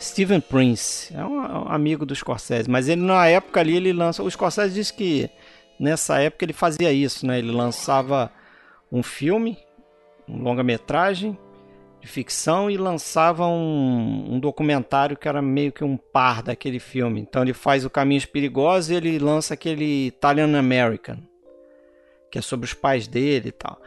[0.00, 3.92] Steven Prince, é um, é um amigo do Scorsese, mas ele na época ali ele
[3.92, 4.22] lança.
[4.22, 5.28] O Scorsese disse que
[5.80, 7.38] nessa época ele fazia isso, né?
[7.38, 8.30] Ele lançava
[8.92, 9.58] um filme,
[10.28, 11.36] um longa-metragem,
[12.00, 17.20] de ficção e lançava um, um documentário que era meio que um par daquele filme.
[17.20, 21.18] Então ele faz o Caminhos Perigosos e ele lança aquele Italian American,
[22.30, 23.80] que é sobre os pais dele e tal.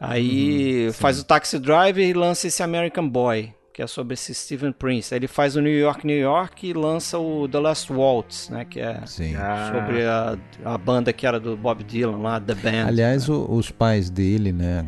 [0.00, 4.72] Aí faz o Taxi Driver e lança esse American Boy, que é sobre esse Stephen
[4.72, 5.14] Prince.
[5.14, 8.64] Ele faz o New York, New York e lança o The Last Waltz, né?
[8.64, 9.36] Que é Sim.
[9.72, 12.88] sobre a, a banda que era do Bob Dylan lá, The Band.
[12.88, 14.84] Aliás, o- os pais dele, né,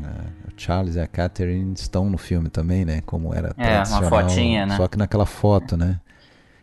[0.48, 4.10] o Charles e a Catherine estão no filme também, né, como era É, uma tradicional,
[4.10, 4.76] fotinha, né?
[4.76, 6.00] Só que naquela foto, né,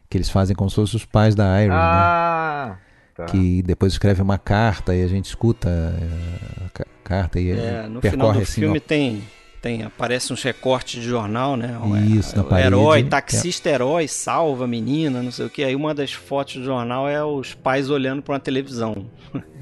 [0.10, 2.76] que eles fazem como se fossem os pais da Iris, né, Ah,
[3.16, 3.24] tá.
[3.24, 7.88] que depois escreve uma carta e a gente escuta eh, a ca- carta e É,
[7.88, 9.24] no percorre final do assim, filme ó, tem,
[9.62, 11.78] tem aparece uns recortes de jornal, né?
[12.08, 12.68] Isso, na parede.
[12.68, 13.04] herói, É.
[13.04, 15.64] taxista herói, salva a menina, não sei o que.
[15.64, 19.08] Aí uma das fotos do jornal é os pais olhando para uma televisão.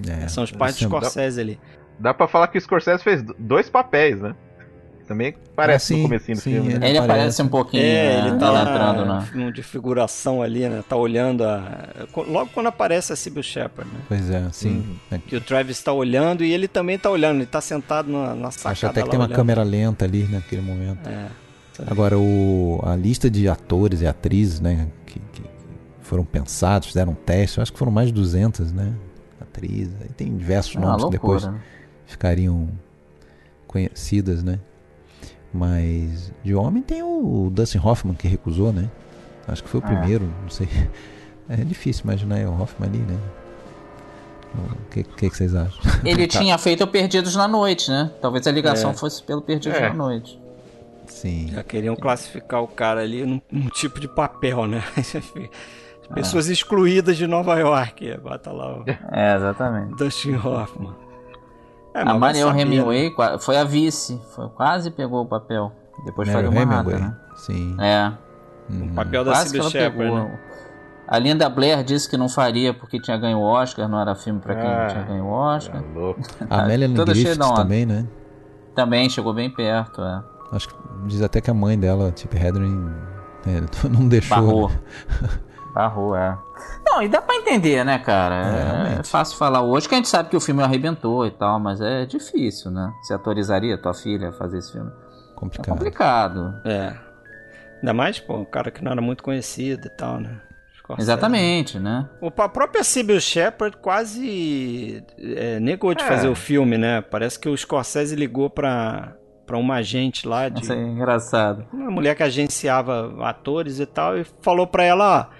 [0.07, 1.59] é, São os pais do é- Scorsese ali.
[1.97, 4.35] Dá pra falar que o Scorsese fez dois papéis, né?
[5.07, 6.69] Também parece Ah, sim, no comecinho do sim, filme.
[6.69, 6.75] né?
[6.77, 7.41] Ele Ele aparece aparece.
[7.43, 10.83] um pouquinho, É, né, ele tá lá entrando no de figuração ali, né?
[10.89, 11.89] Tá olhando a.
[12.27, 13.99] Logo quando aparece a Sybil Shepard, né?
[14.07, 14.97] Pois é, sim.
[15.11, 18.33] É, Que o Travis tá olhando e ele também tá olhando, ele tá sentado na,
[18.33, 19.35] na sacada Acho até que lá tem uma olhando.
[19.35, 21.07] câmera lenta ali naquele momento.
[21.07, 21.27] É.
[21.85, 25.43] Agora, o, a lista de atores e atrizes, né, que, que
[26.01, 28.93] foram pensados, fizeram um teste, eu acho que foram mais de 200, né,
[29.41, 29.93] atrizes.
[30.01, 31.59] Aí tem diversos É nomes que depois né?
[32.07, 32.69] ficariam
[33.67, 34.57] conhecidas, né.
[35.57, 38.89] Mas de homem tem o Dustin Hoffman que recusou, né.
[39.47, 39.87] Acho que foi o Ah.
[39.87, 40.67] primeiro, não sei.
[41.47, 43.15] É difícil imaginar o Hoffman ali, né.
[44.55, 45.79] O que, que, que vocês acham?
[46.03, 48.09] Ele tinha feito o Perdidos na Noite, né?
[48.19, 48.93] Talvez a ligação É.
[48.95, 49.89] fosse pelo Perdidos É.
[49.89, 50.41] na Noite.
[51.07, 51.49] Sim.
[51.53, 54.83] Já queriam classificar o cara ali num, num tipo de papel, né?
[54.97, 58.17] As Pessoas excluídas de Nova York.
[58.23, 59.95] Bota lá o É, exatamente.
[59.97, 60.95] Dustin Hoffman.
[61.95, 63.37] É, a Mariel saber, Hemingway né?
[63.39, 65.71] foi a vice, foi, quase pegou o papel.
[66.05, 67.17] Depois Mary foi do Manhattan, Hemingway, né?
[67.35, 67.75] sim.
[67.79, 68.11] É,
[68.67, 68.87] Uhum.
[68.91, 70.17] O papel da quase que Sybil ela Shepard, pegou.
[70.29, 70.39] né?
[71.07, 74.39] A Linda Blair disse que não faria porque tinha ganho o Oscar, não era filme
[74.39, 75.81] pra quem Ah, tinha ganho o Oscar.
[75.85, 76.21] Tá louco.
[76.49, 76.63] A
[77.05, 77.55] Griffiths da onda.
[77.61, 78.07] também, né?
[78.73, 80.23] Também chegou bem perto, é.
[80.51, 82.89] Acho que diz até que a mãe dela, Tip Hedren,
[83.45, 84.35] é, não deixou.
[84.35, 84.69] Barrou.
[84.69, 84.79] né?
[85.75, 86.37] Barrou, é.
[86.85, 88.35] Não, e dá pra entender, né, cara?
[88.95, 91.59] É, É, fácil falar hoje que a gente sabe que o filme arrebentou e tal,
[91.59, 92.93] mas é difícil, né?
[93.03, 94.89] Você autorizaria tua filha a fazer esse filme?
[94.89, 95.67] É Complicado.
[95.73, 96.53] complicado.
[96.63, 96.93] É.
[97.79, 100.39] Ainda mais, pô, um cara que não era muito conhecido e tal, né?
[100.79, 101.05] Scorsese.
[101.09, 102.07] Exatamente, né?
[102.21, 106.07] O, a própria Sybil Shepard quase é, negou de É.
[106.07, 107.01] fazer o filme, né?
[107.01, 109.13] Parece que o Scorsese ligou pra,
[109.45, 110.61] pra uma agente lá de.
[110.61, 111.65] Isso é engraçado.
[111.73, 115.35] uma mulher que agenciava atores e tal, e falou pra ela, ó,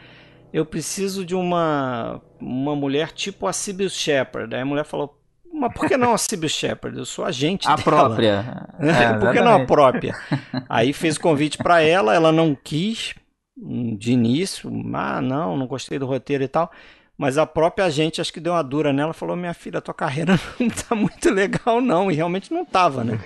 [0.56, 4.56] eu preciso de uma uma mulher tipo a Sybil Shepard.
[4.56, 5.20] Aí a mulher falou,
[5.54, 6.98] mas por que não a Sybil Shepard?
[6.98, 7.84] Eu sou agente A dela.
[7.84, 8.68] própria.
[8.80, 10.16] É, por que não a própria?
[10.70, 13.14] Aí fez o convite pra ela, ela não quis
[13.58, 16.72] hum, de início, ah, não, não gostei do roteiro e tal.
[17.18, 20.40] Mas a própria agente acho que deu uma dura nela, falou: "Minha filha, tua carreira
[20.58, 23.20] não tá muito legal não", e realmente não tava, né?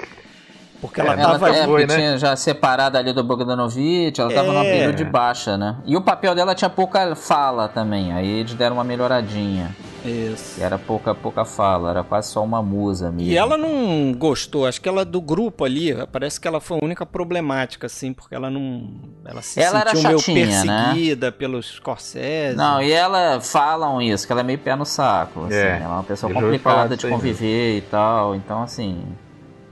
[0.81, 1.95] Porque ela É, Ela tava é, foi, porque né?
[1.95, 4.71] tinha já separado ali do Bogdanovich, ela tava num É.
[4.71, 5.77] período de baixa, né?
[5.85, 9.75] E o papel dela tinha pouca fala também, aí eles deram uma melhoradinha.
[10.05, 10.55] Isso.
[10.55, 13.29] Que era pouca, pouca fala, era quase só uma musa mesmo.
[13.29, 16.85] E ela não gostou, acho que ela do grupo ali, parece que ela foi a
[16.85, 18.87] única problemática, assim, porque ela não.
[19.25, 20.83] Ela se Ela era sentiu meio chatinha, né?
[20.85, 22.55] perseguida pelos Scorsese.
[22.55, 25.43] Não, e ela falam isso, que ela é meio pé no saco.
[25.45, 28.33] Assim, É, ela é uma pessoa eu complicada de conviver e tal.
[28.35, 29.03] Então, assim,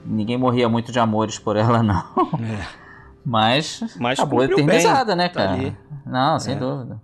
[0.04, 2.02] ninguém morria muito de amores por ela, não.
[2.42, 2.66] É.
[3.24, 5.52] Mas, Mas acabou eternizada, né, tá cara?
[5.52, 5.76] ali.
[6.06, 6.58] Não, sem É.
[6.58, 7.00] dúvida.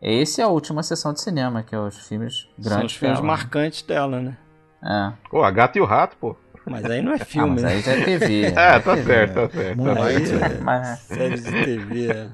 [0.00, 3.18] Esse é a última sessão de cinema, que é os filmes São grandes os filmes
[3.18, 3.26] dela.
[3.26, 4.36] marcantes dela, né?
[4.84, 5.12] É.
[5.30, 6.36] Pô, a gata e o rato, pô.
[6.66, 7.68] Mas aí não é Ah, filme, mas né?
[7.72, 8.42] aí já é TV.
[8.54, 9.76] É, tá certo, tá certo.
[9.84, 10.26] Tá Muito.
[10.28, 10.62] certo.
[10.64, 12.28] Mas- Séries de TV, é.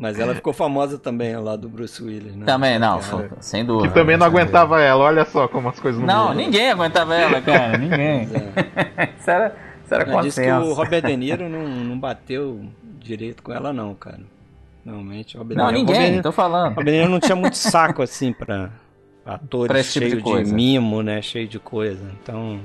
[0.00, 2.46] Mas ela ficou famosa também lá do Bruce Willis, né?
[2.46, 3.00] Também, não,
[3.38, 3.88] sem dúvida.
[3.88, 7.38] Que também não aguentava ela, olha só como as coisas não Não, ninguém aguentava ela,
[7.42, 8.22] cara, ninguém.
[9.20, 9.54] isso era,
[9.84, 10.72] isso era Ela disse que o.
[10.72, 12.64] Robert De Niro não, não bateu
[12.98, 14.20] direito com ela, não, cara.
[14.86, 16.68] Realmente, o Robert Não, De Niro- ninguém, Robert, tô falando.
[16.70, 18.70] Robert De Niro não tinha muito saco, assim, pra
[19.26, 20.54] atores Pra esse tipo de cheios de, coisa.
[20.54, 21.20] mimo, né?
[21.20, 22.10] Cheio de coisa.
[22.22, 22.58] Então...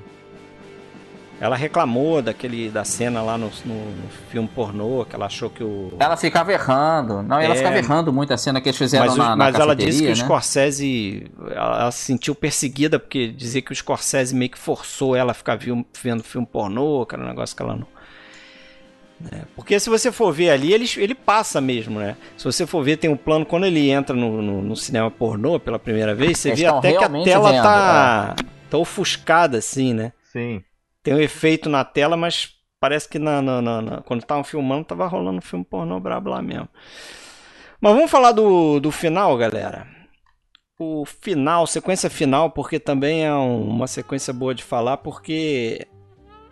[1.40, 5.62] Ela reclamou daquele, da cena lá no, no, no filme pornô, que ela achou que
[5.62, 5.92] o...
[6.00, 7.22] Ela ficava errando.
[7.22, 7.58] Não, ela É.
[7.58, 10.00] ficava errando muito a cena que eles fizeram mas, o- na, na mas ela disse
[10.02, 10.16] que o né?
[10.16, 15.34] Scorsese ela, se sentiu perseguida porque dizia que o Scorsese meio que forçou ela a
[15.34, 17.88] ficar viu- vendo filme pornô, que era um negócio que ela não.
[19.32, 22.16] É, porque se você for ver ali, ele, ele passa mesmo, né?
[22.38, 25.60] Se você for ver, tem um plano, quando ele entra no, no- no cinema pornô
[25.60, 28.36] pela primeira vez, você Eles vê até que a tela vendo, tá,
[28.70, 30.14] tá ofuscada, assim, né?
[30.32, 30.62] Sim.
[31.06, 32.50] Tem um efeito na tela, mas
[32.80, 36.32] parece que na, na, na, na- quando estavam filmando, tava rolando um filme pornô brabo
[36.32, 36.68] lá mesmo.
[37.80, 39.86] Mas vamos falar do, do final, galera.
[40.80, 45.88] O final, sequência final, porque também é um- uma sequência boa de falar, porque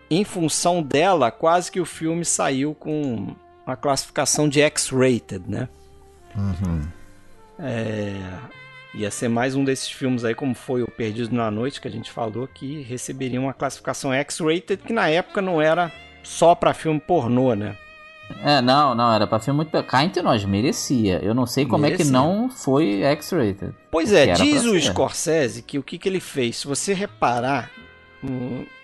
[0.08, 3.36] em função dela, quase que o filme saiu com
[3.66, 5.68] a classificação de X-rated, né?
[7.58, 8.14] É,
[8.94, 11.92] ia ser mais um desses filmes aí, como foi o Perdido na Noite, que a
[11.92, 15.92] gente falou, que receberia uma classificação X-rated, que na época não era
[16.22, 17.76] só pra filme pornô, né?
[18.42, 19.84] É, não, não, era pra filme muito.
[19.84, 21.20] Cá entre nós, merecia.
[21.22, 22.12] Eu não sei como é que Merecia.
[22.14, 23.74] não foi X-rated.
[23.92, 24.80] Pois é, diz o.
[24.80, 27.70] Scorsese que o que, que ele fez, se você reparar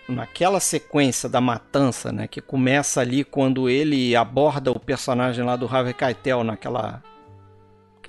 [0.08, 5.66] naquela sequência da matança, né, que começa ali quando ele aborda o personagem lá do
[5.66, 7.02] Harvey Keitel naquela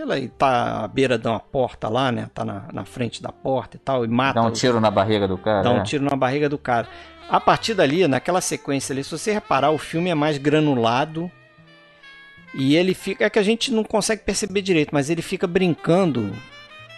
[0.06, 3.32] que ele tá à beira de uma porta lá, né, tá na, na frente da
[3.32, 5.64] porta e tal e mata Dá um tiro na barriga do cara.
[5.64, 5.84] dá um é.
[5.84, 6.88] tiro na barriga do cara.
[7.30, 11.32] A partir dali, naquela sequência ali, se você reparar, o filme é mais granulado.
[12.54, 13.24] E ele fica.
[13.26, 16.34] É que a gente não consegue perceber direito, mas ele fica brincando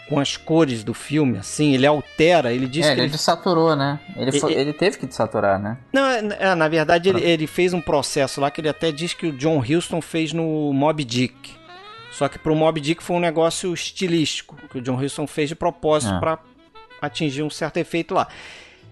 [0.09, 3.09] com as cores do filme, assim, ele altera, ele diz É, que ele ele.
[3.15, 3.99] desaturou, né?
[4.17, 5.77] Ele, foi- E- e- ele teve que desaturar, né?
[5.93, 9.13] Não, é- é, na verdade, ele, ele fez um processo lá que ele até diz
[9.13, 11.53] que o John Huston fez no Mob Dick.
[12.13, 15.55] Só que pro Mob Dick foi um negócio estilístico, que o John Huston fez de
[15.55, 16.19] propósito Ah.
[16.19, 16.39] para
[17.01, 18.27] atingir um certo efeito lá.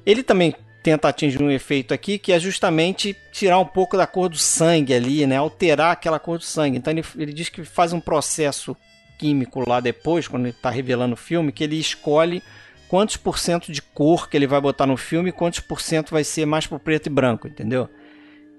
[0.06, 4.28] Ele também tenta atingir um efeito aqui que é justamente tirar um pouco da cor
[4.28, 5.38] do sangue ali, né?
[5.38, 6.78] Alterar aquela cor do sangue.
[6.78, 8.76] Então ele, ele diz que faz um processo
[9.20, 12.42] químico lá depois, quando ele está revelando o filme, que ele escolhe
[12.88, 16.10] quantos por cento de cor que ele vai botar no filme e quantos por cento
[16.10, 17.88] vai ser mais pro preto e branco, entendeu?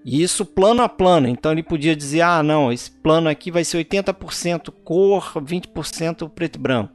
[0.05, 1.29] E isso plano a plano.
[1.29, 6.57] Então ele podia dizer: ah, não, esse plano aqui vai ser 80% cor, 20% preto
[6.57, 6.93] e branco.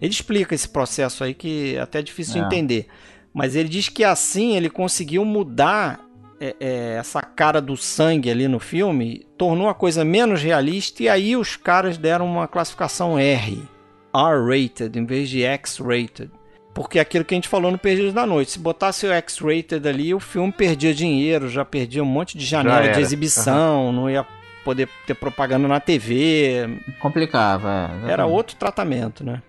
[0.00, 2.42] Ele explica esse processo aí que é até difícil de É.
[2.46, 2.86] entender.
[3.32, 6.00] Mas ele diz que assim ele conseguiu mudar
[6.40, 11.08] é, é, essa cara do sangue ali no filme, tornou a coisa menos realista e
[11.08, 13.62] aí os caras deram uma classificação R,
[14.12, 16.30] R-rated, em vez de X-rated.
[16.74, 18.52] Porque é aquilo que a gente falou no Perdidos da Noite.
[18.52, 22.88] Se botasse o X-rated ali, o filme perdia dinheiro, já perdia um monte de janela
[22.88, 24.26] de exibição, não ia
[24.64, 26.80] poder ter propaganda na TV.
[27.00, 28.12] Complicava, é.
[28.12, 29.42] Era outro tratamento, né?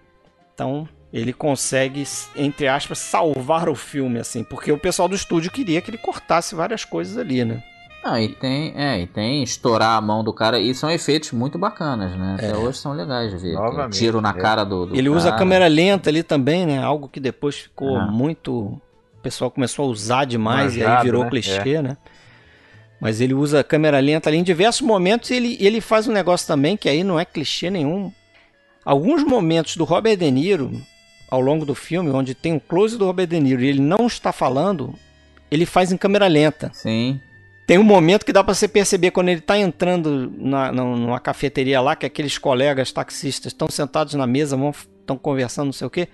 [0.54, 2.04] Então, ele consegue,
[2.36, 6.56] entre aspas, salvar o filme, assim, porque o pessoal do estúdio queria que ele cortasse
[6.56, 7.64] várias coisas ali, né?
[8.04, 11.58] Não, e tem, é, e tem estourar a mão do cara, e são efeitos muito
[11.58, 12.36] bacanas, né?
[12.38, 12.58] Até É.
[12.58, 13.54] hoje são legais de ver.
[13.54, 14.34] Novamente, Tiro na é.
[14.34, 15.38] cara do, do ele usa cara.
[15.40, 16.84] câmera lenta ali também, né?
[16.84, 18.06] Algo que depois ficou Ah.
[18.08, 18.52] muito.
[18.54, 18.82] O
[19.24, 21.30] pessoal começou a usar demais e aí virou né?
[21.30, 21.96] clichê, né?
[23.00, 26.46] Mas ele usa câmera lenta ali em diversos momentos e ele, ele faz um negócio
[26.46, 28.12] também que aí não é clichê nenhum.
[28.84, 30.72] Alguns momentos do Robert De Niro,
[31.30, 34.08] ao longo do filme, onde tem um close do Robert De Niro e ele não
[34.08, 34.94] está falando,
[35.50, 36.70] ele faz em câmera lenta.
[36.74, 37.20] Sim.
[37.66, 41.80] Tem um momento que dá pra você perceber quando ele tá entrando na, numa cafeteria
[41.80, 44.58] lá, que aqueles colegas taxistas estão sentados na mesa,
[45.00, 46.10] estão conversando, não sei o quê.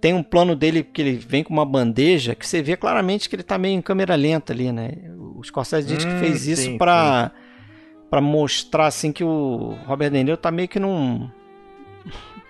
[0.00, 3.36] Tem um plano dele que ele vem com uma bandeja que você vê claramente que
[3.36, 4.92] ele tá meio em câmera lenta ali, né?
[5.36, 7.30] O Scorsese diz que Hum, fez isso pra,
[8.08, 11.28] pra mostrar assim que o Robert De Niro tá meio que num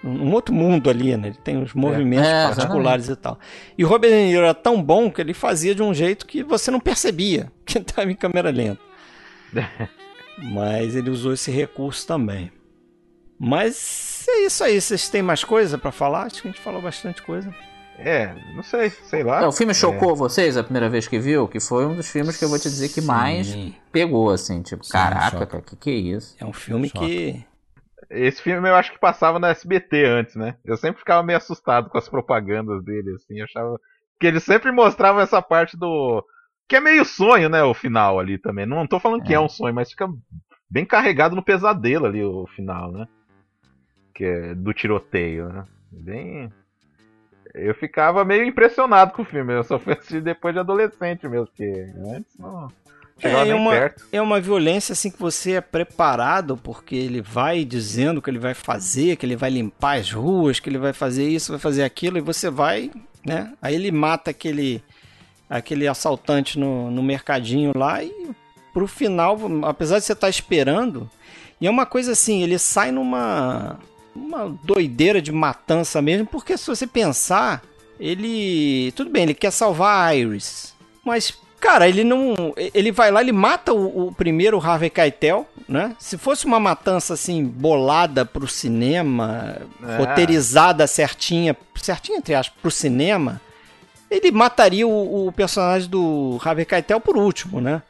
[0.02, 1.28] num outro mundo ali, né?
[1.28, 3.38] Ele tem os movimentos É, particulares e tal.
[3.76, 6.42] E o Robert De Niro era tão bom que ele fazia de um jeito que
[6.42, 8.80] você não percebia que ele estava em câmera lenta.
[10.38, 12.50] Mas ele usou esse recurso também.
[13.38, 14.80] Mas é isso aí.
[14.80, 16.24] Vocês têm mais coisa pra falar?
[16.24, 17.54] Acho que a gente falou bastante coisa.
[17.98, 19.42] É, não sei, sei lá.
[19.42, 21.46] É, o filme chocou vocês a primeira vez que viu?
[21.46, 23.74] Que foi um dos filmes que eu vou te dizer que mais Sim.
[23.92, 26.34] pegou, assim, tipo, Sim, caraca, cara, que que é isso?
[26.40, 27.00] É um filme Choca.
[27.04, 27.44] que.
[28.10, 30.56] Esse filme eu acho que passava na SBT antes, né?
[30.64, 33.78] Eu sempre ficava meio assustado com as propagandas dele, assim, achava.
[34.18, 36.24] Que eles sempre mostravam essa parte do.
[36.68, 37.62] Que é meio sonho, né?
[37.62, 38.66] O final ali também.
[38.66, 39.40] Não tô falando que é, É.
[39.40, 40.08] um sonho, mas fica
[40.68, 43.06] bem carregado no pesadelo ali o final, né?
[44.14, 45.64] Que é do tiroteio, né?
[45.92, 46.52] Bem.
[47.54, 49.52] Eu ficava meio impressionado com o filme.
[49.54, 52.68] Eu só fui assistir depois de adolescente mesmo, porque antes não.
[53.20, 54.04] Chegava É, nem uma- perto.
[54.10, 58.54] É uma violência assim que você é preparado, porque ele vai dizendo que ele vai
[58.54, 62.16] fazer, que ele vai limpar as ruas, que ele vai fazer isso, vai fazer aquilo,
[62.18, 62.90] e você vai,
[63.24, 63.52] né?
[63.60, 64.82] Aí ele mata aquele
[65.48, 68.30] aquele assaltante no, no mercadinho lá e
[68.72, 71.10] pro final, apesar de você estar esperando,
[71.60, 73.78] e é uma coisa assim, ele sai numa
[74.14, 77.62] uma doideira de matança mesmo, porque se você pensar,
[77.98, 80.72] ele, tudo bem, ele quer salvar a Iris,
[81.04, 82.54] mas Cara, ele não.
[82.56, 85.94] Ele vai lá, ele mata o, o primeiro Harvey Keitel, né?
[85.98, 89.56] Se fosse uma matança assim, bolada pro cinema,
[89.86, 89.96] É.
[89.98, 93.40] roteirizada certinha, certinha entre aspas, pro cinema,
[94.10, 97.82] ele mataria o, o personagem do Harvey Keitel por último, né?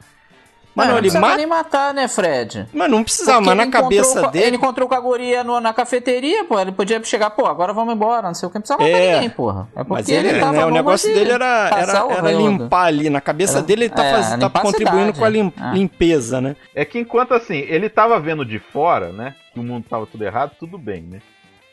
[0.73, 1.37] Mas É, ele precisava mata.
[1.37, 2.65] nem matar, né, Fred?
[2.73, 4.45] Mas não precisava, Porque mas na cabeça dele.
[4.45, 6.57] Ele encontrou com a guria no- na cafeteria, pô.
[6.59, 8.55] Ele podia chegar, pô, agora vamos embora, não sei o que.
[8.57, 9.13] Não precisava matar É.
[9.15, 9.67] ninguém, porra.
[9.75, 12.85] É porque Mas ele, ele tava né, o negócio de dele era, era, era limpar
[12.85, 13.09] ali.
[13.09, 15.73] Na cabeça Era- dele ele tá, é, faz- tá contribuindo com a lim- é.
[15.73, 16.55] limpeza, né?
[16.73, 19.35] É que enquanto assim, ele tava vendo de fora, né?
[19.53, 21.19] Que o mundo tava tudo errado, tudo bem, né?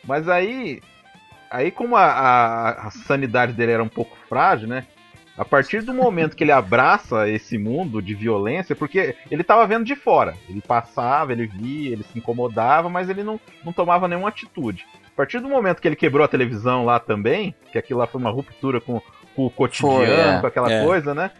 [0.04, 0.80] Mas aí.
[1.50, 4.84] Aí como a, a- a sanidade dele era um pouco frágil, né?
[5.38, 9.84] A partir do momento que ele abraça esse mundo de violência, porque ele tava vendo
[9.84, 10.34] de fora.
[10.48, 14.84] Ele passava, ele via, ele se incomodava, mas ele não, não tomava nenhuma atitude.
[15.06, 18.20] A partir do momento que ele quebrou a televisão lá também, que aquilo lá foi
[18.20, 19.00] uma ruptura com,
[19.36, 20.40] com o cotidiano, Foi, é.
[20.40, 20.84] com aquela É.
[20.84, 21.30] coisa, né?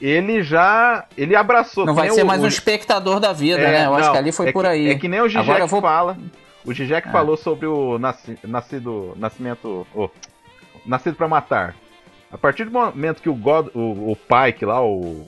[0.00, 1.04] Ele já.
[1.18, 1.84] Ele abraçou.
[1.84, 3.86] Não que vai ser o- mais um espectador da vida, é, né?
[3.86, 4.88] Eu acho não, que ali foi é por que- aí.
[4.90, 6.16] É que nem o eu vou- fala.
[6.64, 7.10] O Zizek É.
[7.10, 9.86] falou sobre o nasci, nascido, nascimento.
[9.94, 10.08] oh,
[10.86, 11.74] nascido pra matar.
[12.32, 15.26] A partir do momento que o God, o, o Pike lá, o.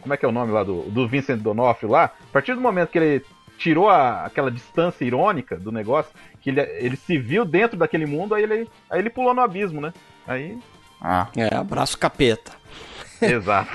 [0.00, 2.04] Como é que é o nome lá do, do Vincent D'Onofrio lá?
[2.04, 3.24] A partir do momento que ele
[3.56, 6.12] tirou a- aquela distância irônica do negócio,
[6.42, 9.80] que ele, ele se viu dentro daquele mundo, aí ele, aí ele pulou no abismo,
[9.80, 9.94] né?
[10.26, 10.58] Aí.
[11.00, 12.52] Ah, É, abraço capeta.
[13.22, 13.70] Exato.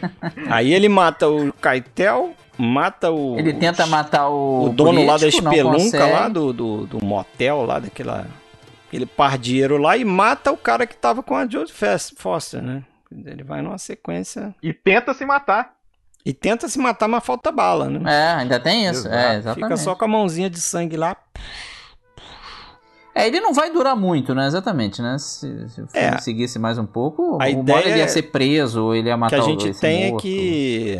[0.48, 3.38] Aí ele mata o Kaitel, mata o.
[3.38, 4.66] ele tenta matar o.
[4.66, 8.26] o dono lá da político, espelunca lá do, do, do motel lá, daquela.
[8.94, 11.72] Aquele pardieiro lá e mata o cara que tava com a Jodie
[12.16, 12.84] Foster, né?
[13.10, 14.54] Ele vai numa sequência.
[14.62, 15.72] E tenta se matar.
[16.24, 18.00] E tenta se matar, mas falta bala, né?
[18.06, 19.00] É, ainda tem isso.
[19.08, 19.14] Exato.
[19.16, 19.64] É, exatamente.
[19.64, 21.16] Fica só com a mãozinha de sangue lá.
[23.16, 24.46] É, ele não vai durar muito, né?
[24.46, 25.18] Exatamente, né?
[25.18, 26.18] Se, se o filme É.
[26.18, 29.14] seguisse mais um pouco, A hora ideia ele ia é ser preso, ou ele ia
[29.14, 30.22] O que matar a o- gente tem é morto.
[30.22, 30.98] que.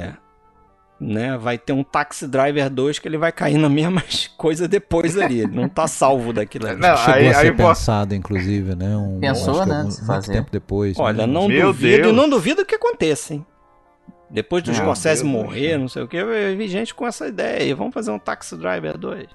[1.06, 4.02] Né, vai ter um Taxi Driver 2 que ele vai cair na mesma
[4.38, 5.40] coisa depois ali.
[5.40, 6.80] Ele não tá salvo daquilo ali.
[6.80, 8.96] Não, Chegou aí- a ser aí pensado, inclusive, né?
[8.96, 10.98] Um, Pensou, né, algum- muito tempo depois.
[10.98, 11.32] Olha, né?
[11.32, 12.12] não Meu duvido, Deus.
[12.14, 13.44] e não duvido que aconteça, hein?
[14.30, 15.78] Depois do Scorsese Deus morrer, céu.
[15.78, 17.74] não sei o que, eu vi gente com essa ideia aí.
[17.74, 19.26] Vamos fazer um Taxi Driver 2.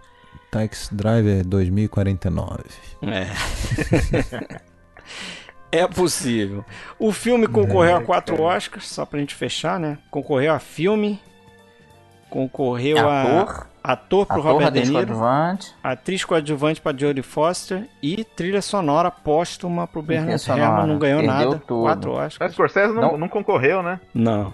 [0.50, 2.64] Taxi Driver 2049.
[3.04, 4.60] É.
[5.84, 6.66] é possível.
[6.98, 9.98] O filme concorreu a quatro Oscars, só pra gente fechar, né?
[10.10, 11.20] Concorreu a filme,
[12.30, 15.76] concorreu a Ator, ator pro ator, Robert De atriz Niro, coadjuvante.
[15.84, 20.64] atriz coadjuvante pra Jodie Foster e trilha sonora póstuma pro Bernard sonora.
[20.64, 20.88] Herrmann.
[20.88, 21.62] Não ganhou Perdeu nada.
[21.66, 21.82] tudo.
[21.84, 22.54] Quatro Mas Oscars.
[22.54, 23.18] Scorsese não, Não.
[23.18, 24.00] não concorreu, né?
[24.14, 24.54] Não.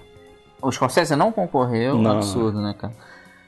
[0.61, 2.11] O Scorsese não concorreu, Não.
[2.17, 2.93] absurdo, né, cara?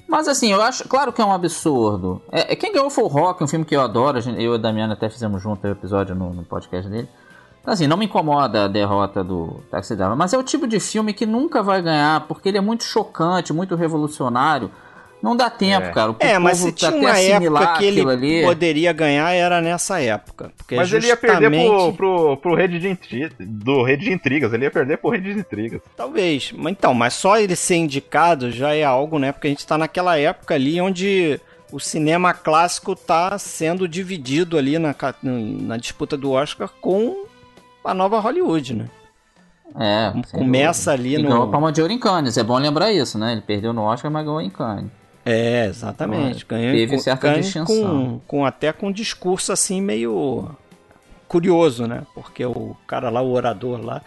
[0.07, 2.21] Mas assim, eu acho, claro que é um absurdo.
[2.31, 4.17] É, é- quem ganhou foi o Rock, um filme que eu adoro.
[4.17, 7.09] a gente- eu e a Damiana até fizemos junto o episódio no, no podcast dele.
[7.67, 10.79] Então, assim, não me incomoda a derrota do Taxi Driver, mas é o tipo de
[10.79, 14.71] filme que nunca vai ganhar, porque ele é muito chocante, muito revolucionário.
[15.21, 15.91] Não dá tempo, É.
[15.91, 16.11] cara.
[16.11, 18.43] O É, mas se tinha até uma época que ele ali.
[18.43, 20.49] poderia ganhar, era nessa época.
[20.55, 24.13] Porque Mas ele ia perder pro, justamente- pro, pro Rede de Intri- do Rede de
[24.13, 24.53] Intrigas.
[24.53, 25.81] Ele ia perder pro Rede de Intrigas.
[25.97, 26.53] Talvez.
[26.55, 29.33] Mas Então, mas só ele ser indicado já é algo, né?
[29.33, 31.37] Porque a gente tá naquela época ali onde
[31.69, 37.25] o cinema clássico tá sendo dividido ali na, na disputa do Oscar com
[37.89, 38.85] a nova Hollywood, né?
[39.79, 41.09] É, Começa dúvida.
[41.09, 43.33] ali E no- ganhou a palma de ouro em Cannes, é bom lembrar isso, né?
[43.33, 44.89] Ele perdeu no Oscar, mas ganhou em Cannes.
[45.25, 46.45] É, exatamente.
[46.45, 47.65] Ganhou Teve com, certa ganhou distinção.
[47.75, 50.49] com, com até com um discurso assim meio
[51.27, 52.03] curioso, né?
[52.15, 54.01] Porque o cara lá, o orador lá,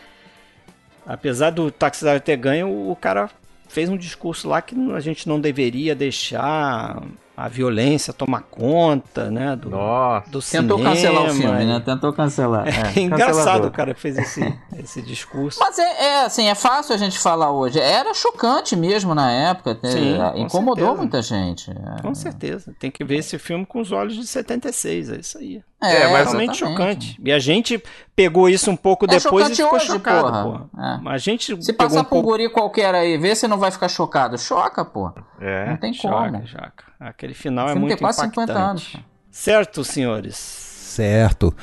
[1.07, 3.29] apesar do Taxi Driver ter ganho, o cara
[3.69, 7.03] fez um discurso lá que a gente não deveria deixar
[7.45, 9.57] a violência tomar conta, né?
[9.57, 10.29] Do, Nossa.
[10.31, 10.95] do Tentou cinema.
[10.95, 11.81] cancelar o filme, né?
[11.81, 12.69] Tentou cancelar.
[12.69, 15.59] É É, engraçado o cara que fez esse, esse discurso.
[15.61, 17.79] Mas é, é, assim, é fácil a gente falar hoje.
[17.81, 19.79] Era chocante mesmo na época.
[19.83, 19.91] né?
[19.91, 20.95] Sim, com Incomodou certeza.
[21.01, 21.71] muita gente.
[21.71, 22.75] É, Com certeza.
[22.79, 25.63] Tem que ver esse filme com os olhos de 76, é isso aí.
[25.83, 26.57] É, mas- realmente exatamente.
[26.59, 27.21] chocante.
[27.25, 27.83] E a gente
[28.15, 30.43] pegou isso um pouco É depois e ficou hoje, chocado, porra.
[30.45, 30.95] porra.
[30.97, 30.99] É.
[31.03, 32.29] Mas a gente Se passar um por um pouco...
[32.31, 34.37] guri qualquer aí, vê se não vai ficar chocado.
[34.39, 35.11] Choca, pô.
[35.41, 35.71] É.
[35.71, 36.47] Não tem Choca, como.
[36.47, 36.85] choca.
[37.01, 38.47] Aquele final é muito tem quase impactante.
[38.49, 38.97] 50 anos.
[39.31, 40.37] Certo, senhores?
[40.37, 41.55] Certo.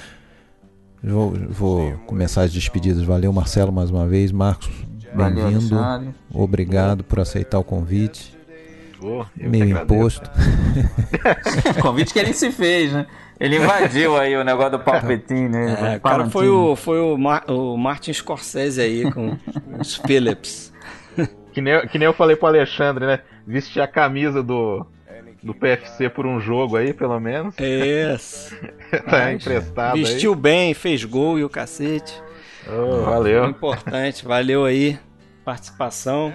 [1.03, 3.03] Vou, vou começar as despedidas.
[3.03, 4.31] Valeu, Marcelo, mais uma vez.
[4.31, 4.67] Marcos,
[5.13, 5.75] bem-vindo.
[6.33, 8.35] Obrigado por aceitar o convite.
[8.99, 9.93] Pô, eu que Meio agradeço.
[9.93, 10.31] imposto.
[11.81, 13.05] Convite que ele se fez, né?
[13.39, 15.77] Ele invadiu aí o negócio do palpetinho, né?
[15.93, 19.37] É, o cara foi o, foi o, Mar- o Martin Scorsese aí com
[19.79, 20.73] os Phillips.
[21.53, 23.19] Que nem, eu- que nem eu falei pro Alexandre, né?
[23.45, 24.85] Vestir a camisa do,
[25.41, 27.55] do PFC por um jogo aí, pelo menos.
[27.57, 28.55] Isso.
[29.09, 32.21] tá emprestado Vestiu bem, fez gol e o cacete.
[32.67, 32.73] aí.
[32.77, 33.45] Ô, Foi valeu.
[33.49, 34.99] importante, valeu aí.
[35.43, 36.31] Participação.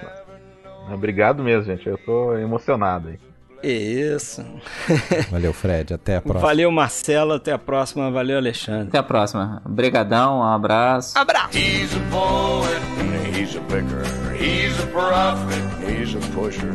[0.93, 1.89] Obrigado mesmo, gente.
[1.89, 3.19] Eu tô emocionado aí.
[3.62, 4.44] Isso.
[5.30, 5.94] Valeu, Fred.
[5.94, 6.47] Até a próxima.
[6.47, 7.34] Valeu, Marcelo.
[7.34, 8.10] Até a próxima.
[8.10, 8.89] Valeu, Alexandre.
[8.89, 9.62] Até a próxima.
[9.64, 11.16] Obrigadão, um abraço.
[11.18, 11.56] Abraço.
[11.56, 14.05] He's a poet and he's a picker.
[14.34, 16.74] He's a prophet and he's a pusher.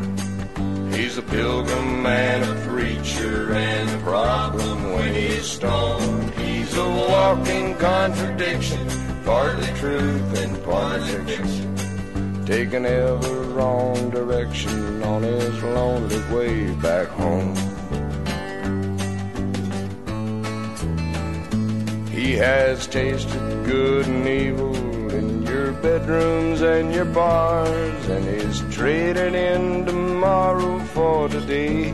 [0.96, 6.32] He's a pilgrim and a preacher and a problem when he's stoned.
[6.36, 8.88] He's a walking contradiction,
[9.24, 11.87] partly truth and partly fiction.
[12.48, 17.54] Taking every wrong direction on his lonely way back home.
[22.10, 24.74] He has tasted good and evil
[25.12, 31.92] in your bedrooms and your bars, and he's trading in tomorrow for today.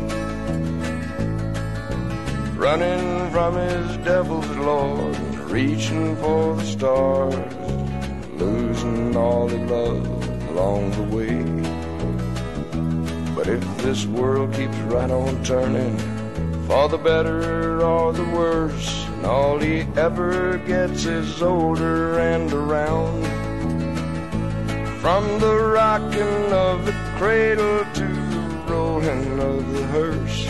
[2.56, 5.18] Running from his devil's lord,
[5.50, 7.56] reaching for the stars,
[8.40, 11.42] losing all he loved along the way.
[13.36, 15.98] But if this world keeps right on turning,
[16.68, 23.24] for the better or the worse, and all he ever gets is older and around.
[25.02, 30.46] From the rocking of the cradle to the rolling of the hearse,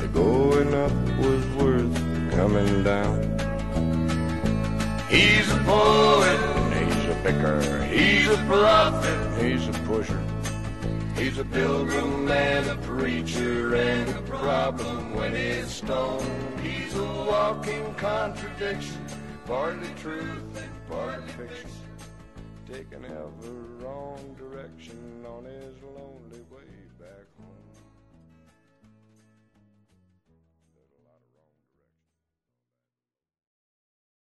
[0.00, 1.94] the going up was worth
[2.32, 3.22] coming down.
[5.08, 6.63] He's a poet,
[7.24, 10.22] picker, he's a prophet, he's a pusher.
[11.16, 16.60] He's a pilgrim and a preacher and a problem when he's stoned.
[16.60, 19.06] He's a walking contradiction,
[19.46, 21.70] partly truth and partly fiction.
[22.70, 24.43] Taking ever wrong direction